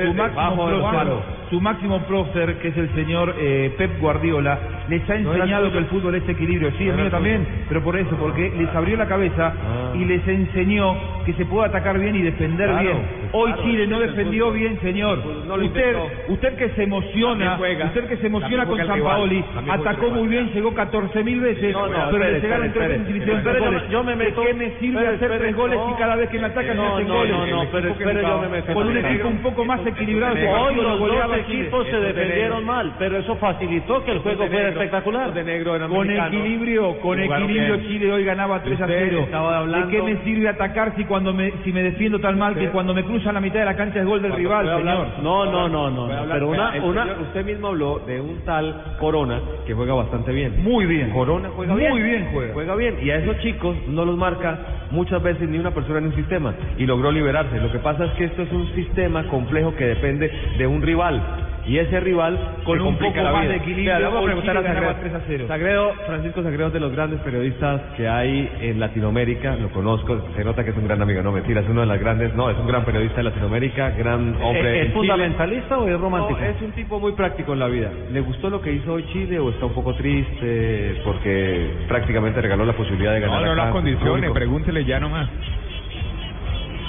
su 0.00 0.14
máximo 0.14 1.20
su 1.50 1.60
máximo 1.60 2.00
prócer, 2.06 2.58
que 2.58 2.68
es 2.68 2.76
el 2.76 2.92
señor 2.94 3.34
eh, 3.38 3.72
Pep 3.76 4.00
Guardiola, 4.00 4.58
les 4.88 5.08
ha 5.08 5.14
No 5.18 5.34
enseñado 5.34 5.70
que 5.72 5.78
el 5.78 5.86
fútbol 5.86 6.14
es 6.16 6.28
equilibrio. 6.28 6.70
Sí, 6.78 6.84
No 6.84 6.90
el 6.94 7.00
mío 7.02 7.10
también, 7.10 7.46
pero 7.68 7.82
por 7.82 7.96
eso, 7.96 8.16
porque 8.16 8.50
les 8.56 8.68
abrió 8.74 8.96
la 8.96 9.06
cabeza 9.06 9.52
Ah. 9.64 9.92
y 9.94 10.04
les 10.04 10.26
enseñó 10.26 10.96
que 11.24 11.32
se 11.34 11.44
puede 11.46 11.68
atacar 11.68 11.98
bien 11.98 12.16
y 12.16 12.22
defender 12.22 12.68
Claro, 12.68 12.82
bien. 12.82 13.24
Hoy 13.32 13.52
claro, 13.52 13.62
Chile 13.68 13.86
no 13.86 13.98
defendió 14.00 14.52
bien, 14.52 14.78
señor. 14.80 15.18
No 15.46 15.54
usted, 15.54 15.96
usted 16.28 16.56
que 16.56 16.68
se 16.70 16.82
emociona, 16.84 17.58
usted 17.58 18.08
que 18.08 18.16
se 18.18 18.26
emociona 18.26 18.66
con 18.66 18.78
San. 18.86 19.00
Paoli, 19.02 19.44
atacó 19.70 20.10
muy 20.10 20.28
bien, 20.28 20.50
llegó 20.52 20.72
14 20.74 21.22
mil 21.24 21.40
veces, 21.40 21.72
No, 21.72 21.86
no, 21.88 22.10
pero 22.10 22.24
le 22.24 22.40
llegaron 22.40 22.72
tres 22.72 23.00
yo 23.08 23.34
me- 23.52 23.58
goles. 23.58 23.82
yo 23.90 24.04
me 24.04 24.12
¿De 24.12 24.16
meto- 24.24 24.42
qué 24.44 24.54
me 24.54 24.70
sirve 24.78 25.00
espere, 25.00 25.14
hacer 25.26 25.38
tres 25.40 25.56
goles 25.56 25.78
no. 25.78 25.88
si 25.88 25.94
cada 25.94 26.16
vez 26.16 26.28
que 26.30 26.38
me 26.38 26.46
atacan 26.46 26.76
No, 26.76 26.82
me 26.82 26.88
hacen 26.94 27.08
no, 27.08 27.14
goles? 27.14 27.32
no, 27.32 27.46
no, 27.46 27.62
El 27.62 27.68
pero 27.68 27.88
yo 28.22 28.38
me 28.40 28.48
meto 28.48 28.72
Con 28.74 28.86
un 28.88 28.96
equipo 28.96 29.28
un 29.28 29.38
poco 29.38 29.64
más 29.64 29.86
equilibrado, 29.86 30.34
Hoy 30.34 30.74
lo 30.76 30.98
goleaba. 30.98 31.33
Equipos 31.40 31.86
se 31.86 31.96
de 31.96 32.12
defendieron 32.12 32.64
mal, 32.64 32.94
pero 32.98 33.18
eso 33.18 33.36
facilitó 33.36 34.04
que 34.04 34.12
el 34.12 34.18
juego 34.20 34.44
de 34.44 34.50
fuera 34.50 34.68
espectacular. 34.70 35.32
de 35.34 35.44
negro 35.44 35.76
eran 35.76 35.90
Con 35.90 36.10
equilibrio, 36.10 36.98
con 37.00 37.18
equilibrio 37.20 37.76
bien. 37.76 37.88
Chile 37.88 38.12
hoy 38.12 38.24
ganaba 38.24 38.62
3 38.62 38.80
a 38.80 38.84
Usted 38.84 39.06
0. 39.10 39.20
estaba 39.24 39.58
hablando- 39.58 39.86
¿De 39.86 39.92
qué 39.96 40.02
me 40.02 40.16
sirve 40.24 40.48
atacar 40.48 40.94
si 40.96 41.04
cuando 41.04 41.32
me 41.32 41.52
si 41.64 41.72
me 41.72 41.82
defiendo 41.82 42.18
tan 42.20 42.38
mal 42.38 42.54
que 42.56 42.68
cuando 42.68 42.94
me 42.94 43.04
cruzan 43.04 43.34
la 43.34 43.40
mitad 43.40 43.58
de 43.60 43.64
la 43.66 43.76
cancha 43.76 44.00
es 44.00 44.06
gol 44.06 44.22
del 44.22 44.32
rival, 44.34 44.66
señor? 44.78 45.06
No, 45.22 45.44
no, 45.46 45.68
no, 45.68 45.90
no, 45.90 46.08
pero 46.32 46.48
una, 46.48 46.72
una, 46.82 47.04
usted 47.22 47.44
mismo 47.44 47.68
habló 47.68 48.00
de 48.06 48.20
un 48.20 48.44
tal 48.44 48.96
Corona 48.98 49.40
que 49.66 49.74
juega 49.74 49.94
bastante 49.94 50.32
bien. 50.32 50.62
Muy 50.62 50.86
bien. 50.86 51.10
Corona 51.10 51.50
juega 51.54 51.72
Muy 51.72 51.82
bien. 51.82 52.04
bien 52.04 52.28
juega. 52.32 52.52
Juega 52.54 52.74
bien. 52.76 52.96
Y 53.02 53.10
a 53.10 53.16
esos 53.16 53.38
chicos 53.40 53.76
no 53.88 54.04
los 54.04 54.16
marca 54.16 54.58
muchas 54.90 55.22
veces 55.22 55.48
ni 55.48 55.58
una 55.58 55.70
persona 55.72 55.98
en 55.98 56.06
un 56.06 56.14
sistema. 56.14 56.54
Y 56.78 56.86
logró 56.86 57.10
liberarse. 57.10 57.58
Lo 57.60 57.70
que 57.72 57.78
pasa 57.78 58.04
es 58.06 58.10
que 58.12 58.24
esto 58.24 58.42
es 58.42 58.52
un 58.52 58.72
sistema 58.74 59.24
complejo 59.24 59.74
que 59.76 59.86
depende 59.86 60.30
de 60.58 60.66
un 60.66 60.82
rival. 60.82 61.20
Y 61.66 61.78
ese 61.78 61.98
rival 61.98 62.38
Con 62.64 62.78
un 62.82 62.94
poco 62.98 63.16
la 63.22 63.32
más 63.32 63.48
de 63.48 63.56
equilibrio, 63.56 63.98
le 63.98 64.06
voy 64.08 64.18
a 64.20 64.24
preguntar 64.26 64.54
Chile 64.58 64.68
a 64.68 64.74
Sagredo. 64.74 64.96
3 65.00 65.14
a 65.14 65.20
0. 65.26 65.44
Sagredo, 65.48 65.92
Francisco 66.06 66.42
Sagredo 66.42 66.66
es 66.66 66.72
de 66.74 66.80
los 66.80 66.92
grandes 66.92 67.20
periodistas 67.20 67.80
que 67.96 68.06
hay 68.06 68.50
en 68.60 68.78
Latinoamérica, 68.78 69.56
lo 69.56 69.70
conozco, 69.70 70.20
se 70.36 70.44
nota 70.44 70.62
que 70.62 70.72
es 70.72 70.76
un 70.76 70.84
gran 70.86 71.00
amigo, 71.00 71.22
no 71.22 71.32
mentira, 71.32 71.62
es 71.62 71.68
uno 71.70 71.80
de 71.80 71.86
las 71.86 71.98
grandes, 71.98 72.34
no, 72.34 72.50
es 72.50 72.58
un 72.58 72.66
gran 72.66 72.84
periodista 72.84 73.16
de 73.16 73.22
Latinoamérica, 73.22 73.90
gran 73.96 74.36
hombre. 74.42 74.76
¿Es 74.80 74.82
Chile. 74.88 74.92
fundamentalista 74.94 75.78
o 75.78 75.88
es 75.88 75.98
romántico? 75.98 76.38
No, 76.38 76.46
es 76.46 76.60
un 76.60 76.72
tipo 76.72 77.00
muy 77.00 77.12
práctico 77.12 77.54
en 77.54 77.58
la 77.60 77.68
vida. 77.68 77.90
¿Le 78.12 78.20
gustó 78.20 78.50
lo 78.50 78.60
que 78.60 78.70
hizo 78.70 78.92
hoy 78.92 79.06
Chile 79.14 79.38
o 79.38 79.48
está 79.48 79.64
un 79.64 79.72
poco 79.72 79.94
triste 79.94 81.00
porque 81.02 81.70
prácticamente 81.88 82.42
regaló 82.42 82.66
la 82.66 82.74
posibilidad 82.74 83.14
de 83.14 83.20
ganar 83.20 83.40
No, 83.40 83.46
no 83.46 83.52
acá? 83.52 83.64
las 83.64 83.72
condiciones, 83.72 84.10
Público. 84.10 84.34
pregúntele 84.34 84.84
ya 84.84 85.00
nomás. 85.00 85.30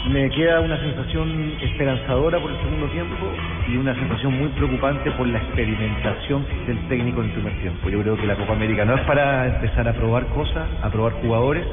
Me 0.10 0.30
queda 0.30 0.62
una 0.62 0.80
sensación 0.80 1.54
esperanzadora 1.62 2.40
por 2.40 2.52
el 2.52 2.58
segundo 2.58 2.86
tiempo 2.90 3.26
y 3.68 3.76
una 3.76 3.96
sensación 3.96 4.38
muy 4.38 4.50
preocupante 4.50 5.10
por 5.12 5.28
la 5.28 5.40
experimentación 5.40 6.46
del 6.68 6.78
técnico 6.88 7.22
en 7.22 7.28
el 7.28 7.34
primer 7.34 7.54
tiempo. 7.60 7.90
Yo 7.90 8.02
creo 8.02 8.16
que 8.16 8.28
la 8.28 8.36
Copa 8.36 8.54
América 8.54 8.86
no 8.86 8.96
es 8.96 9.02
para 9.02 9.48
empezar 9.48 9.88
a 9.88 9.94
probar 9.94 10.28
cosas, 10.28 10.70
a 10.84 10.90
probar 10.92 11.14
jugadores, 11.14 11.66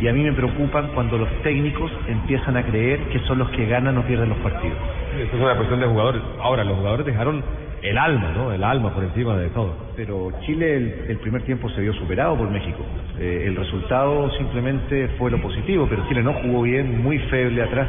y 0.00 0.08
a 0.08 0.12
mí 0.12 0.22
me 0.22 0.32
preocupan 0.32 0.88
cuando 0.94 1.18
los 1.18 1.28
técnicos 1.42 1.90
empiezan 2.08 2.56
a 2.56 2.64
creer 2.64 3.00
que 3.10 3.20
son 3.20 3.38
los 3.38 3.50
que 3.50 3.66
ganan 3.66 3.96
o 3.98 4.02
pierden 4.02 4.28
los 4.28 4.38
partidos. 4.38 4.76
Esto 5.18 5.36
es 5.36 5.42
una 5.42 5.56
cuestión 5.56 5.80
de 5.80 5.86
jugadores. 5.86 6.22
Ahora, 6.40 6.64
los 6.64 6.76
jugadores 6.76 7.06
dejaron 7.06 7.42
el 7.82 7.98
alma, 7.98 8.32
¿no? 8.34 8.50
El 8.52 8.64
alma 8.64 8.92
por 8.92 9.04
encima 9.04 9.36
de 9.36 9.50
todo. 9.50 9.74
Pero 9.94 10.32
Chile 10.40 10.76
el, 10.76 11.04
el 11.08 11.18
primer 11.18 11.42
tiempo 11.42 11.68
se 11.70 11.82
vio 11.82 11.92
superado 11.92 12.36
por 12.36 12.50
México. 12.50 12.78
Eh, 13.18 13.44
el 13.46 13.56
resultado 13.56 14.30
simplemente 14.38 15.08
fue 15.18 15.30
lo 15.30 15.40
positivo, 15.40 15.86
pero 15.88 16.06
Chile 16.08 16.22
no 16.22 16.32
jugó 16.32 16.62
bien, 16.62 17.02
muy 17.02 17.18
feble 17.18 17.62
atrás. 17.62 17.86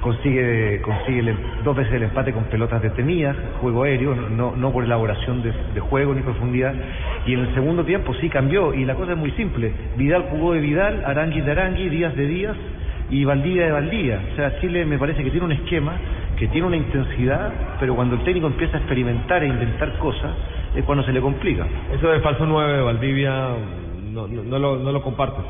Consigue, 0.00 0.80
consigue 0.82 1.18
el 1.20 1.28
em- 1.28 1.36
dos 1.64 1.76
veces 1.76 1.92
el 1.94 2.04
empate 2.04 2.32
con 2.32 2.44
pelotas 2.44 2.80
detenidas, 2.80 3.36
juego 3.60 3.82
aéreo, 3.82 4.14
no, 4.14 4.54
no 4.56 4.72
por 4.72 4.84
elaboración 4.84 5.42
de, 5.42 5.80
juego 5.80 6.14
ni 6.14 6.22
profundidad. 6.22 6.74
Y 7.26 7.34
en 7.34 7.40
el 7.40 7.54
segundo 7.54 7.84
tiempo 7.84 8.14
sí 8.14 8.28
cambió, 8.28 8.74
y 8.74 8.84
la 8.84 8.94
cosa 8.94 9.12
es 9.12 9.18
muy 9.18 9.32
simple. 9.32 9.72
Vidal 9.96 10.26
jugó 10.30 10.52
de 10.52 10.60
Vidal, 10.60 11.02
Arangui 11.04 11.40
de 11.40 11.50
Arangui, 11.50 11.88
Díaz 11.88 12.14
de 12.14 12.26
Díaz 12.26 12.56
y 13.10 13.24
Valdivia 13.24 13.66
de 13.66 13.72
Valdivia. 13.72 14.20
O 14.32 14.36
sea, 14.36 14.60
Chile 14.60 14.84
me 14.84 14.98
parece 14.98 15.24
que 15.24 15.30
tiene 15.30 15.46
un 15.46 15.52
esquema, 15.52 15.94
que 16.38 16.46
tiene 16.48 16.66
una 16.66 16.76
intensidad, 16.76 17.52
pero 17.80 17.96
cuando 17.96 18.14
el 18.14 18.22
técnico 18.22 18.46
empieza 18.46 18.76
a 18.76 18.80
experimentar 18.80 19.42
e 19.42 19.48
inventar 19.48 19.98
cosas, 19.98 20.30
es 20.76 20.84
cuando 20.84 21.02
se 21.04 21.12
le 21.12 21.20
complica. 21.20 21.66
Eso 21.92 22.08
del 22.08 22.20
falso 22.20 22.46
9 22.46 22.72
de 22.74 22.82
Valdivia, 22.82 23.48
no, 24.12 24.28
no, 24.28 24.42
no 24.44 24.58
lo, 24.58 24.78
no 24.78 24.92
lo 24.92 25.02
compartes. 25.02 25.44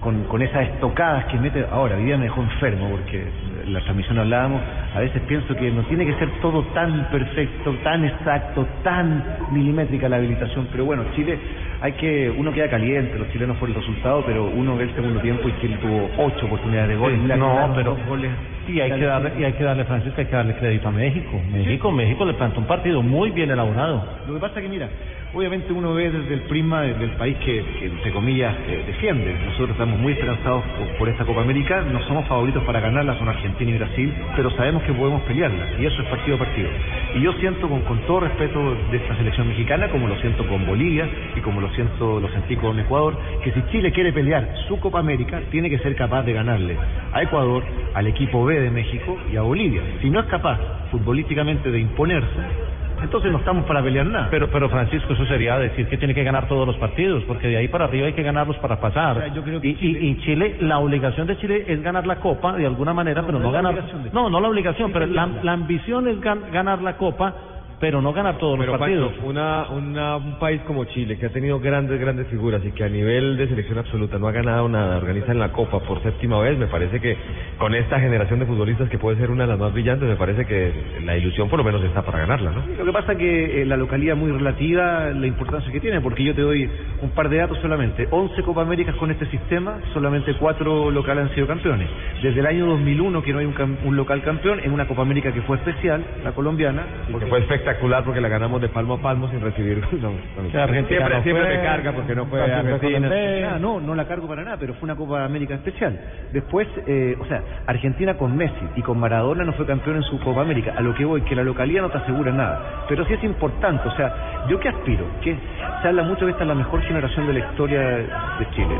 Con, 0.00 0.24
con 0.24 0.40
esas 0.42 0.68
estocadas 0.68 1.24
que 1.24 1.36
mete, 1.38 1.66
ahora, 1.72 1.96
hoy 1.96 2.04
día 2.04 2.16
me 2.16 2.24
dejó 2.24 2.40
enfermo 2.40 2.88
porque 2.88 3.26
en 3.64 3.72
la 3.72 3.80
transmisión 3.80 4.16
hablábamos, 4.16 4.62
a 4.94 5.00
veces 5.00 5.20
pienso 5.22 5.56
que 5.56 5.72
no 5.72 5.82
tiene 5.82 6.06
que 6.06 6.14
ser 6.20 6.30
todo 6.40 6.62
tan 6.72 7.10
perfecto, 7.10 7.74
tan 7.82 8.04
exacto, 8.04 8.64
tan 8.84 9.24
milimétrica 9.50 10.08
la 10.08 10.16
habilitación, 10.16 10.68
pero 10.70 10.84
bueno, 10.84 11.02
Chile, 11.16 11.36
hay 11.80 11.92
que, 11.94 12.30
uno 12.30 12.52
queda 12.52 12.68
caliente, 12.70 13.18
los 13.18 13.28
chilenos 13.32 13.56
por 13.56 13.68
el 13.70 13.74
resultado, 13.74 14.22
pero 14.24 14.44
uno 14.44 14.76
ve 14.76 14.84
el 14.84 14.94
segundo 14.94 15.18
tiempo 15.20 15.48
y 15.48 15.60
Chile 15.60 15.78
tuvo 15.82 16.08
ocho 16.18 16.46
oportunidades 16.46 16.90
de 16.90 16.96
gol. 16.96 17.12
Sí, 17.20 17.32
no, 17.36 17.72
pero- 17.74 17.96
goles. 18.08 18.30
Y 18.68 18.80
hay 18.80 18.92
que 18.92 19.04
darle, 19.04 19.32
y 19.38 19.44
hay 19.44 19.52
que 19.54 19.64
darle, 19.64 19.84
Francisco, 19.84 20.20
hay 20.20 20.26
que 20.26 20.36
darle 20.36 20.54
crédito 20.54 20.88
a 20.88 20.92
México. 20.92 21.40
México, 21.50 21.90
México 21.90 22.24
le 22.24 22.34
plantó 22.34 22.60
un 22.60 22.66
partido 22.66 23.02
muy 23.02 23.30
bien 23.30 23.50
elaborado. 23.50 24.06
Lo 24.26 24.34
que 24.34 24.40
pasa 24.40 24.60
que, 24.60 24.68
mira, 24.68 24.90
obviamente 25.34 25.72
uno 25.72 25.94
ve 25.94 26.10
desde 26.10 26.34
el 26.34 26.40
prisma 26.42 26.82
del, 26.82 27.10
país 27.12 27.36
que, 27.38 27.64
entre 27.82 28.12
comillas, 28.12 28.54
eh, 28.68 28.84
defiende. 28.86 29.34
Nosotros 29.44 29.70
estamos 29.70 29.98
muy 29.98 30.12
esperanzados 30.12 30.64
por, 30.78 30.88
por 30.98 31.08
esta 31.08 31.24
Copa 31.24 31.42
América. 31.42 31.82
No 31.82 32.02
somos 32.06 32.26
favoritos 32.26 32.62
para 32.64 32.80
ganarla, 32.80 33.18
son 33.18 33.28
Argentina 33.28 33.70
y 33.70 33.78
Brasil, 33.78 34.14
pero 34.36 34.50
sabemos 34.52 34.82
que 34.84 34.92
podemos 34.92 35.22
pelearla. 35.22 35.80
Y 35.80 35.86
eso 35.86 36.02
es 36.02 36.08
partido 36.08 36.36
a 36.36 36.38
partido. 36.38 36.68
Y 37.14 37.20
yo 37.20 37.32
siento, 37.34 37.68
con, 37.68 37.82
con 37.82 37.98
todo 38.06 38.20
respeto 38.20 38.76
de 38.90 38.96
esta 38.96 39.16
selección 39.16 39.48
mexicana, 39.48 39.88
como 39.88 40.08
lo 40.08 40.18
siento 40.20 40.46
con 40.46 40.66
Bolivia 40.66 41.08
y 41.36 41.40
como 41.40 41.60
lo 41.60 41.70
siento, 41.74 42.20
lo 42.20 42.28
sentí 42.30 42.56
con 42.56 42.78
Ecuador, 42.78 43.18
que 43.42 43.52
si 43.52 43.62
Chile 43.70 43.92
quiere 43.92 44.12
pelear 44.12 44.48
su 44.68 44.78
Copa 44.80 45.00
América, 45.00 45.40
tiene 45.50 45.70
que 45.70 45.78
ser 45.78 45.94
capaz 45.96 46.22
de 46.22 46.32
ganarle 46.32 46.76
a 47.12 47.22
Ecuador, 47.22 47.64
al 47.94 48.06
equipo 48.06 48.44
B 48.44 48.60
de 48.60 48.70
México 48.70 49.16
y 49.32 49.36
a 49.36 49.42
Bolivia. 49.42 49.82
Si 50.00 50.10
no 50.10 50.20
es 50.20 50.26
capaz 50.26 50.58
futbolísticamente 50.90 51.70
de 51.70 51.80
imponerse, 51.80 52.78
entonces 53.02 53.30
no 53.32 53.38
estamos 53.38 53.64
para 53.64 53.82
pelear 53.82 54.06
nada. 54.06 54.28
Pero, 54.30 54.48
pero 54.50 54.68
Francisco, 54.68 55.12
eso 55.12 55.24
sería 55.26 55.58
decir 55.58 55.86
que 55.88 55.96
tiene 55.98 56.14
que 56.14 56.24
ganar 56.24 56.48
todos 56.48 56.66
los 56.66 56.76
partidos, 56.76 57.22
porque 57.24 57.48
de 57.48 57.56
ahí 57.56 57.68
para 57.68 57.84
arriba 57.86 58.06
hay 58.06 58.12
que 58.12 58.22
ganarlos 58.22 58.56
para 58.58 58.80
pasar. 58.80 59.16
O 59.16 59.20
sea, 59.20 59.34
yo 59.34 59.42
creo 59.42 59.60
que 59.60 59.68
y, 59.68 59.76
y- 59.80 60.08
y 60.10 60.16
Chile, 60.22 60.56
la 60.60 60.78
obligación 60.78 61.26
de 61.26 61.36
Chile 61.38 61.64
es 61.68 61.82
ganar 61.82 62.06
la 62.06 62.16
Copa 62.16 62.52
de 62.54 62.66
alguna 62.66 62.92
manera, 62.94 63.22
pero 63.24 63.38
no 63.38 63.50
ganar. 63.50 63.74
de 63.74 64.10
No, 64.12 64.28
no 64.30 64.40
la 64.40 64.48
obligación, 64.48 64.88
Sí, 64.88 64.92
pero 64.94 65.06
la, 65.06 65.52
ambición 65.52 66.08
es 66.08 66.20
gan- 66.20 66.50
ganar 66.52 66.80
la 66.82 66.96
Copa 66.96 67.34
pero 67.80 68.02
no 68.02 68.12
ganar 68.12 68.38
todos 68.38 68.58
Pero 68.58 68.72
los 68.72 68.80
partidos. 68.80 69.12
Pancho, 69.12 69.26
una, 69.26 69.68
una, 69.70 70.16
un 70.16 70.38
país 70.38 70.60
como 70.66 70.84
Chile, 70.86 71.16
que 71.18 71.26
ha 71.26 71.30
tenido 71.30 71.60
grandes, 71.60 72.00
grandes 72.00 72.26
figuras 72.28 72.62
y 72.64 72.72
que 72.72 72.84
a 72.84 72.88
nivel 72.88 73.36
de 73.36 73.48
selección 73.48 73.78
absoluta 73.78 74.18
no 74.18 74.28
ha 74.28 74.32
ganado 74.32 74.68
nada, 74.68 74.96
organiza 74.96 75.32
en 75.32 75.38
la 75.38 75.52
Copa 75.52 75.80
por 75.80 76.02
séptima 76.02 76.40
vez, 76.40 76.58
me 76.58 76.66
parece 76.66 77.00
que 77.00 77.16
con 77.56 77.74
esta 77.74 78.00
generación 78.00 78.40
de 78.40 78.46
futbolistas 78.46 78.88
que 78.88 78.98
puede 78.98 79.16
ser 79.18 79.30
una 79.30 79.44
de 79.44 79.50
las 79.50 79.58
más 79.58 79.72
brillantes, 79.72 80.08
me 80.08 80.16
parece 80.16 80.44
que 80.46 80.72
la 81.04 81.16
ilusión 81.16 81.48
por 81.48 81.58
lo 81.58 81.64
menos 81.64 81.82
está 81.84 82.02
para 82.02 82.18
ganarla, 82.18 82.50
¿no? 82.50 82.66
Lo 82.66 82.84
que 82.84 82.92
pasa 82.92 83.12
es 83.12 83.18
que 83.18 83.62
eh, 83.62 83.66
la 83.66 83.76
localidad 83.76 84.16
es 84.16 84.20
muy 84.20 84.32
relativa, 84.32 85.10
la 85.10 85.26
importancia 85.26 85.70
que 85.72 85.80
tiene, 85.80 86.00
porque 86.00 86.24
yo 86.24 86.34
te 86.34 86.42
doy 86.42 86.68
un 87.02 87.10
par 87.10 87.28
de 87.28 87.38
datos 87.38 87.58
solamente. 87.60 88.08
11 88.10 88.42
Copa 88.42 88.62
Américas 88.62 88.96
con 88.96 89.10
este 89.10 89.26
sistema, 89.26 89.78
solamente 89.92 90.34
cuatro 90.34 90.90
locales 90.90 91.28
han 91.28 91.34
sido 91.34 91.46
campeones. 91.46 91.88
Desde 92.22 92.40
el 92.40 92.46
año 92.46 92.66
2001 92.66 93.22
que 93.22 93.32
no 93.32 93.38
hay 93.38 93.46
un, 93.46 93.78
un 93.84 93.96
local 93.96 94.22
campeón 94.22 94.60
en 94.60 94.72
una 94.72 94.86
Copa 94.86 95.02
América 95.02 95.32
que 95.32 95.42
fue 95.42 95.56
especial, 95.58 96.04
la 96.24 96.32
colombiana. 96.32 96.84
Porque 97.10 97.26
fue 97.26 97.38
espectacular 97.40 97.67
porque 98.04 98.20
la 98.20 98.28
ganamos 98.28 98.60
de 98.60 98.68
palmo 98.68 98.94
a 98.94 98.98
palmo 98.98 99.28
sin 99.30 99.40
recibir. 99.40 99.84
No, 99.98 100.12
no. 100.42 100.50
sea, 100.50 100.64
Argentina 100.64 101.00
siempre 101.00 101.16
no 101.16 101.22
siempre 101.22 101.44
fue, 101.44 101.56
me 101.56 101.64
carga 101.64 101.92
porque 101.92 102.14
no 102.14 102.26
fue 102.26 102.40
Argentina. 102.40 103.10
Ah, 103.52 103.58
no, 103.58 103.80
no 103.80 103.94
la 103.94 104.06
cargo 104.06 104.28
para 104.28 104.44
nada, 104.44 104.56
pero 104.58 104.74
fue 104.74 104.84
una 104.84 104.94
Copa 104.94 105.24
América 105.24 105.54
especial. 105.54 105.98
Después, 106.32 106.68
eh, 106.86 107.16
o 107.18 107.24
sea, 107.26 107.42
Argentina 107.66 108.14
con 108.16 108.36
Messi 108.36 108.64
y 108.76 108.82
con 108.82 108.98
Maradona 108.98 109.44
no 109.44 109.52
fue 109.54 109.66
campeón 109.66 109.96
en 109.96 110.02
su 110.04 110.20
Copa 110.20 110.42
América. 110.42 110.74
A 110.76 110.82
lo 110.82 110.94
que 110.94 111.04
voy, 111.04 111.22
que 111.22 111.34
la 111.34 111.42
localidad 111.42 111.82
no 111.82 111.90
te 111.90 111.98
asegura 111.98 112.32
nada. 112.32 112.84
Pero 112.88 113.04
sí 113.06 113.14
es 113.14 113.24
importante, 113.24 113.88
o 113.88 113.96
sea, 113.96 114.46
¿yo 114.48 114.60
qué 114.60 114.68
aspiro? 114.68 115.04
Que 115.22 115.36
se 115.82 115.88
habla 115.88 116.02
mucho 116.04 116.24
de 116.24 116.32
esta 116.32 116.44
es 116.44 116.48
la 116.48 116.54
mejor 116.54 116.80
generación 116.82 117.26
de 117.26 117.32
la 117.32 117.38
historia 117.40 117.80
de 117.80 118.50
Chile. 118.54 118.76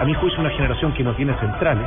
A 0.00 0.04
mi 0.04 0.14
juicio, 0.14 0.40
una 0.40 0.50
generación 0.50 0.92
que 0.92 1.04
no 1.04 1.14
tiene 1.14 1.34
centrales. 1.34 1.86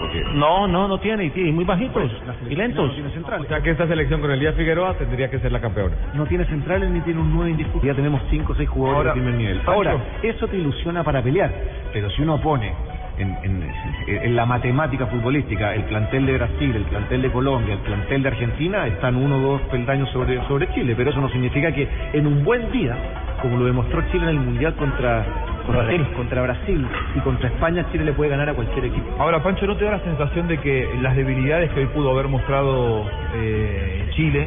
Porque 0.00 0.24
No, 0.32 0.66
no, 0.66 0.88
no 0.88 0.98
tiene, 0.98 1.26
y 1.26 1.30
tiene 1.30 1.52
muy 1.52 1.64
bajitos 1.64 2.10
y 2.48 2.56
lentos. 2.56 2.90
No. 2.98 3.36
O 3.36 3.44
sea 3.44 3.60
que 3.60 3.70
esta 3.70 3.86
selección 3.86 4.22
con 4.22 4.30
Elías 4.30 4.54
Figueroa 4.54 4.94
tendría 4.94 5.28
que 5.28 5.38
ser 5.40 5.52
la 5.52 5.60
campeona. 5.60 5.94
no 6.14 6.24
tiene 6.24 6.46
centrales 6.46 6.88
ni 6.90 7.00
tiene 7.02 7.20
un 7.20 7.34
9 7.34 7.50
indiscutible. 7.50 7.88
Ya 7.92 7.94
tenemos 7.94 8.22
5 8.30 8.50
o 8.52 8.56
6 8.56 8.68
jugadores 8.68 8.96
Ahora, 8.96 9.10
de 9.14 9.20
primer 9.20 9.34
nivel. 9.34 9.56
Pancho. 9.58 9.72
Ahora, 9.72 9.96
eso 10.22 10.48
te 10.48 10.56
ilusiona 10.56 11.04
para 11.04 11.22
pelear, 11.22 11.52
pero 11.92 12.08
si 12.10 12.22
uno 12.22 12.40
pone 12.40 12.72
en, 13.20 13.36
en- 13.42 13.70
en 14.06 14.36
la 14.36 14.46
matemática 14.46 15.06
futbolística 15.06 15.74
el 15.74 15.82
plantel 15.84 16.26
de 16.26 16.32
Brasil, 16.34 16.74
el 16.74 16.84
plantel 16.84 17.22
de 17.22 17.30
Colombia, 17.30 17.74
el 17.74 17.80
plantel 17.80 18.22
de 18.22 18.28
Argentina, 18.28 18.86
están 18.86 19.16
uno 19.16 19.36
o 19.36 19.40
dos 19.52 19.60
peldaños 19.70 20.08
sobre, 20.10 20.40
sobre 20.48 20.68
Chile, 20.74 20.94
pero 20.96 21.10
eso 21.10 21.20
no 21.20 21.28
significa 21.30 21.72
que 21.72 21.86
en 22.12 22.26
un 22.26 22.44
buen 22.44 22.70
día, 22.72 22.96
como 23.42 23.56
lo 23.58 23.64
demostró 23.66 24.02
Chile 24.10 24.24
en 24.24 24.30
el 24.30 24.40
Mundial 24.40 24.74
contra, 24.74 25.24
contra, 25.66 25.82
Brasil, 25.84 26.06
contra 26.16 26.42
Brasil 26.42 26.86
y 27.14 27.20
contra 27.20 27.48
España, 27.48 27.86
Chile 27.92 28.04
le 28.04 28.12
puede 28.12 28.30
ganar 28.30 28.48
a 28.48 28.54
cualquier 28.54 28.86
equipo. 28.86 29.06
Ahora, 29.18 29.42
Pancho, 29.42 29.66
¿no 29.66 29.76
te 29.76 29.84
da 29.84 29.92
la 29.92 30.00
sensación 30.00 30.48
de 30.48 30.58
que 30.58 30.88
las 31.02 31.14
debilidades 31.16 31.70
que 31.70 31.80
hoy 31.80 31.86
pudo 31.86 32.10
haber 32.10 32.28
mostrado 32.28 33.04
eh, 33.34 34.06
Chile 34.16 34.46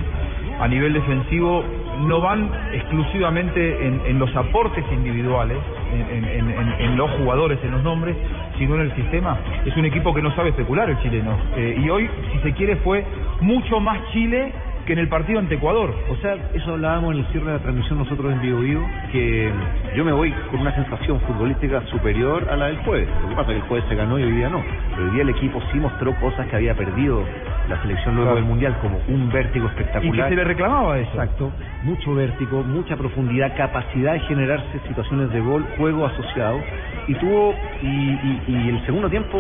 a 0.60 0.68
nivel 0.68 0.94
defensivo 0.94 1.64
no 2.00 2.22
van 2.22 2.50
exclusivamente 2.74 3.88
en, 3.88 4.02
en 4.06 4.20
los 4.20 4.34
aportes 4.36 4.84
individuales, 4.92 5.58
en, 5.94 6.24
en- 6.26 6.50
en- 6.50 6.98
los 6.98 7.10
jugadores, 7.12 7.60
en 7.64 7.72
los 7.72 7.84
nombres, 7.84 8.16
sino 8.58 8.76
en 8.76 8.82
el 8.82 8.96
sistema? 8.96 9.38
Es 9.66 9.76
un 9.78 9.86
equipo 9.86 10.14
que 10.14 10.22
no 10.22 10.34
sabe 10.36 10.50
especular 10.50 10.90
el 10.90 11.00
chileno. 11.00 11.38
Eh, 11.56 11.80
y 11.84 11.90
hoy, 11.90 12.10
si 12.32 12.40
se 12.40 12.54
quiere, 12.54 12.76
fue 12.78 13.04
mucho 13.42 13.80
más 13.80 14.00
Chile 14.12 14.52
que 14.86 14.94
en 14.94 15.00
el 15.00 15.08
partido 15.08 15.40
ante 15.40 15.56
Ecuador. 15.56 15.96
O 16.12 16.16
sea, 16.18 16.36
eso 16.54 16.74
hablábamos 16.74 17.14
en 17.14 17.20
el 17.22 17.26
cierre 17.28 17.46
de 17.48 17.54
la 17.54 17.60
transmisión 17.60 18.00
nosotros 18.00 18.34
en 18.34 18.42
Vivo 18.42 18.60
Vivo, 18.60 18.86
que 19.14 19.50
yo 19.96 20.04
me 20.04 20.12
voy 20.12 20.32
con 20.52 20.60
una 20.60 20.76
sensación 20.76 21.22
futbolística 21.22 21.82
superior 21.88 22.48
a 22.52 22.58
la 22.58 22.66
del 22.68 22.78
jueves. 22.80 23.08
Lo 23.24 23.30
que 23.30 23.36
pasa 23.36 23.52
es 23.52 23.58
que 23.58 23.62
el 23.64 23.68
jueves 23.70 23.86
se 23.88 23.96
ganó 23.96 24.20
y 24.20 24.24
hoy 24.24 24.32
día 24.34 24.50
no. 24.50 24.62
Pero 24.96 25.06
hoy 25.08 25.14
día 25.14 25.22
el 25.24 25.30
equipo 25.30 25.62
sí 25.72 25.80
mostró 25.80 26.14
cosas 26.16 26.48
que 26.48 26.56
había 26.58 26.74
perdido 26.76 27.24
la 27.70 27.82
selección 27.82 28.16
luego 28.16 28.32
Claro. 28.32 28.36
del 28.38 28.46
Mundial, 28.46 28.78
como 28.82 29.00
un 29.08 29.30
vértigo 29.32 29.68
espectacular. 29.68 30.14
Y 30.16 30.18
que 30.24 30.30
se 30.30 30.36
le 30.36 30.44
reclamaba 30.44 30.98
eso. 31.00 31.10
Exacto. 31.12 31.52
Mucho 31.84 32.14
vértigo, 32.16 32.64
mucha 32.64 32.96
profundidad, 32.98 33.56
capacidad 33.56 34.14
de 34.14 34.20
generarse 34.22 34.80
situaciones 34.88 35.32
de 35.32 35.40
gol, 35.40 35.66
juego 35.78 36.06
asociado. 36.06 36.60
Y 37.08 37.16
tuvo, 37.16 37.56
y, 37.82 37.86
y- 37.88 38.44
y 38.48 38.70
el 38.70 38.86
segundo 38.86 39.10
tiempo, 39.10 39.40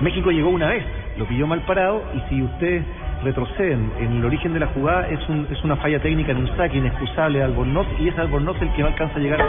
México 0.00 0.30
llegó 0.30 0.50
una 0.50 0.68
vez, 0.68 0.84
lo 1.16 1.24
pilló 1.26 1.46
mal 1.46 1.60
parado, 1.60 2.02
y 2.14 2.20
si 2.28 2.42
ustedes 2.42 2.84
retroceden 3.24 3.90
en 3.98 4.12
el 4.18 4.24
origen 4.24 4.52
de 4.52 4.60
la 4.60 4.66
jugada, 4.68 5.08
es, 5.08 5.26
un, 5.28 5.46
es 5.50 5.62
una 5.64 5.76
falla 5.76 5.98
técnica 6.00 6.32
en 6.32 6.38
un 6.38 6.56
saque 6.56 6.76
inexcusable 6.78 7.38
de 7.38 7.44
Albornoz, 7.44 7.86
y 7.98 8.08
es 8.08 8.18
Albornoz 8.18 8.60
el 8.60 8.70
que 8.72 8.82
no 8.82 8.88
alcanza 8.88 9.16
a 9.16 9.20
llegar 9.20 9.40
a. 9.40 9.46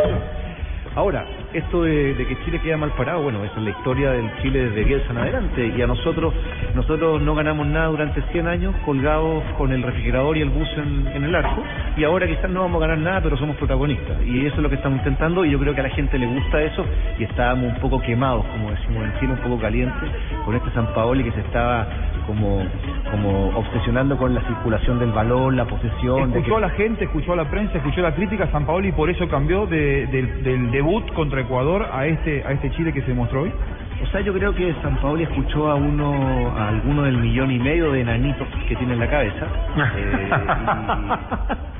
Ahora, 0.98 1.28
esto 1.54 1.84
de, 1.84 2.16
que 2.18 2.44
Chile 2.44 2.60
queda 2.60 2.76
mal 2.76 2.90
parado, 2.94 3.22
bueno, 3.22 3.44
esa 3.44 3.58
es 3.58 3.62
la 3.62 3.70
historia 3.70 4.10
del 4.14 4.36
Chile 4.42 4.68
desde 4.70 4.84
Bielsa 4.84 5.12
en 5.12 5.18
adelante, 5.20 5.74
y 5.78 5.80
a 5.80 5.86
nosotros, 5.86 6.34
nosotros 6.74 7.22
no 7.22 7.36
ganamos 7.36 7.68
nada 7.68 7.86
durante 7.90 8.20
100 8.32 8.48
años 8.48 8.76
colgados 8.84 9.44
con 9.60 9.72
el 9.72 9.84
refrigerador 9.84 10.36
y 10.38 10.42
el 10.42 10.50
bus 10.50 10.68
en, 10.76 11.08
en 11.10 11.24
el 11.24 11.36
arco, 11.36 11.62
y 11.98 12.04
ahora 12.04 12.26
quizás 12.26 12.50
no 12.50 12.62
vamos 12.62 12.82
a 12.82 12.88
ganar 12.88 12.98
nada, 12.98 13.22
pero 13.22 13.38
somos 13.38 13.56
protagonistas, 13.58 14.24
y 14.26 14.48
eso 14.48 14.56
es 14.56 14.64
lo 14.64 14.70
que 14.70 14.76
estamos 14.78 14.98
intentando, 14.98 15.46
y 15.46 15.52
yo 15.52 15.60
creo 15.60 15.76
que 15.76 15.82
a 15.82 15.84
la 15.84 15.92
gente 15.92 16.18
le 16.18 16.26
gusta 16.26 16.64
eso, 16.64 16.84
y 17.20 17.26
estábamos 17.26 17.76
un 17.76 17.80
poco 17.80 18.02
quemados, 18.02 18.44
como 18.48 18.72
decimos 18.72 19.06
en 19.06 19.20
Chile, 19.20 19.34
un 19.34 19.40
poco 19.42 19.60
calientes, 19.60 20.10
con 20.46 20.56
este 20.56 20.72
San 20.72 20.96
Paoli 20.96 21.24
que 21.24 21.32
se 21.32 21.42
estaba 21.42 21.86
como, 22.28 22.62
como 23.10 23.48
obsesionando 23.58 24.18
con 24.18 24.36
la 24.36 24.42
circulación 24.42 25.00
del 25.00 25.12
balón, 25.12 25.56
la 25.58 25.66
posesión, 25.66 26.28
de 26.30 26.34
que 26.34 26.40
Escuchó 26.42 26.58
a 26.58 26.62
la 26.62 26.70
gente, 26.72 27.06
escuchó 27.06 27.34
a 27.34 27.36
la 27.38 27.50
prensa, 27.50 27.78
escuchó 27.78 28.02
la 28.02 28.14
crítica 28.14 28.44
a 28.44 28.52
San 28.52 28.66
Paoli 28.66 28.90
y 28.90 28.92
por 28.92 29.10
eso 29.10 29.28
cambió 29.28 29.66
de- 29.66 30.06
del- 30.08 30.44
del 30.44 30.72
debut 30.72 31.12
contra 31.14 31.42
Ecuador 31.42 31.88
a 31.92 32.06
este 32.06 32.44
a 32.46 32.52
este 32.52 32.70
Chile 32.72 32.94
que 32.94 33.02
se 33.02 33.14
mostró 33.14 33.42
hoy. 33.44 33.52
O 34.04 34.06
sea, 34.12 34.22
yo 34.22 34.32
creo 34.34 34.54
que 34.54 34.76
San 34.84 34.98
Paoli 34.98 35.24
escuchó 35.24 35.72
a 35.72 35.76
uno, 35.76 36.54
a 36.56 36.68
alguno 36.70 37.02
del 37.04 37.18
millón 37.18 37.50
y 37.50 37.58
medio 37.58 37.92
de 37.94 38.02
enanitos 38.02 38.48
que 38.68 38.76
tiene 38.76 38.94
en 38.94 39.00
la 39.00 39.08
cabeza. 39.10 39.48
eh, 39.98 40.30
y, 40.30 41.77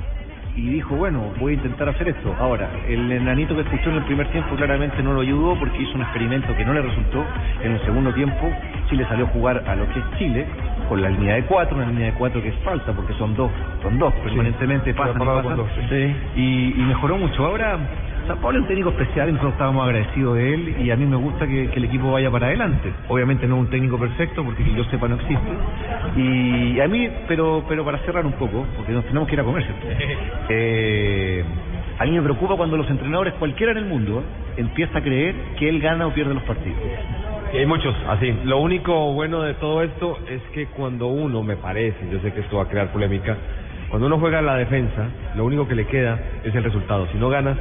y 0.58 0.70
dijo, 0.70 0.96
bueno, 0.96 1.22
voy 1.38 1.52
a 1.52 1.54
intentar 1.54 1.88
hacer 1.88 2.08
esto. 2.08 2.34
Ahora, 2.38 2.68
el 2.88 3.12
enanito 3.12 3.54
que 3.54 3.60
escuchó 3.60 3.90
en 3.90 3.96
el 3.96 4.02
primer 4.02 4.26
tiempo 4.28 4.56
claramente 4.56 5.00
no 5.04 5.12
lo 5.12 5.20
ayudó 5.20 5.56
porque 5.56 5.80
hizo 5.80 5.92
un 5.94 6.02
experimento 6.02 6.54
que 6.56 6.64
no 6.64 6.74
le 6.74 6.82
resultó. 6.82 7.24
En 7.62 7.72
el 7.72 7.80
segundo 7.84 8.12
tiempo, 8.12 8.50
Chile 8.90 9.06
salió 9.08 9.26
a 9.26 9.28
jugar 9.28 9.62
a 9.68 9.76
lo 9.76 9.88
que 9.92 10.00
es 10.00 10.04
Chile, 10.18 10.46
con 10.88 11.00
la 11.00 11.10
línea 11.10 11.36
de 11.36 11.44
cuatro, 11.44 11.76
una 11.76 11.86
línea 11.86 12.06
de 12.06 12.12
cuatro 12.14 12.42
que 12.42 12.48
es 12.48 12.56
falsa 12.64 12.92
porque 12.92 13.12
son 13.14 13.36
dos, 13.36 13.52
son 13.82 13.98
dos 13.98 14.12
permanentemente 14.14 14.94
pasan 14.94 15.22
y 15.22 15.24
pasan. 15.24 15.56
dos, 15.56 15.68
Sí, 15.88 16.16
y, 16.34 16.74
y 16.76 16.84
mejoró 16.88 17.18
mucho. 17.18 17.46
Ahora, 17.46 17.78
San 18.28 18.36
Pablo 18.42 18.58
es 18.58 18.62
un 18.62 18.68
técnico 18.68 18.90
especial 18.90 19.28
nosotros 19.32 19.54
estábamos 19.54 19.86
agradecidos 19.86 20.36
de 20.36 20.52
él 20.52 20.76
y 20.82 20.90
a 20.90 20.96
mí 20.96 21.06
me 21.06 21.16
gusta 21.16 21.46
que, 21.46 21.70
que 21.70 21.78
el 21.78 21.86
equipo 21.86 22.12
vaya 22.12 22.30
para 22.30 22.48
adelante. 22.48 22.92
Obviamente 23.08 23.46
no 23.46 23.54
es 23.56 23.60
un 23.62 23.70
técnico 23.70 23.98
perfecto 23.98 24.44
porque 24.44 24.62
que 24.62 24.74
yo 24.74 24.84
sepa 24.84 25.08
no 25.08 25.14
existe. 25.14 25.50
Y 26.14 26.78
a 26.78 26.88
mí, 26.88 27.08
pero 27.26 27.64
pero 27.66 27.86
para 27.86 27.96
cerrar 28.00 28.26
un 28.26 28.32
poco, 28.32 28.66
porque 28.76 28.92
nos 28.92 29.06
tenemos 29.06 29.26
que 29.28 29.34
ir 29.34 29.40
a 29.40 29.44
comer. 29.44 29.66
Eh, 30.50 31.44
a 31.98 32.04
mí 32.04 32.12
me 32.12 32.22
preocupa 32.22 32.56
cuando 32.56 32.76
los 32.76 32.88
entrenadores, 32.88 33.34
cualquiera 33.34 33.72
en 33.72 33.78
el 33.78 33.84
mundo, 33.84 34.22
empieza 34.56 34.98
a 34.98 35.02
creer 35.02 35.34
que 35.58 35.68
él 35.68 35.80
gana 35.80 36.06
o 36.06 36.12
pierde 36.12 36.32
los 36.32 36.42
partidos. 36.44 36.78
Y 37.52 37.58
hay 37.58 37.66
muchos 37.66 37.94
así. 38.08 38.34
Lo 38.44 38.58
único 38.58 39.12
bueno 39.12 39.42
de 39.42 39.54
todo 39.54 39.82
esto 39.82 40.18
es 40.28 40.40
que 40.54 40.66
cuando 40.66 41.08
uno, 41.08 41.42
me 41.42 41.56
parece, 41.56 41.98
yo 42.10 42.20
sé 42.20 42.32
que 42.32 42.40
esto 42.40 42.58
va 42.58 42.64
a 42.64 42.68
crear 42.68 42.92
polémica, 42.92 43.36
cuando 43.88 44.06
uno 44.06 44.18
juega 44.18 44.42
la 44.42 44.56
defensa, 44.56 45.08
lo 45.34 45.44
único 45.44 45.66
que 45.66 45.74
le 45.74 45.86
queda 45.86 46.18
es 46.44 46.54
el 46.54 46.62
resultado. 46.62 47.08
Si 47.12 47.18
no 47.18 47.28
ganas, 47.30 47.56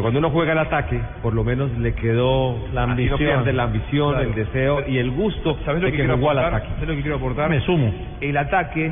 pero 0.00 0.12
cuando 0.12 0.18
uno 0.20 0.30
juega 0.30 0.52
al 0.52 0.58
ataque, 0.60 0.98
por 1.20 1.34
lo 1.34 1.44
menos 1.44 1.70
le 1.76 1.92
quedó 1.94 2.56
la 2.72 2.84
ambición. 2.84 3.18
pierde 3.18 3.52
la 3.52 3.64
ambición, 3.64 4.12
Claro. 4.12 4.28
el 4.30 4.34
deseo 4.34 4.88
y 4.88 4.96
el 4.96 5.10
gusto 5.10 5.58
¿Sabes 5.66 5.82
lo 5.82 5.90
de 5.90 5.96
que, 5.96 6.08
jugó 6.08 6.30
al 6.30 6.38
ataque. 6.38 6.68
¿Sabes 6.72 6.88
lo 6.88 6.94
que 6.94 7.02
quiero 7.02 7.16
aportar? 7.18 7.50
Me 7.50 7.60
sumo. 7.60 7.92
El 8.22 8.36
ataque 8.38 8.90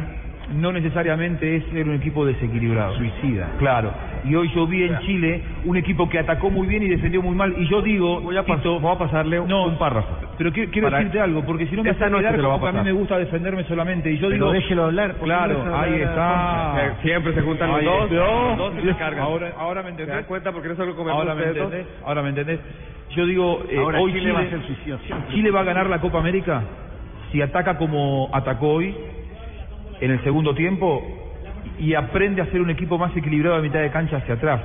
no 0.54 0.72
necesariamente 0.72 1.56
es 1.56 1.64
ser 1.66 1.88
un 1.88 1.94
equipo 1.94 2.24
desequilibrado. 2.24 2.94
Suicida. 2.94 3.48
Claro. 3.58 3.92
Y 4.24 4.34
hoy 4.34 4.50
yo 4.54 4.66
vi 4.66 4.82
en 4.82 4.98
Chile 5.00 5.42
un 5.64 5.76
equipo 5.76 6.08
que 6.08 6.18
atacó 6.18 6.50
muy 6.50 6.66
bien 6.66 6.82
y 6.82 6.88
defendió 6.88 7.22
muy 7.22 7.34
mal. 7.34 7.54
Y 7.58 7.66
yo 7.68 7.82
digo, 7.82 8.20
voy 8.20 8.36
a, 8.36 8.42
voy 8.42 8.92
a 8.92 8.98
pasarle 8.98 9.40
un 9.40 9.76
párrafo. 9.78 10.08
Pero 10.38 10.52
quiero, 10.52 10.90
decirte 10.90 11.20
algo, 11.20 11.44
porque 11.44 11.66
si 11.66 11.74
no 11.76 11.82
me 11.82 11.90
Esta 11.90 12.04
hace 12.06 12.12
noche 12.12 12.28
quedar 12.36 12.68
a 12.68 12.72
mí 12.72 12.84
me 12.84 12.92
gusta 12.92 13.18
defenderme 13.18 13.64
solamente. 13.64 14.10
Y 14.10 14.18
yo 14.18 14.28
Pero 14.28 14.34
digo, 14.34 14.52
déjelo 14.52 14.84
hablar, 14.84 15.14
¿por 15.14 15.26
qué 15.28 15.34
no 15.34 15.38
Claro, 15.38 15.76
ahí 15.76 15.92
hablar 15.94 16.08
está. 16.08 16.74
Sie- 16.74 17.02
siempre 17.02 17.34
se 17.34 17.42
juntan 17.42 17.70
los 17.70 17.84
dos, 17.84 18.10
dos 18.56 18.72
y 18.82 18.86
se 18.86 18.94
cargan. 18.96 19.24
Ahora, 19.24 19.52
ahora 19.58 19.82
me 19.82 19.86
¿Te 19.86 19.90
entendés. 19.90 20.16
das 20.16 20.24
cuenta 20.26 20.52
porque 20.52 20.68
no 20.68 20.74
es 20.74 20.80
algo 20.80 20.96
comer 20.96 21.12
Ahora 21.12 21.34
me 21.34 21.44
entendés. 21.44 21.86
Ahora 22.04 22.22
me 22.22 22.28
entendés. 22.30 22.60
Yo 23.16 23.26
digo, 23.26 23.64
eh, 23.70 23.78
Ahora 23.78 24.00
hoy 24.00 24.12
Chile 24.12 24.32
va 24.32 24.40
a 24.40 24.44
ser. 24.48 24.60
Chile 25.30 25.50
va 25.50 25.60
a 25.60 25.64
ganar 25.64 25.88
la 25.90 26.00
Copa 26.00 26.18
América 26.18 26.62
si 27.32 27.42
ataca 27.42 27.76
como 27.76 28.30
atacó 28.32 28.68
hoy 28.74 28.94
en 30.00 30.10
el 30.10 30.22
segundo 30.22 30.54
tiempo 30.54 31.02
y 31.78 31.94
aprende 31.94 32.42
a 32.42 32.46
ser 32.46 32.60
un 32.60 32.70
equipo 32.70 32.98
más 32.98 33.16
equilibrado 33.16 33.56
a 33.56 33.60
mitad 33.60 33.80
de 33.80 33.90
cancha 33.90 34.16
hacia 34.18 34.34
atrás. 34.34 34.60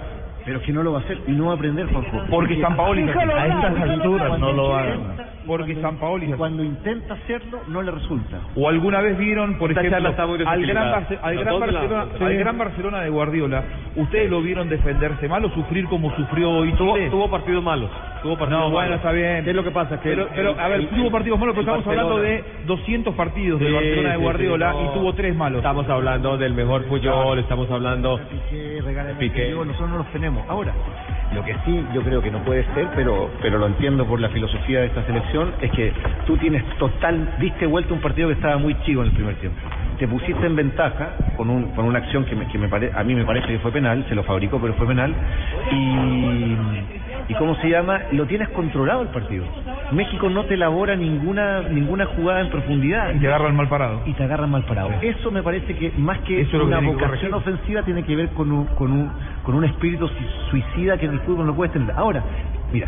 Pero 0.46 0.58
es 0.60 0.66
que 0.66 0.74
no 0.74 0.84
lo 0.84 0.92
va 0.92 1.00
a 1.00 1.02
hacer 1.04 1.20
y 1.26 1.32
no 1.32 1.46
va 1.46 1.52
a 1.54 1.56
aprender, 1.56 1.86
Juanjo. 1.88 2.22
Porque 2.30 2.60
San 2.60 2.76
Paoli 2.76 3.04
a 3.04 3.48
estas 3.48 3.90
alturas 3.90 4.38
no 4.40 4.52
lo 4.52 4.70
va 4.72 4.82
a 4.82 4.86
ganar. 4.88 5.26
porque 5.48 5.76
San 5.82 5.96
Paoli 5.96 6.26
y 6.30 6.34
cuando 6.34 6.64
intenta 6.66 7.14
hacerlo 7.14 7.60
no 7.70 7.82
le 7.82 7.92
resulta. 7.92 8.40
o 8.56 8.68
alguna 8.68 9.00
vez 9.00 9.18
vieron, 9.18 9.58
por 9.58 9.70
Esta 9.72 9.82
ejemplo, 9.88 10.10
al 10.46 10.66
gran. 10.66 10.92
Barce- 10.92 11.20
al, 11.22 11.38
gran 11.38 11.60
Barcelona, 11.62 12.06
sí. 12.18 12.24
al 12.26 12.36
gran 12.38 12.58
Barcelona 12.58 13.02
de 13.02 13.10
Guardiola, 13.10 13.64
¿ustedes 13.96 14.30
lo 14.30 14.42
vieron 14.42 14.68
defenderse 14.68 15.30
mal 15.30 15.46
o 15.46 15.50
sufrir 15.52 15.86
como 15.86 16.14
sufrió 16.18 16.50
hoy 16.52 16.74
Tuvo, 16.74 16.98
tuvo 17.10 17.32
partidos 17.32 17.64
malos. 17.64 17.90
Tuvo 18.24 18.38
partidos 18.38 18.62
No, 18.64 18.70
bueno, 18.72 18.90
malos. 18.92 18.96
está 18.98 19.12
bien. 19.12 19.44
¿Qué 19.44 19.50
es 19.50 19.56
lo 19.56 19.64
que 19.66 19.72
pasa? 19.72 20.00
Que 20.00 20.10
Pero, 20.10 20.24
el- 20.24 20.30
pero, 20.34 20.56
a 20.58 20.68
ver, 20.70 20.80
el- 20.80 20.88
tuvo 20.88 21.12
partidos 21.12 21.40
malos, 21.40 21.56
pero 21.56 21.62
estamos 21.72 21.86
hablando 21.88 22.20
de 22.20 22.32
Barcelona- 22.38 22.64
200 22.68 23.16
partidos 23.16 23.60
Sí, 23.62 23.72
Barcelona 23.72 24.12
de 24.12 24.18
Guardiola 24.18 24.72
sí, 24.72 24.78
no. 24.78 24.86
y 24.92 24.94
tuvo 24.94 25.14
tres 25.14 25.36
malos. 25.36 25.58
Estamos 25.58 25.90
hablando 25.90 26.38
del 26.38 26.54
mejor 26.54 26.86
Puyol, 26.86 27.40
estamos 27.40 27.70
hablando... 27.70 28.20
Piqué, 28.50 28.82
Piqué. 29.20 29.52
nosotros 29.54 29.90
no 29.90 29.98
los 29.98 30.08
tenemos. 30.14 30.46
Ahora, 30.48 30.74
lo 31.34 31.44
que 31.44 31.54
sí 31.66 31.86
yo 31.94 32.02
creo 32.02 32.22
que 32.22 32.32
no 32.32 32.40
puede 32.44 32.64
ser, 32.74 32.88
pero 32.96 33.30
pero 33.42 33.58
lo 33.58 33.66
entiendo 33.68 34.06
por 34.06 34.22
la 34.22 34.30
filosofía 34.30 34.80
de 34.80 34.86
esta 34.88 35.04
selección, 35.06 35.54
es 35.62 35.72
que 35.72 35.92
tú 36.26 36.38
tienes 36.38 36.64
total, 36.78 37.36
diste 37.40 37.66
vuelta 37.68 37.94
un 37.94 38.00
partido 38.00 38.30
que 38.30 38.36
estaba 38.36 38.58
muy 38.58 38.76
chivo 38.84 39.02
en 39.02 39.08
el 39.10 39.14
primer 39.14 39.36
tiempo. 39.36 39.58
Te 40.00 40.08
pusiste 40.08 40.46
en 40.46 40.56
ventaja 40.56 41.34
con 41.36 41.50
un 41.50 41.72
con 41.76 41.86
una 41.86 42.00
acción 42.00 42.24
que, 42.26 42.36
me, 42.36 42.48
que 42.48 42.58
me 42.58 42.68
pare- 42.70 42.92
a 42.96 43.04
mí 43.04 43.16
me 43.16 43.26
parece 43.26 43.48
que 43.48 43.60
fue 43.60 43.72
penal, 43.72 44.06
se 44.08 44.16
lo 44.16 44.24
fabricó 44.24 44.60
pero 44.62 44.74
fue 44.76 44.88
penal 44.88 45.14
y 45.72 46.56
y 47.28 47.34
cómo 47.36 47.56
se 47.56 47.70
llama, 47.70 48.00
lo 48.12 48.26
tienes 48.26 48.50
controlado 48.50 49.02
el 49.02 49.10
partido. 49.10 49.46
México 49.92 50.30
no 50.30 50.46
te 50.46 50.56
elabora 50.56 50.96
ninguna 50.96 51.62
ninguna 51.62 52.06
jugada 52.06 52.42
en 52.42 52.50
profundidad 52.50 53.14
Y 53.14 53.20
te 53.20 53.28
agarran 53.28 53.56
mal 53.56 53.68
parado. 53.70 54.02
y 54.06 54.14
te 54.14 54.24
agarran 54.24 54.50
mal 54.50 54.64
parado. 54.66 54.90
Eso 55.02 55.30
me 55.32 55.44
parece 55.44 55.76
que 55.76 55.94
más 55.98 56.20
que 56.20 56.42
Eso 56.42 56.64
una 56.66 56.80
que 56.80 56.88
vocación 56.88 57.34
ofensiva 57.34 57.84
tiene 57.84 58.04
que 58.04 58.16
ver 58.16 58.30
con 58.30 58.52
un, 58.52 58.66
con 58.68 58.92
un 58.92 59.12
con 59.44 59.56
un 59.56 59.66
espíritu 59.66 60.08
su- 60.08 60.24
suicida 60.50 60.98
que 60.98 61.06
en 61.06 61.14
el 61.14 61.20
fútbol 61.22 61.46
no 61.46 61.56
puede 61.56 61.72
tener. 61.72 61.92
Ahora, 61.96 62.24
mira, 62.72 62.88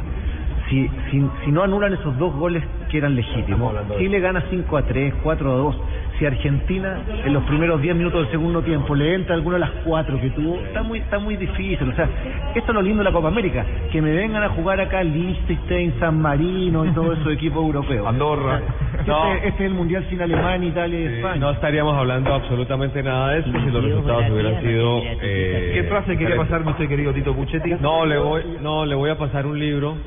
si, 0.70 0.90
si, 1.12 1.24
si 1.44 1.52
no 1.52 1.64
anulan 1.64 1.94
esos 1.94 2.18
dos 2.18 2.34
goles 2.36 2.64
que 2.90 2.98
eran 2.98 3.16
legítimos, 3.16 3.74
Chile 3.98 4.20
gana 4.20 4.44
5 4.50 4.78
a 4.78 4.82
3, 4.84 5.14
4 5.24 5.52
a 5.52 5.56
2. 5.56 5.76
Si 6.18 6.26
Argentina 6.26 6.98
en 7.26 7.34
los 7.34 7.44
primeros 7.44 7.82
10 7.82 7.96
minutos 7.96 8.22
del 8.22 8.32
segundo 8.32 8.62
tiempo 8.62 8.96
le 8.96 9.14
entra 9.16 9.36
alguna 9.36 9.56
de 9.58 9.60
las 9.62 9.72
cuatro 9.84 10.20
que 10.22 10.30
tuvo, 10.30 10.56
está 10.56 10.82
muy 10.82 11.00
está 11.00 11.20
muy 11.20 11.36
difícil. 11.36 11.90
O 11.90 11.96
sea, 11.96 12.08
esto 12.56 12.72
es 12.72 12.74
lo 12.74 12.82
lindo 12.82 13.00
de 13.00 13.10
la 13.10 13.12
Copa 13.12 13.28
América, 13.28 13.66
que 13.92 14.02
me 14.02 14.14
vengan 14.14 14.42
a 14.44 14.50
jugar 14.50 14.80
acá 14.80 15.04
Liechtenstein, 15.04 15.94
San 16.00 16.22
Marino 16.22 16.86
y 16.86 16.92
todos 16.92 17.18
esos 17.20 17.34
equipos 17.34 17.64
europeos. 17.64 18.08
Andorra. 18.08 18.62
Este, 18.96 19.12
No. 19.12 19.34
este 19.34 19.48
es 19.50 19.60
el 19.62 19.74
Mundial 19.74 20.06
sin 20.10 20.22
Alemania, 20.22 20.70
Italia 20.70 21.00
y 21.00 21.08
Sí, 21.08 21.14
España. 21.16 21.36
no 21.36 21.52
estaríamos 21.52 21.96
hablando 21.96 22.34
absolutamente 22.34 23.04
nada 23.04 23.32
de 23.32 23.40
esto 23.40 23.52
si 23.52 23.70
los 23.70 23.84
resultados 23.84 24.30
hubieran 24.32 24.62
sido... 24.62 25.02
eh, 25.22 25.72
¿Qué 25.76 25.84
frase 25.84 26.18
quería 26.18 26.38
pasarme 26.38 26.72
usted, 26.72 26.88
querido 26.88 27.12
Tito 27.14 27.36
Puchetti? 27.36 27.74
No, 27.82 28.06
le 28.06 28.18
voy, 28.18 28.42
no, 28.62 28.86
le 28.86 28.96
voy 28.96 29.10
a 29.10 29.18
pasar 29.18 29.46
un 29.46 29.60
libro 29.60 29.98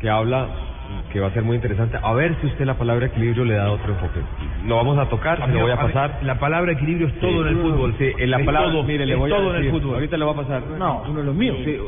que 0.00 0.08
habla, 0.08 0.48
que 1.12 1.20
va 1.20 1.28
a 1.28 1.30
ser 1.32 1.42
muy 1.42 1.56
interesante. 1.56 1.98
A 2.02 2.12
ver 2.12 2.34
si 2.40 2.46
usted 2.46 2.64
la 2.64 2.74
palabra 2.74 3.06
equilibrio 3.06 3.44
le 3.44 3.54
da 3.54 3.70
otro 3.70 3.92
enfoque. 3.92 4.20
Lo 4.66 4.76
vamos 4.76 4.98
a 4.98 5.08
tocar, 5.08 5.38
se 5.44 5.52
lo 5.52 5.60
voy 5.60 5.72
a 5.72 5.76
pasar. 5.76 6.18
La 6.22 6.38
palabra 6.38 6.72
equilibrio 6.72 7.08
es 7.08 7.20
todo 7.20 7.42
en 7.42 7.48
el 7.48 7.62
fútbol. 7.62 7.94
Sí, 7.98 8.12
en 8.18 8.30
la 8.30 8.38
Es 8.38 8.46
palabra, 8.46 8.70
todo, 8.70 8.82
mire, 8.82 9.06
le 9.06 9.14
voy 9.14 9.32
a 9.32 9.36
todo 9.36 9.50
en 9.50 9.56
el 9.56 9.62
decir, 9.62 9.80
fútbol. 9.80 9.94
Ahorita 9.94 10.16
le 10.16 10.24
voy 10.24 10.34
a 10.34 10.36
pasar. 10.36 10.62
No, 10.78 11.02
uno 11.08 11.20
de 11.20 11.26
los 11.26 11.34
míos. 11.34 11.56
Sí, 11.64 11.78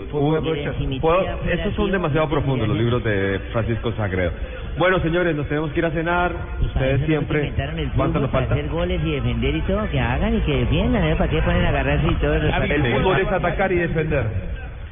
estos 1.51 1.75
son 1.75 1.91
demasiado 1.91 2.29
profundos 2.29 2.69
los 2.69 2.77
libros 2.77 3.03
de 3.05 3.41
Francisco 3.53 3.93
Sagredo. 3.93 4.33
Bueno, 4.79 5.01
señores, 5.01 5.35
nos 5.35 5.47
tenemos 5.49 5.71
que 5.73 5.79
ir 5.79 5.87
a 5.87 5.91
cenar. 5.91 6.33
Ustedes 6.61 7.07
siempre. 7.07 7.49
el 7.57 7.91
¿Cuánto 7.93 8.21
nos 8.21 8.31
falta? 8.31 8.53
hacer 8.55 8.69
goles 8.69 9.01
y 9.05 9.13
defender 9.13 9.57
y 9.57 9.61
todo, 9.63 9.89
que 9.89 9.99
hagan 9.99 10.35
y 10.35 10.41
que 10.41 10.57
defiendan, 10.59 11.03
¿eh? 11.05 11.17
¿Para 11.17 11.31
qué 11.31 11.41
ponen 11.41 11.65
a 11.65 11.69
agarrarse 11.71 12.07
y 12.07 12.15
todo? 12.17 12.35
El 12.35 12.93
fútbol 12.95 13.21
es 13.21 13.33
atacar 13.33 13.73
y 13.73 13.77
defender. 13.77 14.27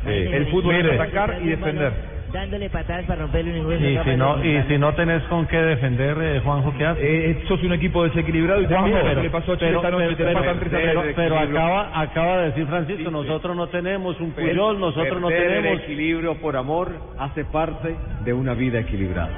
El 0.07 0.47
fútbol 0.47 0.75
es 0.75 1.01
atacar 1.01 1.39
y 1.43 1.49
defender. 1.49 2.14
Dándole 2.35 2.69
patadas 2.69 3.05
para 3.07 3.23
romperle 3.23 3.61
un 3.61 3.67
hueso. 3.67 3.85
Y 3.85 3.97
si 4.11 4.17
no, 4.17 4.45
y 4.45 4.63
si 4.69 4.77
no 4.77 4.93
tenés 4.95 5.23
con 5.25 5.47
qué 5.47 5.57
defender, 5.57 6.19
eh, 6.21 6.41
Juanjo, 6.41 6.75
¿qué 6.77 6.85
haces? 6.85 7.03
Eh, 7.05 7.45
sos 7.47 7.63
un 7.63 7.73
equipo 7.73 8.03
desequilibrado 8.03 8.61
y 8.61 8.67
Juanjo, 8.67 8.89
pero- 9.05 9.15
que 9.15 9.23
le 9.23 9.31
pasó 9.31 9.53
a 9.53 9.57
Chile 9.57 9.71
pero- 9.71 9.81
pero- 10.03 10.43
pero- 10.83 11.03
pero- 11.15 11.39
acaba, 11.39 12.01
acaba 12.01 12.39
de 12.39 12.47
decir 12.47 12.67
Francisco, 12.67 13.09
nosotros 13.13 13.55
no 13.57 13.69
tenemos 13.69 14.19
un 14.21 14.33
Puyol, 14.33 14.81
nosotros 14.81 15.21
no 15.21 15.29
tenemos... 15.29 15.75
el 15.79 15.81
equilibrio 15.85 16.35
por 16.41 16.57
amor 16.57 16.91
hace 17.19 17.45
parte 17.45 17.95
de 18.25 18.33
una 18.33 18.55
vida 18.55 18.81
equilibrada. 18.81 19.31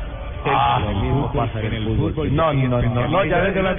Ah, 0.54 0.80
lo 0.82 1.00
mismo 1.00 1.32
pasa 1.32 1.60
en 1.60 1.72
el 1.74 1.84
fútbol. 1.84 2.34
No, 2.34 2.52
no, 2.52 2.82
no, 2.82 3.08
no, 3.08 3.24
ya 3.24 3.38
ves 3.40 3.52
que 3.54 3.62
la. 3.62 3.76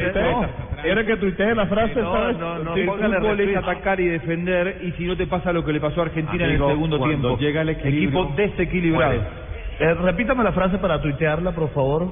¿Quiere 0.82 1.06
que 1.06 1.18
tuitee 1.18 1.56
la 1.56 1.66
frase 1.68 2.00
esta 2.00 2.20
vez? 2.28 2.38
el 2.76 2.86
fútbol 2.88 3.40
es 3.40 3.58
atacar 3.58 4.00
y 4.00 4.08
defender 4.08 4.78
y 4.84 4.92
si 4.94 5.06
no 5.06 5.16
te 5.18 5.28
pasa 5.28 5.52
lo 5.54 5.64
que 5.66 5.74
le 5.74 5.80
pasó 5.80 6.02
a 6.02 6.06
Argentina 6.06 6.46
en 6.46 6.52
el 6.52 6.58
segundo 6.58 7.00
tiempo. 7.04 7.38
llega 7.38 7.62
el 7.62 7.70
equilibrio, 7.70 8.22
Equipo 8.22 8.34
desequilibrado. 8.36 9.22
Eh, 9.80 9.94
repítame 9.94 10.44
la 10.44 10.52
frase 10.54 10.78
para 10.80 11.02
tuitearla, 11.02 11.52
por 11.52 11.70
favor. 11.72 12.08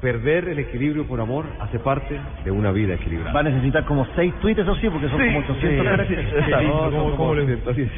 Perder 0.00 0.46
el 0.50 0.60
equilibrio 0.60 1.08
por 1.08 1.20
amor 1.20 1.44
hace 1.58 1.80
parte 1.80 2.20
de 2.44 2.50
una 2.52 2.70
vida 2.70 2.94
equilibrada. 2.94 3.32
Va 3.32 3.40
a 3.40 3.42
necesitar 3.42 3.84
como 3.84 4.06
seis 4.14 4.32
tweets, 4.40 4.60
eso 4.60 4.76
sí, 4.76 4.88
porque 4.88 5.08
son 5.08 5.18
como 5.18 5.38
800 5.40 5.84
caracteres. 5.84 6.62
No, 6.68 6.90
¿cómo- 6.90 7.16
cómo 7.16 7.34
le- 7.34 7.56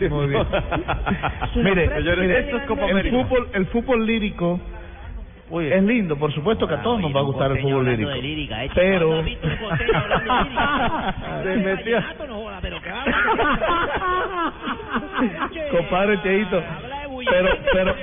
Muy 0.09 0.27
bien. 0.29 0.47
Mire, 1.57 1.89
Señores, 1.91 2.19
mire, 2.21 2.41
esto 2.41 2.57
es 2.57 2.63
Copa 2.63 2.85
el 2.87 2.91
América. 2.93 3.17
fútbol, 3.19 3.49
el 3.53 3.67
fútbol 3.67 4.07
lírico 4.07 4.59
es 5.59 5.83
lindo, 5.83 6.17
por 6.17 6.33
supuesto 6.33 6.69
que 6.69 6.75
a 6.75 6.83
todos 6.83 7.01
nos 7.01 7.13
va 7.15 7.21
a 7.21 7.25
gustar 7.25 7.51
el 7.51 7.61
fútbol 7.61 7.85
lírico. 7.87 8.11
de 8.11 8.23
lírica, 8.23 8.65
¿eh? 8.65 8.71
Pero 8.75 9.07
¿Cuándo 9.09 9.19
has 9.21 9.25
visto 9.25 9.47
un 9.49 9.57
costeño 9.57 9.99
hablando 9.99 10.35
de? 10.35 11.43
Se 11.43 11.57
metió. 11.57 12.01
Compadre 15.71 16.21
Cheito, 16.23 16.63
pero 17.73 17.73
pero 17.73 17.95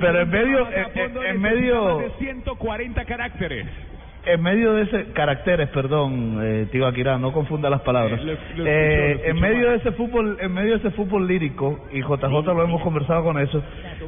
pero 0.00 0.20
en 0.22 0.30
medio 0.30 0.68
en, 0.70 0.98
en- 0.98 1.26
en 1.26 1.40
medio 1.40 2.12
140 2.18 3.04
caracteres. 3.04 3.66
En 4.26 4.42
medio 4.42 4.74
de 4.74 4.82
ese 4.82 5.12
caracteres, 5.12 5.68
perdón, 5.70 6.38
eh, 6.42 6.66
tío 6.70 6.86
Akira, 6.86 7.18
no 7.18 7.32
confunda 7.32 7.70
las 7.70 7.80
palabras. 7.80 8.20
Eh, 8.20 8.24
lo- 8.24 8.32
lo 8.32 8.38
escucho, 8.38 8.64
Eh, 8.66 9.22
en 9.30 9.40
medio 9.40 9.66
mal. 9.66 9.70
de 9.70 9.76
ese 9.76 9.92
fútbol, 9.92 10.36
en 10.40 10.52
medio 10.52 10.70
de 10.72 10.76
ese 10.78 10.90
fútbol 10.90 11.26
lírico 11.26 11.86
y 11.92 12.00
JJ 12.02 12.52
lo 12.54 12.62
hemos 12.62 12.82
conversado 12.82 13.24
con 13.24 13.38
eso. 13.38 13.62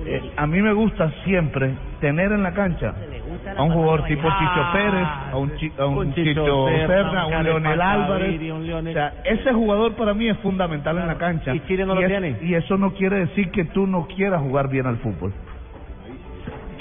eh, 0.05 0.21
a 0.37 0.47
mí 0.47 0.61
me 0.61 0.73
gusta 0.73 1.13
siempre 1.25 1.75
tener 2.01 2.33
en 2.33 2.43
la 2.43 2.53
cancha 2.53 2.95
a 3.57 3.63
un 3.63 3.73
jugador 3.73 4.05
tipo 4.05 4.23
Chicho 4.29 4.67
Pérez, 4.73 5.07
a 5.33 5.37
un, 5.37 5.55
Chi- 5.57 5.73
a 5.79 5.87
un 5.87 5.99
Un 5.99 6.15
Chicho, 6.15 6.31
Chicho 6.43 6.67
Serna, 6.87 7.23
a 7.23 7.27
un 7.29 7.35
un 7.35 7.45
Leonel 7.45 7.81
Álvarez. 7.81 8.27
Gaviria, 8.27 8.55
un 8.55 8.67
Leonel- 8.67 8.91
O 8.91 8.95
sea, 8.95 9.15
ese 9.25 9.53
jugador 9.53 9.95
para 9.95 10.13
mí 10.15 10.29
es 10.29 10.37
fundamental 10.39 10.99
en 10.99 11.07
la 11.07 11.17
cancha. 11.19 11.55
Y 11.55 11.61
Chile 11.67 11.87
no 11.87 11.95
lo 11.95 12.01
es- 12.01 12.09
tiene. 12.09 12.37
Y 12.43 12.55
eso 12.55 12.77
no 12.77 12.93
quiere 12.95 13.21
decir 13.21 13.51
que 13.51 13.65
tú 13.67 13.87
no 13.87 14.07
quieras 14.09 14.41
jugar 14.43 14.69
bien 14.69 14.87
al 14.87 14.97
fútbol. 14.99 15.33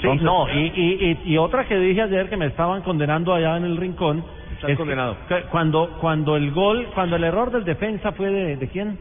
Sí, 0.02 0.08
no, 0.22 0.48
y, 0.52 0.58
y, 0.74 1.18
y, 1.26 1.32
y 1.32 1.38
otra 1.38 1.64
que 1.66 1.76
dije 1.78 2.02
ayer 2.02 2.28
que 2.28 2.36
me 2.36 2.46
estaban 2.46 2.82
condenando 2.82 3.32
allá 3.32 3.56
en 3.56 3.64
el 3.64 3.76
rincón. 3.76 4.24
Estás 4.54 4.70
es 4.70 4.76
que- 4.76 4.76
condenado. 4.76 5.16
que 5.28 5.42
cuando, 5.50 5.96
cuando 6.00 6.36
el 6.36 6.50
gol, 6.52 6.86
cuando 6.94 7.16
el 7.16 7.24
error 7.24 7.50
del 7.50 7.64
defensa 7.64 8.12
fue 8.12 8.30
de, 8.30 8.56
¿de 8.56 8.68
quién? 8.68 8.98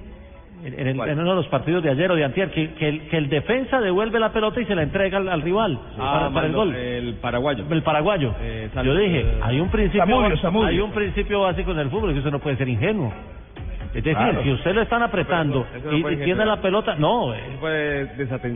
En, 0.64 0.88
el- 0.88 0.99
en 1.10 1.20
uno 1.20 1.32
de 1.32 1.36
los 1.38 1.47
partidos 1.47 1.82
de 1.84 1.89
ayer 1.89 2.12
o 2.12 2.16
de 2.16 2.24
antier, 2.24 2.52
que, 2.52 2.74
que, 2.76 2.88
el, 2.88 3.08
que 3.10 3.18
el 3.18 3.30
defensa 3.30 3.82
devuelve 3.82 4.20
la 4.20 4.32
pelota 4.32 4.62
y 4.62 4.66
se 4.66 4.76
la 4.76 4.84
entrega 4.84 5.18
al, 5.18 5.28
al 5.28 5.41
rival 5.41 5.80
para, 5.97 6.30
para 6.30 6.45
el 6.47 6.54
gol. 6.54 6.76
El 6.76 7.14
paraguayo. 7.16 7.66
El 7.68 7.82
paraguayo. 7.82 8.36
Eh, 8.39 8.70
Yo 8.84 8.95
dije, 8.95 9.22
eh, 9.22 9.39
hay 9.41 9.60
un 9.60 9.70
principio, 9.70 10.04
hay 10.68 10.80
un 10.80 10.91
principio 10.91 11.41
básico 11.41 11.72
en 11.72 11.80
el 11.80 11.89
fútbol 11.89 12.14
que 12.14 12.20
eso 12.20 12.30
no 12.30 12.38
puede 12.39 12.58
ser 12.58 12.70
ingenuo. 12.70 13.12
Es 13.94 14.04
decir, 14.06 14.14
Claro. 14.16 14.42
si 14.44 14.52
usted 14.54 14.74
lo 14.74 14.82
están 14.84 15.04
apretando 15.04 15.68
y, 15.92 15.96
y 15.98 16.16
tiene 16.24 16.46
la 16.46 16.62
pelota, 16.62 16.96
no, 16.98 17.34
eh, 17.34 17.39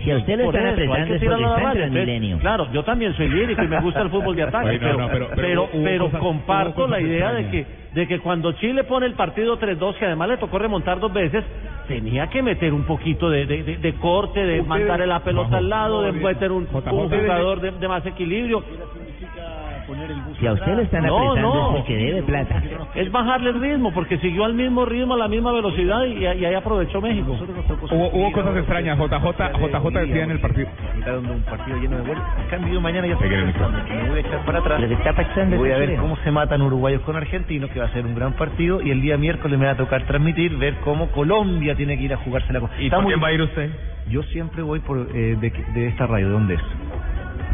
Si 0.02 0.14
usted 0.14 0.38
le 0.38 0.46
están 0.46 0.68
eso, 0.68 0.94
hay 0.94 1.02
apretando 1.02 1.18
que 1.18 1.26
a 1.26 1.38
la 1.38 1.56
raya. 1.58 1.86
Entonces. 1.86 2.40
Claro, 2.42 2.68
yo 2.72 2.84
también 2.84 3.14
soy 3.16 3.28
lírico 3.30 3.62
y 3.64 3.68
me 3.68 3.82
gusta 3.82 4.02
el 4.02 4.10
fútbol 4.10 4.36
de 4.36 4.44
ataque, 4.48 4.78
Bueno, 4.80 5.10
pero, 5.36 5.62
no, 5.66 5.68
pero- 5.84 6.06
cosas- 6.06 6.20
comparto 6.22 6.88
la 6.88 7.02
idea 7.02 7.34
de 7.34 7.50
que, 7.50 7.66
de 7.94 8.08
que 8.08 8.20
cuando 8.20 8.54
Chile 8.54 8.86
pone 8.86 9.08
el 9.08 9.14
partido 9.14 9.60
3-2, 9.60 9.96
que 9.96 10.06
además 10.06 10.30
le 10.30 10.38
tocó 10.38 10.58
remontar 10.58 11.00
dos 11.02 11.12
veces, 11.12 11.44
tenía 11.90 12.28
que 12.28 12.42
meter 12.42 12.74
un 12.74 12.84
poquito 12.84 13.30
de, 13.30 13.46
de, 13.46 13.64
de- 13.64 13.78
de 13.78 13.94
corte, 13.96 14.40
de 14.40 14.62
Ustedes- 14.62 14.68
mandarle 14.68 15.06
la 15.08 15.20
pelota 15.20 15.58
al 15.58 15.70
lado, 15.70 16.02
de 16.02 16.12
meter 16.14 16.52
un, 16.54 16.66
un 16.72 17.10
jugador 17.26 17.60
de, 17.60 17.72
de 17.72 17.88
más 17.90 18.06
equilibrio. 18.06 18.64
Si 20.40 20.48
a 20.48 20.54
usted 20.54 20.76
le 20.76 20.84
están 20.84 21.06
apretando 21.06 21.42
no. 21.42 21.70
es 21.70 21.76
porque 21.78 21.96
debe 21.96 22.24
plata. 22.24 22.62
Es 22.96 23.12
bajarle 23.12 23.50
el 23.52 23.62
ritmo, 23.62 23.94
porque 23.94 24.18
siguió 24.18 24.46
al 24.46 24.54
mismo 24.54 24.86
ritmo, 24.86 25.14
a 25.14 25.18
la 25.18 25.28
misma 25.28 25.52
velocidad 25.52 26.04
y, 26.06 26.18
y 26.24 26.26
ahí 26.46 26.54
aprovechó 26.56 27.02
México. 27.02 27.38
Hubo, 27.92 28.10
hubo 28.10 28.32
cosas 28.32 28.58
extrañas. 28.58 28.98
JJ, 28.98 29.60
JJ 29.60 30.00
decía 30.00 30.24
en 30.24 30.32
el 30.32 30.40
partido. 30.40 30.68
Un 31.06 31.42
partido 31.44 31.78
lleno 31.80 31.98
de 31.98 32.08
goles. 32.08 32.24
En 32.44 32.50
cambio, 32.50 32.74
yo 32.74 32.82
mañana 32.82 33.08
ya 33.08 33.18
que 33.18 33.28
me 33.28 34.10
voy 34.10 34.18
a 34.18 34.22
echar 34.22 34.46
para 34.46 34.60
atrás. 34.60 34.82
Lo 34.82 34.88
que 34.88 34.94
está 34.96 35.14
pasando 35.14 35.56
Y 35.56 35.60
voy 35.60 35.72
a 35.72 35.78
ver 35.78 35.96
cómo 35.98 36.16
se 36.18 36.32
matan 36.32 36.62
uruguayos 36.62 37.02
con 37.02 37.16
argentinos, 37.16 37.70
que 37.72 37.80
va 37.80 37.86
a 37.86 37.94
ser 37.94 38.06
un 38.06 38.16
gran 38.16 38.34
partido. 38.34 38.82
Y 38.82 38.92
el 38.92 39.02
día 39.02 39.18
miércoles 39.18 39.58
me 39.60 39.66
va 39.66 39.74
a 39.74 39.78
tocar 39.78 40.04
transmitir, 40.06 40.58
ver 40.58 40.76
cómo 40.84 41.08
Colombia 41.12 41.76
tiene 41.76 41.98
que 41.98 42.04
ir 42.04 42.14
a 42.14 42.18
jugarse 42.18 42.52
la 42.54 42.60
cosa. 42.60 42.74
¿Y 42.80 42.86
Está 42.86 42.98
por 42.98 43.04
muy- 43.04 43.14
quién 43.14 43.24
va 43.24 43.28
a 43.28 43.34
ir 43.34 43.42
usted? 43.42 43.70
Yo 44.10 44.22
siempre 44.24 44.62
voy 44.62 44.80
por 44.82 44.98
eh, 45.14 45.36
de, 45.40 45.52
de 45.74 45.88
esta 45.88 46.06
radio. 46.08 46.28
¿De 46.28 46.34
dónde 46.34 46.54
es? 46.56 46.62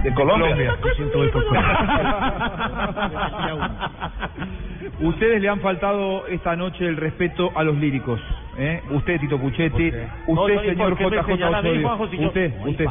De 0.04 0.14
Colombia. 0.14 0.78
Ustedes 5.02 5.42
le 5.42 5.50
han 5.50 5.60
faltado 5.62 6.28
esta 6.28 6.56
noche 6.56 6.88
el 6.88 6.98
respeto 6.98 7.52
a 7.56 7.64
los 7.64 7.76
líricos. 7.78 8.22
¿Eh? 8.62 8.82
Usted, 8.92 9.20
Tito 9.20 9.38
Puchetti, 9.38 9.92
usted, 10.28 10.72
¿y 10.72 10.76
por 10.76 10.98
señor 10.98 10.98
JJ 10.98 11.44
Osorio, 11.44 11.88
Juanjo, 11.88 12.04
usted, 12.04 12.54
usted. 12.66 12.86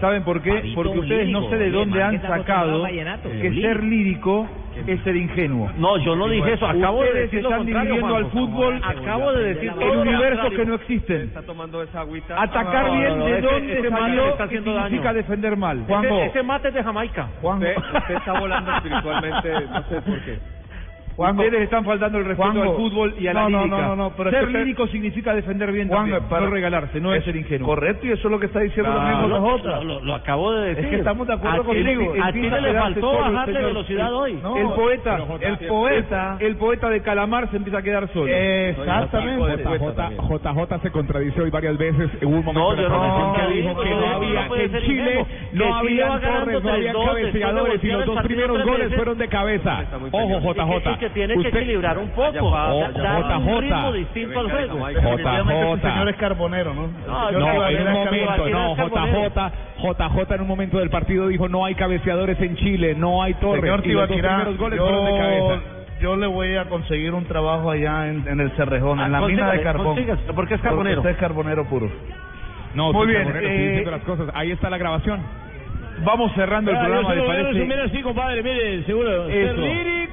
¿Saben 0.00 0.22
por 0.22 0.42
qué? 0.42 0.72
Porque 0.74 0.98
ustedes 0.98 1.28
no 1.28 1.48
sé 1.48 1.56
de 1.56 1.70
dónde 1.70 2.02
han 2.02 2.20
sacado 2.22 2.84
que 2.84 3.60
ser 3.60 3.82
lírico 3.82 4.48
es 4.86 5.00
ser 5.02 5.16
ingenuo. 5.16 5.70
No, 5.78 5.96
yo 5.98 6.16
no 6.16 6.28
dije 6.28 6.54
eso, 6.54 6.66
acabo 6.66 7.02
de 7.02 7.12
decir 7.12 7.42
lo 7.42 7.50
están 7.50 7.66
dividiendo 7.66 8.16
al 8.16 8.24
Juanjo. 8.24 8.46
fútbol 8.46 8.80
Acabo 8.84 9.32
de 9.32 9.54
decir 9.54 9.72
en 9.80 9.98
universos 9.98 10.52
que 10.54 10.64
no 10.64 10.74
existen. 10.74 11.32
Atacar 12.36 12.90
bien 12.90 13.18
de 13.20 13.40
dónde 13.40 13.80
que 13.80 14.42
haciendo 14.42 14.74
significa 14.74 15.12
defender 15.12 15.56
mal. 15.56 15.84
Ese, 15.88 16.26
ese 16.26 16.42
mate 16.42 16.68
es 16.68 16.74
de 16.74 16.82
Jamaica. 16.82 17.28
Usted, 17.42 17.76
usted 17.76 18.14
está 18.14 18.38
volando 18.38 18.72
espiritualmente, 18.72 19.52
no 19.70 19.82
sé 19.84 20.02
por 20.02 20.20
qué. 20.24 20.38
Ustedes 21.16 21.60
están 21.62 21.84
faltando 21.84 22.18
el 22.18 22.24
respeto 22.24 22.50
Juanjo. 22.52 22.70
al 22.70 22.76
fútbol 22.76 23.14
y 23.20 23.26
a 23.28 23.34
la 23.34 23.42
No, 23.42 23.48
no, 23.50 23.58
lírica. 23.58 23.76
no, 23.76 23.86
no, 23.88 23.96
no, 23.96 24.10
pero 24.16 24.30
es 24.30 24.36
ser 24.36 24.50
lírico 24.50 24.86
significa 24.88 25.32
defender 25.34 25.70
bien 25.70 25.86
Juanjo, 25.88 26.10
también, 26.10 26.28
para- 26.28 26.46
no 26.46 26.50
regalarse, 26.50 27.00
no 27.00 27.14
es, 27.14 27.24
ser 27.24 27.36
ingenuo. 27.36 27.68
Correcto, 27.68 28.06
y 28.06 28.10
eso 28.10 28.26
es 28.26 28.30
lo 28.32 28.40
que 28.40 28.46
está 28.46 28.60
diciendo 28.60 28.90
Claro. 28.90 29.06
también 29.10 29.30
Lo- 29.30 29.56
JJ. 29.58 29.84
Lo, 29.84 30.00
lo 30.00 30.14
acabo 30.14 30.52
de 30.52 30.68
decir. 30.70 30.84
Es 30.84 30.90
que 30.90 30.96
estamos 30.96 31.26
de 31.28 31.34
acuerdo 31.34 31.64
contigo. 31.64 32.14
A 32.20 32.26
a 32.26 32.30
le 32.32 32.72
faltó 32.74 33.12
bajarle 33.12 33.54
señor. 33.54 33.66
velocidad 33.68 34.12
hoy. 34.14 34.32
No, 34.42 34.56
el 34.56 34.68
poeta, 34.70 35.18
el 35.40 35.68
poeta. 35.68 36.36
el 36.40 36.56
poeta 36.56 36.88
de 36.90 37.00
Calamar 37.02 37.48
se 37.50 37.56
empieza 37.58 37.78
a 37.78 37.82
quedar 37.82 38.08
solo. 38.12 38.26
Exactamente. 38.28 39.62
JJ 39.64 40.78
se 40.82 40.90
contradice 40.90 41.40
hoy 41.42 41.50
varias 41.50 41.78
veces. 41.78 42.10
Hubo 42.22 42.38
un 42.38 42.44
momento 42.44 42.76
No, 42.76 42.88
no, 42.88 43.28
no, 43.28 43.32
que 43.34 43.54
dijo 43.54 43.68
no, 43.74 43.80
que 43.80 43.90
no, 43.90 44.00
no 44.00 44.06
no 44.06 44.16
había, 44.16 44.46
en 44.46 44.80
Chile 44.82 45.26
no 45.52 45.74
había 45.74 46.06
torres, 46.20 46.62
no 46.62 46.70
había 46.72 46.92
3-2, 46.92 47.06
cabeceadores 47.06 47.84
y 47.84 47.86
de 47.86 47.92
los 47.94 48.06
dos 48.06 48.22
primeros 48.22 48.64
goles 48.64 48.94
fueron 48.94 49.18
de 49.18 49.28
cabeza. 49.28 49.84
Ojo, 50.10 50.40
JJ. 50.54 51.03
Que 51.04 51.10
tiene 51.10 51.34
que 51.42 51.48
equilibrar 51.48 51.98
un 51.98 52.08
poco. 52.10 52.32
Oh, 52.40 52.80
da- 52.80 52.90
dar 52.92 53.36
un 53.38 53.60
ritmo 53.60 53.92
distinto 53.92 54.40
al 54.40 54.50
juego. 54.50 54.88
JJ. 54.88 55.80
señor 55.80 56.08
es 56.08 56.16
carbonero, 56.16 56.74
¿no? 56.74 56.88
No, 57.06 57.30
No, 57.32 57.68
en 57.68 57.86
un 57.86 57.92
momento, 57.92 58.48
no, 58.48 58.76
JJ, 58.76 59.52
JJ 59.78 60.34
en 60.34 60.40
un 60.40 60.48
momento 60.48 60.78
del 60.78 60.90
partido 60.90 61.28
dijo 61.28 61.48
no 61.48 61.64
hay 61.64 61.74
cabeceadores 61.74 62.40
en 62.40 62.56
Chile, 62.56 62.94
no 62.96 63.22
hay 63.22 63.34
torres. 63.34 63.62
Señor 63.62 63.82
y 63.84 63.92
los 63.92 64.08
dos 64.08 64.16
Tibaquirá, 64.16 64.36
primeros 64.36 64.58
goles 64.58 64.80
fueron 64.80 65.04
de 65.04 65.10
yo, 65.10 65.16
cabeza. 65.18 65.62
yo 66.00 66.16
le 66.16 66.26
voy 66.26 66.56
a 66.56 66.64
conseguir 66.66 67.12
un 67.14 67.24
trabajo 67.26 67.70
allá 67.70 68.08
en, 68.08 68.26
en 68.26 68.40
el 68.40 68.50
Cerrejón, 68.52 69.00
en 69.00 69.12
la 69.12 69.18
Ah, 69.18 69.26
mina 69.26 69.50
de 69.52 69.62
carbón. 69.62 69.96
porque 70.34 70.54
es 70.54 70.60
carbonero. 70.60 70.96
Porque 70.96 70.98
usted 70.98 71.10
es 71.10 71.16
carbonero 71.16 71.64
puro. 71.66 71.90
No, 72.74 72.92
Muy 72.92 73.06
bien, 73.06 73.28
eh, 73.36 73.40
diciendo 73.68 73.90
las 73.92 74.02
cosas. 74.02 74.26
Ahí 74.34 74.50
está 74.50 74.68
la 74.68 74.78
grabación. 74.78 75.20
Vamos 76.04 76.32
cerrando 76.34 76.72
el 76.72 76.76
programa, 76.78 77.14
¿le 77.14 77.22
parece? 77.22 77.82
así, 77.84 78.02
compadre, 78.02 78.42
mire, 78.42 78.82
seguro. 78.82 79.28
Eso. 79.28 79.62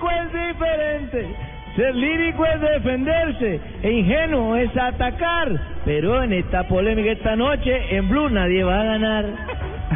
Lírico 0.01 0.09
es 0.09 0.47
diferente. 0.47 1.35
Ser 1.75 1.95
lírico 1.95 2.45
es 2.45 2.61
defenderse. 2.61 3.59
E 3.83 3.91
ingenuo 3.91 4.55
es 4.57 4.75
atacar. 4.75 5.49
Pero 5.85 6.21
en 6.23 6.33
esta 6.33 6.67
polémica 6.67 7.11
esta 7.11 7.35
noche, 7.35 7.95
en 7.95 8.09
Blue 8.09 8.29
nadie 8.29 8.63
va 8.63 8.81
a 8.81 8.83
ganar. 8.83 9.25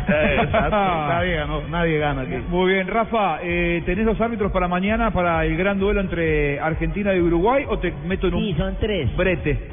Eh, 0.07 0.37
exacto. 0.43 0.69
nadie 0.75 1.35
ganó, 1.37 1.61
nadie 1.69 1.97
gana 1.97 2.21
aquí. 2.23 2.35
Muy 2.49 2.73
bien, 2.73 2.87
Rafa, 2.87 3.39
eh, 3.41 3.81
¿tenés 3.87 4.05
los 4.05 4.19
árbitros 4.21 4.51
para 4.51 4.67
mañana 4.67 5.09
para 5.09 5.43
el 5.45 5.57
gran 5.57 5.79
duelo 5.79 5.99
entre 6.01 6.59
Argentina 6.59 7.15
y 7.15 7.21
Uruguay 7.21 7.63
o 7.67 7.79
te 7.79 7.91
meto 8.05 8.27
en 8.27 8.35
un 8.35 8.41
Sí, 8.41 8.53
son 8.55 8.75
tres. 8.79 9.15
brete? 9.15 9.67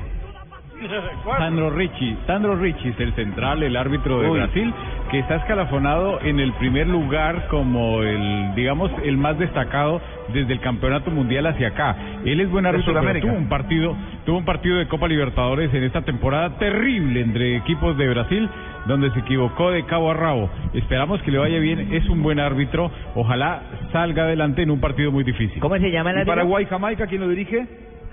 Sandro 1.39 1.71
Ricci, 1.71 2.17
Sandro 2.27 2.57
Ricci 2.57 2.89
es 2.89 3.01
el 3.01 3.13
central, 3.15 3.63
el 3.63 3.77
árbitro 3.77 4.21
de 4.23 4.31
Uy. 4.31 4.39
Brasil, 4.39 4.73
que 5.13 5.19
está 5.19 5.37
escalafonado 5.37 6.23
en 6.23 6.41
el 6.41 6.55
primer 6.55 6.89
lugar 6.89 7.47
como 7.49 8.03
el, 8.03 8.55
digamos, 8.55 8.91
el 9.05 9.19
más 9.19 9.39
destacado 9.39 10.01
desde 10.33 10.55
el 10.55 10.61
campeonato 10.61 11.11
mundial 11.11 11.47
hacia 11.47 11.69
acá. 11.69 11.95
Él 12.25 12.41
es 12.41 12.51
buen 12.51 12.65
árbitro, 12.65 12.99
pero 12.99 13.21
tuvo 13.21 13.35
un 13.35 13.49
partido, 13.51 13.95
tuvo 14.25 14.39
un 14.39 14.47
partido 14.47 14.79
de 14.79 14.89
Copa 14.89 15.07
Libertadores 15.09 15.73
en 15.75 15.85
esta 15.85 16.01
temporada 16.01 16.57
terrible 16.59 17.21
entre 17.21 17.57
equipos 17.57 17.99
de 17.99 18.09
Brasil, 18.09 18.49
donde 18.87 19.11
se 19.11 19.19
equivocó 19.19 19.71
de 19.71 19.85
cabo 19.85 20.11
a 20.11 20.15
rabo. 20.15 20.49
Esperamos 20.73 21.21
que 21.21 21.31
le 21.31 21.37
vaya 21.37 21.59
bien, 21.59 21.93
es 21.93 22.09
un 22.09 22.23
buen 22.23 22.41
árbitro, 22.41 22.91
ojalá 23.15 23.61
salga 23.93 24.23
adelante 24.23 24.63
en 24.63 24.71
un 24.71 24.81
partido 24.81 25.13
muy 25.13 25.25
difícil. 25.25 25.61
¿Cómo 25.61 25.77
se 25.77 25.91
llama 25.91 26.13
el 26.13 26.17
¿Y 26.17 26.21
árbitro? 26.21 26.37
Paraguay-Jamaica 26.37 27.07
quién 27.07 27.21
lo 27.21 27.29
dirige? 27.29 27.67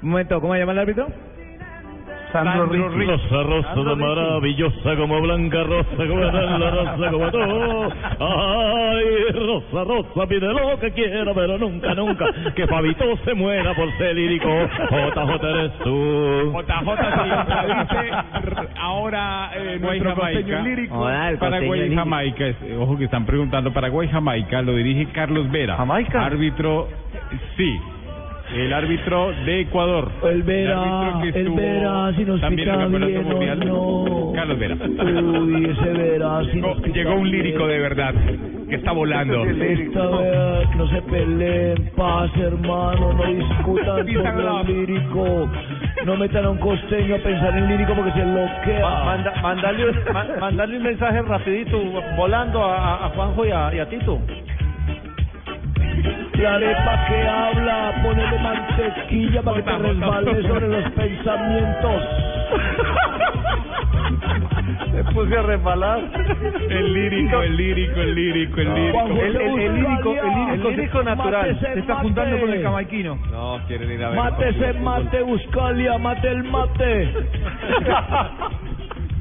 Un 0.04 0.10
momento, 0.10 0.42
¿cómo 0.42 0.54
se 0.54 0.60
llama 0.60 0.74
el 0.74 0.80
árbitro? 0.80 1.08
Sandro 2.32 2.66
Ricci. 2.68 3.06
Rosa, 3.06 3.44
rosa, 3.44 3.96
maravillosa 3.96 4.96
como 4.96 5.22
blanca 5.22 5.64
rosa, 5.64 5.90
como 5.96 6.20
la 6.22 6.70
rosa 6.72 7.12
como 7.12 7.32
tú. 7.32 7.40
Ay, 8.20 9.32
rosa, 9.34 9.84
rosa, 9.84 10.28
pide 10.28 10.48
lo 10.54 10.80
que 10.80 10.92
quiera, 10.92 11.34
pero 11.34 11.58
nunca, 11.58 11.94
nunca 11.96 12.26
que 12.56 12.68
Fabito 12.68 13.18
se 13.26 13.34
muera 13.34 13.74
por 13.74 13.92
ser 13.98 14.16
lírico. 14.16 14.48
JJ 14.48 15.44
eres 15.50 15.72
tú. 15.84 16.54
JJ 16.54 16.86
contradice 16.86 18.12
ahora 18.80 19.52
eh, 19.56 19.78
nuestro 19.80 20.16
Jamaica. 20.16 20.40
costeño 20.40 20.62
lírico. 20.64 21.08
Paraguay 21.40 21.92
y. 21.92 21.96
Jamaica, 21.96 22.46
ojo 22.80 22.98
que 22.98 23.06
están 23.06 23.26
preguntando, 23.26 23.72
Paraguay 23.74 24.08
y 24.08 24.12
Jamaica 24.12 24.62
lo 24.62 24.74
dirige 24.76 25.12
Carlos 25.12 25.50
Vera. 25.52 25.78
¿Jamaica? 25.78 26.26
Árbitro, 26.26 26.88
sí, 27.58 27.80
el 28.56 28.74
árbitro 28.74 29.32
de 29.46 29.62
Ecuador. 29.62 30.10
El 30.24 30.44
Vera, 30.44 31.20
que 31.22 31.30
el 31.30 31.36
estuvo 31.38 31.56
Vera, 31.56 32.12
si 32.16 32.26
nos 32.26 32.42
también 32.42 32.70
pica 32.70 32.84
el 32.84 33.06
bien 33.06 33.24
mundial. 33.24 33.60
no. 33.66 34.32
Carlos 34.36 34.60
Vera. 34.60 34.76
Uy, 34.76 35.66
ese 35.66 35.90
Vera, 35.94 36.42
si 36.52 36.56
Llegó, 36.56 36.68
nos 36.70 36.82
pica 36.82 36.96
llegó 36.96 37.14
un 37.16 37.24
bien. 37.24 37.38
lírico 37.38 37.68
de 37.68 37.80
verdad, 37.80 38.14
que 38.70 38.76
está 38.76 38.92
volando. 38.92 39.44
Esta 39.46 40.08
vez 40.20 40.76
no 40.78 40.88
se 40.90 41.02
peleen, 41.04 41.92
paz 41.96 42.32
hermano, 42.38 43.14
no 43.14 43.26
discutan 43.26 44.08
sobre 44.08 44.74
el 44.74 44.88
lírico. 44.88 45.50
No 46.06 46.16
metan 46.16 46.46
a 46.46 46.50
un 46.52 46.58
costeño 46.60 47.16
a 47.16 47.20
pensar 47.20 47.58
en 47.58 47.68
lírico 47.68 47.94
porque 47.94 48.12
se 48.14 48.26
Ma- 48.26 48.34
bloquea. 48.34 49.04
manda- 49.06 49.34
mandarle, 49.42 49.90
un- 49.90 50.14
ma- 50.14 50.26
mandarle 50.40 50.78
un 50.78 50.84
mensaje 50.84 51.22
rapidito, 51.22 51.78
volando 52.16 52.64
a, 52.64 52.78
a- 52.78 53.06
a 53.06 53.10
Juanjo 53.10 53.46
y 53.46 53.52
a, 53.52 53.76
y 53.76 53.80
a 53.80 53.90
Tito. 53.90 54.20
La 56.42 56.56
arepa 56.56 57.06
que 57.08 57.28
habla, 57.28 57.92
ponele 58.04 58.40
mantequilla 58.40 59.42
para 59.42 59.58
que 59.58 59.64
te 59.64 59.78
resbales 59.78 60.46
sobre 60.48 60.68
los 60.70 60.92
pensamientos. 60.92 62.04
Me 64.94 65.04
puse 65.14 65.38
a 65.38 65.42
resbalar. 65.44 66.00
El 66.70 66.94
lírico, 66.94 67.42
el 67.42 67.56
lírico, 67.58 68.00
el 68.02 68.16
lírico, 68.16 68.62
el 68.62 68.74
lírico. 68.74 69.08
El, 69.08 69.18
el- 69.20 69.36
el 69.36 69.44
lírico, 69.56 69.62
el 69.62 69.76
lírico, 69.76 70.16
El 70.70 70.76
lírico 70.76 71.00
se- 71.00 71.04
natural. 71.06 71.60
Se 71.60 71.80
está 71.80 71.94
Mate. 71.96 72.06
juntando 72.08 72.40
con 72.40 72.50
el 72.54 72.64
jamaiquino. 72.64 73.20
No, 73.32 73.60
quieren 73.68 73.92
ir 73.92 74.04
a 74.04 74.10
ver. 74.10 74.18
Mate 74.20 74.50
ese 74.50 74.74
mate, 74.80 75.22
Buscalia, 75.22 75.98
mate 75.98 76.28
el 76.30 76.44
mate. 76.46 77.14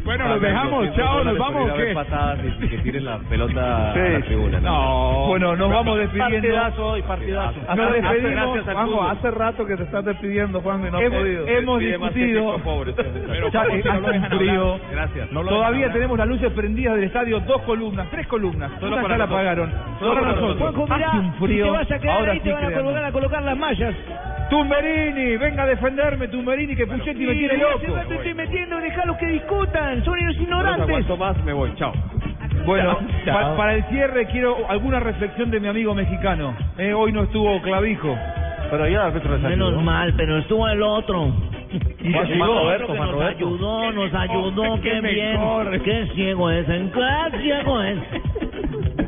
Bueno, 0.08 0.26
los 0.28 0.40
dejamos, 0.40 0.94
chao, 0.96 1.22
nos 1.22 1.36
vamos, 1.36 1.70
¿o 1.70 1.74
qué? 1.74 1.92
patadas 1.92 2.38
y 2.62 2.66
que 2.66 2.78
tiren 2.78 3.04
la 3.04 3.18
pelota 3.18 3.92
Sí. 3.92 4.00
a 4.00 4.08
la 4.18 4.20
tribuna. 4.24 4.60
No. 4.60 5.26
Bueno, 5.28 5.54
nos 5.54 5.68
vamos 5.70 5.98
despidiendo. 5.98 6.34
Partidazo 6.48 6.86
hoy, 6.86 7.02
partidazo. 7.02 7.58
Nos 7.60 7.68
Hace- 7.78 8.00
despedimos. 8.00 8.64
Juanjo, 8.64 9.02
hace 9.04 9.30
rato 9.30 9.66
que 9.66 9.76
te 9.76 9.82
estás 9.82 10.04
despidiendo, 10.06 10.62
Juan, 10.62 10.80
y 10.86 10.90
no 10.90 10.96
has 10.96 11.04
Hemos, 11.04 11.18
podido. 11.20 11.46
hemos 11.46 11.78
discutido. 11.80 12.40
técnico, 12.52 12.58
pobre. 12.64 12.92
Pero 12.96 13.50
Ya, 13.50 13.64
¿cómo 13.64 13.74
eh, 13.76 13.82
se 13.82 13.88
lo 13.88 13.92
hace 13.92 14.06
un 14.06 14.12
dejan 14.12 14.38
frío. 14.38 14.80
Gracias. 14.92 15.28
Todavía 15.30 15.92
tenemos 15.92 16.18
las 16.18 16.26
luces 16.26 16.52
prendidas 16.52 16.94
del 16.94 17.04
estadio, 17.04 17.40
dos 17.40 17.60
columnas, 17.62 18.08
tres 18.10 18.26
columnas. 18.28 18.70
Solo 18.80 19.02
para 19.02 19.18
la 19.18 19.24
apagaron. 19.24 19.70
Solo 20.00 20.14
para 20.14 20.26
nosotros. 20.32 20.58
Juanjo, 20.74 20.86
mirá, 20.86 21.10
te 21.46 21.70
vas 21.70 21.90
a 21.92 21.98
quedar 21.98 22.16
Ahora 22.16 22.32
ahí, 22.32 22.38
sí 22.38 22.44
te 22.44 22.52
van 22.54 23.04
a 23.04 23.12
colocar 23.12 23.42
las 23.42 23.58
mallas. 23.58 23.94
Tumberini, 24.50 25.36
venga 25.36 25.62
a 25.64 25.66
defenderme, 25.66 26.28
Tumberini, 26.28 26.74
que 26.74 26.86
Puchetti 26.86 27.26
me 27.26 27.34
tiene 27.34 27.56
loco. 27.58 27.94
rato 27.94 28.14
estoy 28.14 28.34
metiendo, 28.34 28.80
dejalos 28.80 29.16
que 29.18 29.26
discutan, 29.26 30.02
son 30.04 30.18
unos 30.20 30.36
No 30.36 30.42
ignorantes. 30.42 30.82
aguanto 30.88 31.16
más, 31.16 31.44
me 31.44 31.52
voy. 31.52 31.74
Chao. 31.76 31.92
Bueno, 32.64 32.98
Chao. 33.24 33.34
pa- 33.34 33.56
para 33.56 33.74
el 33.74 33.84
cierre 33.84 34.26
quiero 34.26 34.56
alguna 34.68 35.00
reflexión 35.00 35.50
de 35.50 35.60
mi 35.60 35.68
amigo 35.68 35.94
mexicano. 35.94 36.54
Eh, 36.78 36.92
hoy 36.92 37.12
no 37.12 37.24
estuvo 37.24 37.60
clavijo. 37.62 38.16
Pero 38.70 38.84
ayudó. 38.84 39.48
Menos 39.48 39.82
mal, 39.82 40.14
pero 40.16 40.38
estuvo 40.38 40.68
el 40.68 40.82
otro. 40.82 41.32
Y 41.70 42.12
Juan- 42.12 42.26
que 42.26 42.36
Juan. 42.36 42.48
Roberto, 42.50 42.94
nos 42.94 43.10
Roberto. 43.12 43.36
ayudó, 43.46 43.92
nos 43.92 44.14
ayudó, 44.14 44.80
qué 44.80 44.90
qué 44.90 45.00
bien. 45.00 45.38
Qué 45.84 46.06
ciego 46.14 46.50
es, 46.50 46.68
en 46.68 46.90
qué 46.90 47.38
ciego 47.42 47.82
es. 47.82 47.98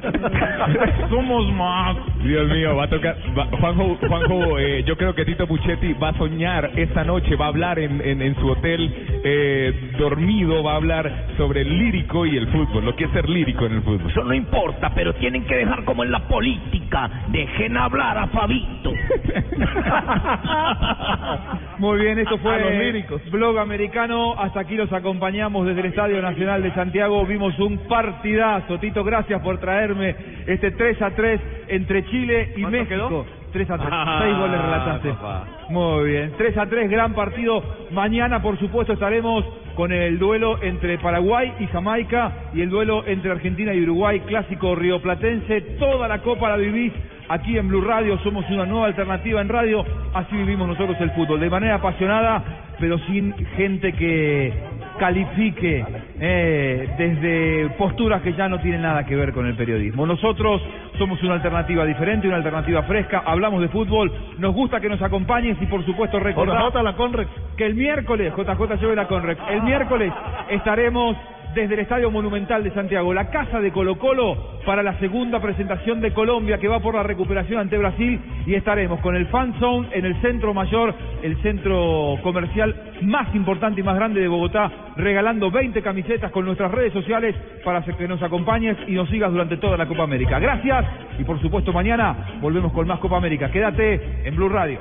Somos 1.10 1.52
más. 1.54 1.96
Dios 2.22 2.48
mío, 2.50 2.76
va 2.76 2.84
a 2.84 2.88
tocar. 2.88 3.16
va- 3.38 3.46
Juanjo, 3.46 3.96
Juanjo 4.06 4.58
eh, 4.58 4.82
yo 4.84 4.96
creo 4.96 5.14
que 5.14 5.24
Tito 5.24 5.46
Puchetti 5.46 5.92
va 5.94 6.10
a 6.10 6.14
soñar 6.18 6.70
esta 6.76 7.04
noche, 7.04 7.34
va 7.36 7.46
a 7.46 7.48
hablar 7.48 7.78
en, 7.78 8.00
en, 8.02 8.20
en 8.22 8.34
su 8.36 8.46
hotel 8.48 8.92
eh, 9.24 9.92
dormido, 9.98 10.62
va 10.62 10.72
a 10.72 10.76
hablar 10.76 11.10
sobre 11.36 11.62
el 11.62 11.78
lírico 11.78 12.26
y 12.26 12.36
el 12.36 12.46
fútbol, 12.48 12.84
lo 12.84 12.94
que 12.96 13.04
es 13.04 13.10
ser 13.10 13.28
lírico 13.28 13.66
en 13.66 13.72
el 13.74 13.82
fútbol. 13.82 14.10
Eso 14.10 14.24
no 14.24 14.34
importa, 14.34 14.90
pero 14.94 15.12
tienen 15.14 15.44
que 15.44 15.56
dejar 15.56 15.84
como 15.84 16.04
en 16.04 16.12
la 16.12 16.20
política. 16.28 17.10
Dejen 17.28 17.76
hablar 17.76 18.18
a 18.18 18.26
Fabito. 18.28 18.92
Muy 21.78 22.00
bien, 22.00 22.18
esto 22.18 22.38
fue 22.38 22.49
A 22.54 22.58
los 22.58 22.72
líricos. 22.72 23.30
Blog 23.30 23.58
Americano. 23.58 24.34
Hasta 24.38 24.60
aquí 24.60 24.76
los 24.76 24.92
acompañamos 24.92 25.66
desde 25.66 25.80
el 25.80 25.86
Estadio 25.86 26.20
Nacional 26.22 26.62
de 26.62 26.72
Santiago. 26.72 27.24
Vimos 27.26 27.58
un 27.58 27.78
partidazo. 27.88 28.78
Tito, 28.78 29.04
gracias 29.04 29.40
por 29.42 29.58
traerme 29.58 30.14
este 30.46 30.70
3 30.72 31.02
a 31.02 31.10
3 31.10 31.40
entre 31.68 32.04
Chile 32.06 32.52
y 32.56 32.62
¿Cuánto 32.62 32.70
México. 32.78 33.08
quedó? 33.08 33.26
3 33.52 33.70
a 33.70 33.78
3. 33.78 33.88
Ah, 33.90 34.20
6 34.24 34.36
goles 34.36 34.60
relataste. 34.62 35.08
papá. 35.10 35.44
Muy 35.70 36.04
bien. 36.10 36.32
3 36.36 36.56
a 36.58 36.66
3, 36.66 36.90
gran 36.90 37.14
partido. 37.14 37.62
Mañana, 37.90 38.40
por 38.42 38.58
supuesto, 38.58 38.92
estaremos 38.92 39.44
con 39.74 39.92
el 39.92 40.18
duelo 40.18 40.62
entre 40.62 40.98
Paraguay 40.98 41.52
y 41.60 41.66
Jamaica 41.68 42.32
y 42.54 42.60
el 42.60 42.70
duelo 42.70 43.04
entre 43.06 43.30
Argentina 43.30 43.72
y 43.72 43.82
Uruguay, 43.82 44.20
clásico 44.20 44.74
rioplatense. 44.74 45.60
Toda 45.78 46.06
la 46.08 46.18
copa 46.18 46.48
la 46.50 46.56
vivís 46.56 46.92
aquí 47.30 47.56
en 47.56 47.68
Blue 47.68 47.80
Radio. 47.80 48.18
Somos 48.18 48.44
una 48.50 48.66
nueva 48.66 48.86
alternativa 48.86 49.40
en 49.40 49.48
radio. 49.48 49.84
Así 50.12 50.36
vivimos 50.36 50.68
nosotros 50.68 50.96
el 51.00 51.10
fútbol. 51.12 51.40
De 51.40 51.48
manera 51.48 51.76
apasionada, 51.76 52.42
pero 52.78 52.98
sin 53.06 53.32
gente 53.56 53.92
que 53.92 54.52
califique 54.98 55.84
eh, 56.20 56.94
desde 56.98 57.70
posturas 57.76 58.20
que 58.20 58.34
ya 58.34 58.48
no 58.48 58.60
tienen 58.60 58.82
nada 58.82 59.06
que 59.06 59.16
ver 59.16 59.32
con 59.32 59.46
el 59.46 59.54
periodismo. 59.54 60.06
Nosotros 60.06 60.60
somos 60.98 61.22
una 61.22 61.34
alternativa 61.34 61.86
diferente, 61.86 62.26
una 62.26 62.36
alternativa 62.36 62.82
fresca, 62.82 63.22
hablamos 63.24 63.62
de 63.62 63.68
fútbol, 63.68 64.12
nos 64.36 64.54
gusta 64.54 64.78
que 64.78 64.90
nos 64.90 65.00
acompañes 65.00 65.56
y 65.58 65.66
por 65.66 65.86
supuesto 65.86 66.20
recordar 66.20 66.70
JJ 66.70 66.82
la 66.82 66.96
Conrex. 66.96 67.30
que 67.56 67.64
el 67.64 67.76
miércoles, 67.76 68.34
JJ 68.36 68.78
lleve 68.78 68.94
la 68.94 69.06
Conrex, 69.06 69.40
el 69.48 69.62
miércoles 69.62 70.12
estaremos 70.50 71.16
desde 71.54 71.74
el 71.74 71.80
Estadio 71.80 72.10
Monumental 72.10 72.62
de 72.62 72.70
Santiago, 72.72 73.12
la 73.12 73.30
casa 73.30 73.60
de 73.60 73.72
Colo 73.72 73.98
Colo, 73.98 74.60
para 74.64 74.82
la 74.82 74.98
segunda 74.98 75.40
presentación 75.40 76.00
de 76.00 76.12
Colombia 76.12 76.58
que 76.58 76.68
va 76.68 76.80
por 76.80 76.94
la 76.94 77.02
recuperación 77.02 77.58
ante 77.58 77.76
Brasil 77.76 78.20
y 78.46 78.54
estaremos 78.54 79.00
con 79.00 79.16
el 79.16 79.26
Fan 79.26 79.58
Zone 79.58 79.88
en 79.92 80.04
el 80.04 80.20
centro 80.20 80.54
mayor, 80.54 80.94
el 81.22 81.36
centro 81.42 82.16
comercial 82.22 82.74
más 83.02 83.34
importante 83.34 83.80
y 83.80 83.84
más 83.84 83.96
grande 83.96 84.20
de 84.20 84.28
Bogotá, 84.28 84.70
regalando 84.96 85.50
20 85.50 85.82
camisetas 85.82 86.30
con 86.30 86.44
nuestras 86.44 86.70
redes 86.70 86.92
sociales 86.92 87.34
para 87.64 87.82
que 87.82 88.06
nos 88.06 88.22
acompañes 88.22 88.76
y 88.86 88.92
nos 88.92 89.08
sigas 89.08 89.32
durante 89.32 89.56
toda 89.56 89.76
la 89.76 89.86
Copa 89.86 90.04
América. 90.04 90.38
Gracias 90.38 90.84
y 91.18 91.24
por 91.24 91.40
supuesto 91.40 91.72
mañana 91.72 92.38
volvemos 92.40 92.72
con 92.72 92.86
más 92.86 93.00
Copa 93.00 93.16
América. 93.16 93.50
Quédate 93.50 94.26
en 94.26 94.36
Blue 94.36 94.48
Radio. 94.48 94.78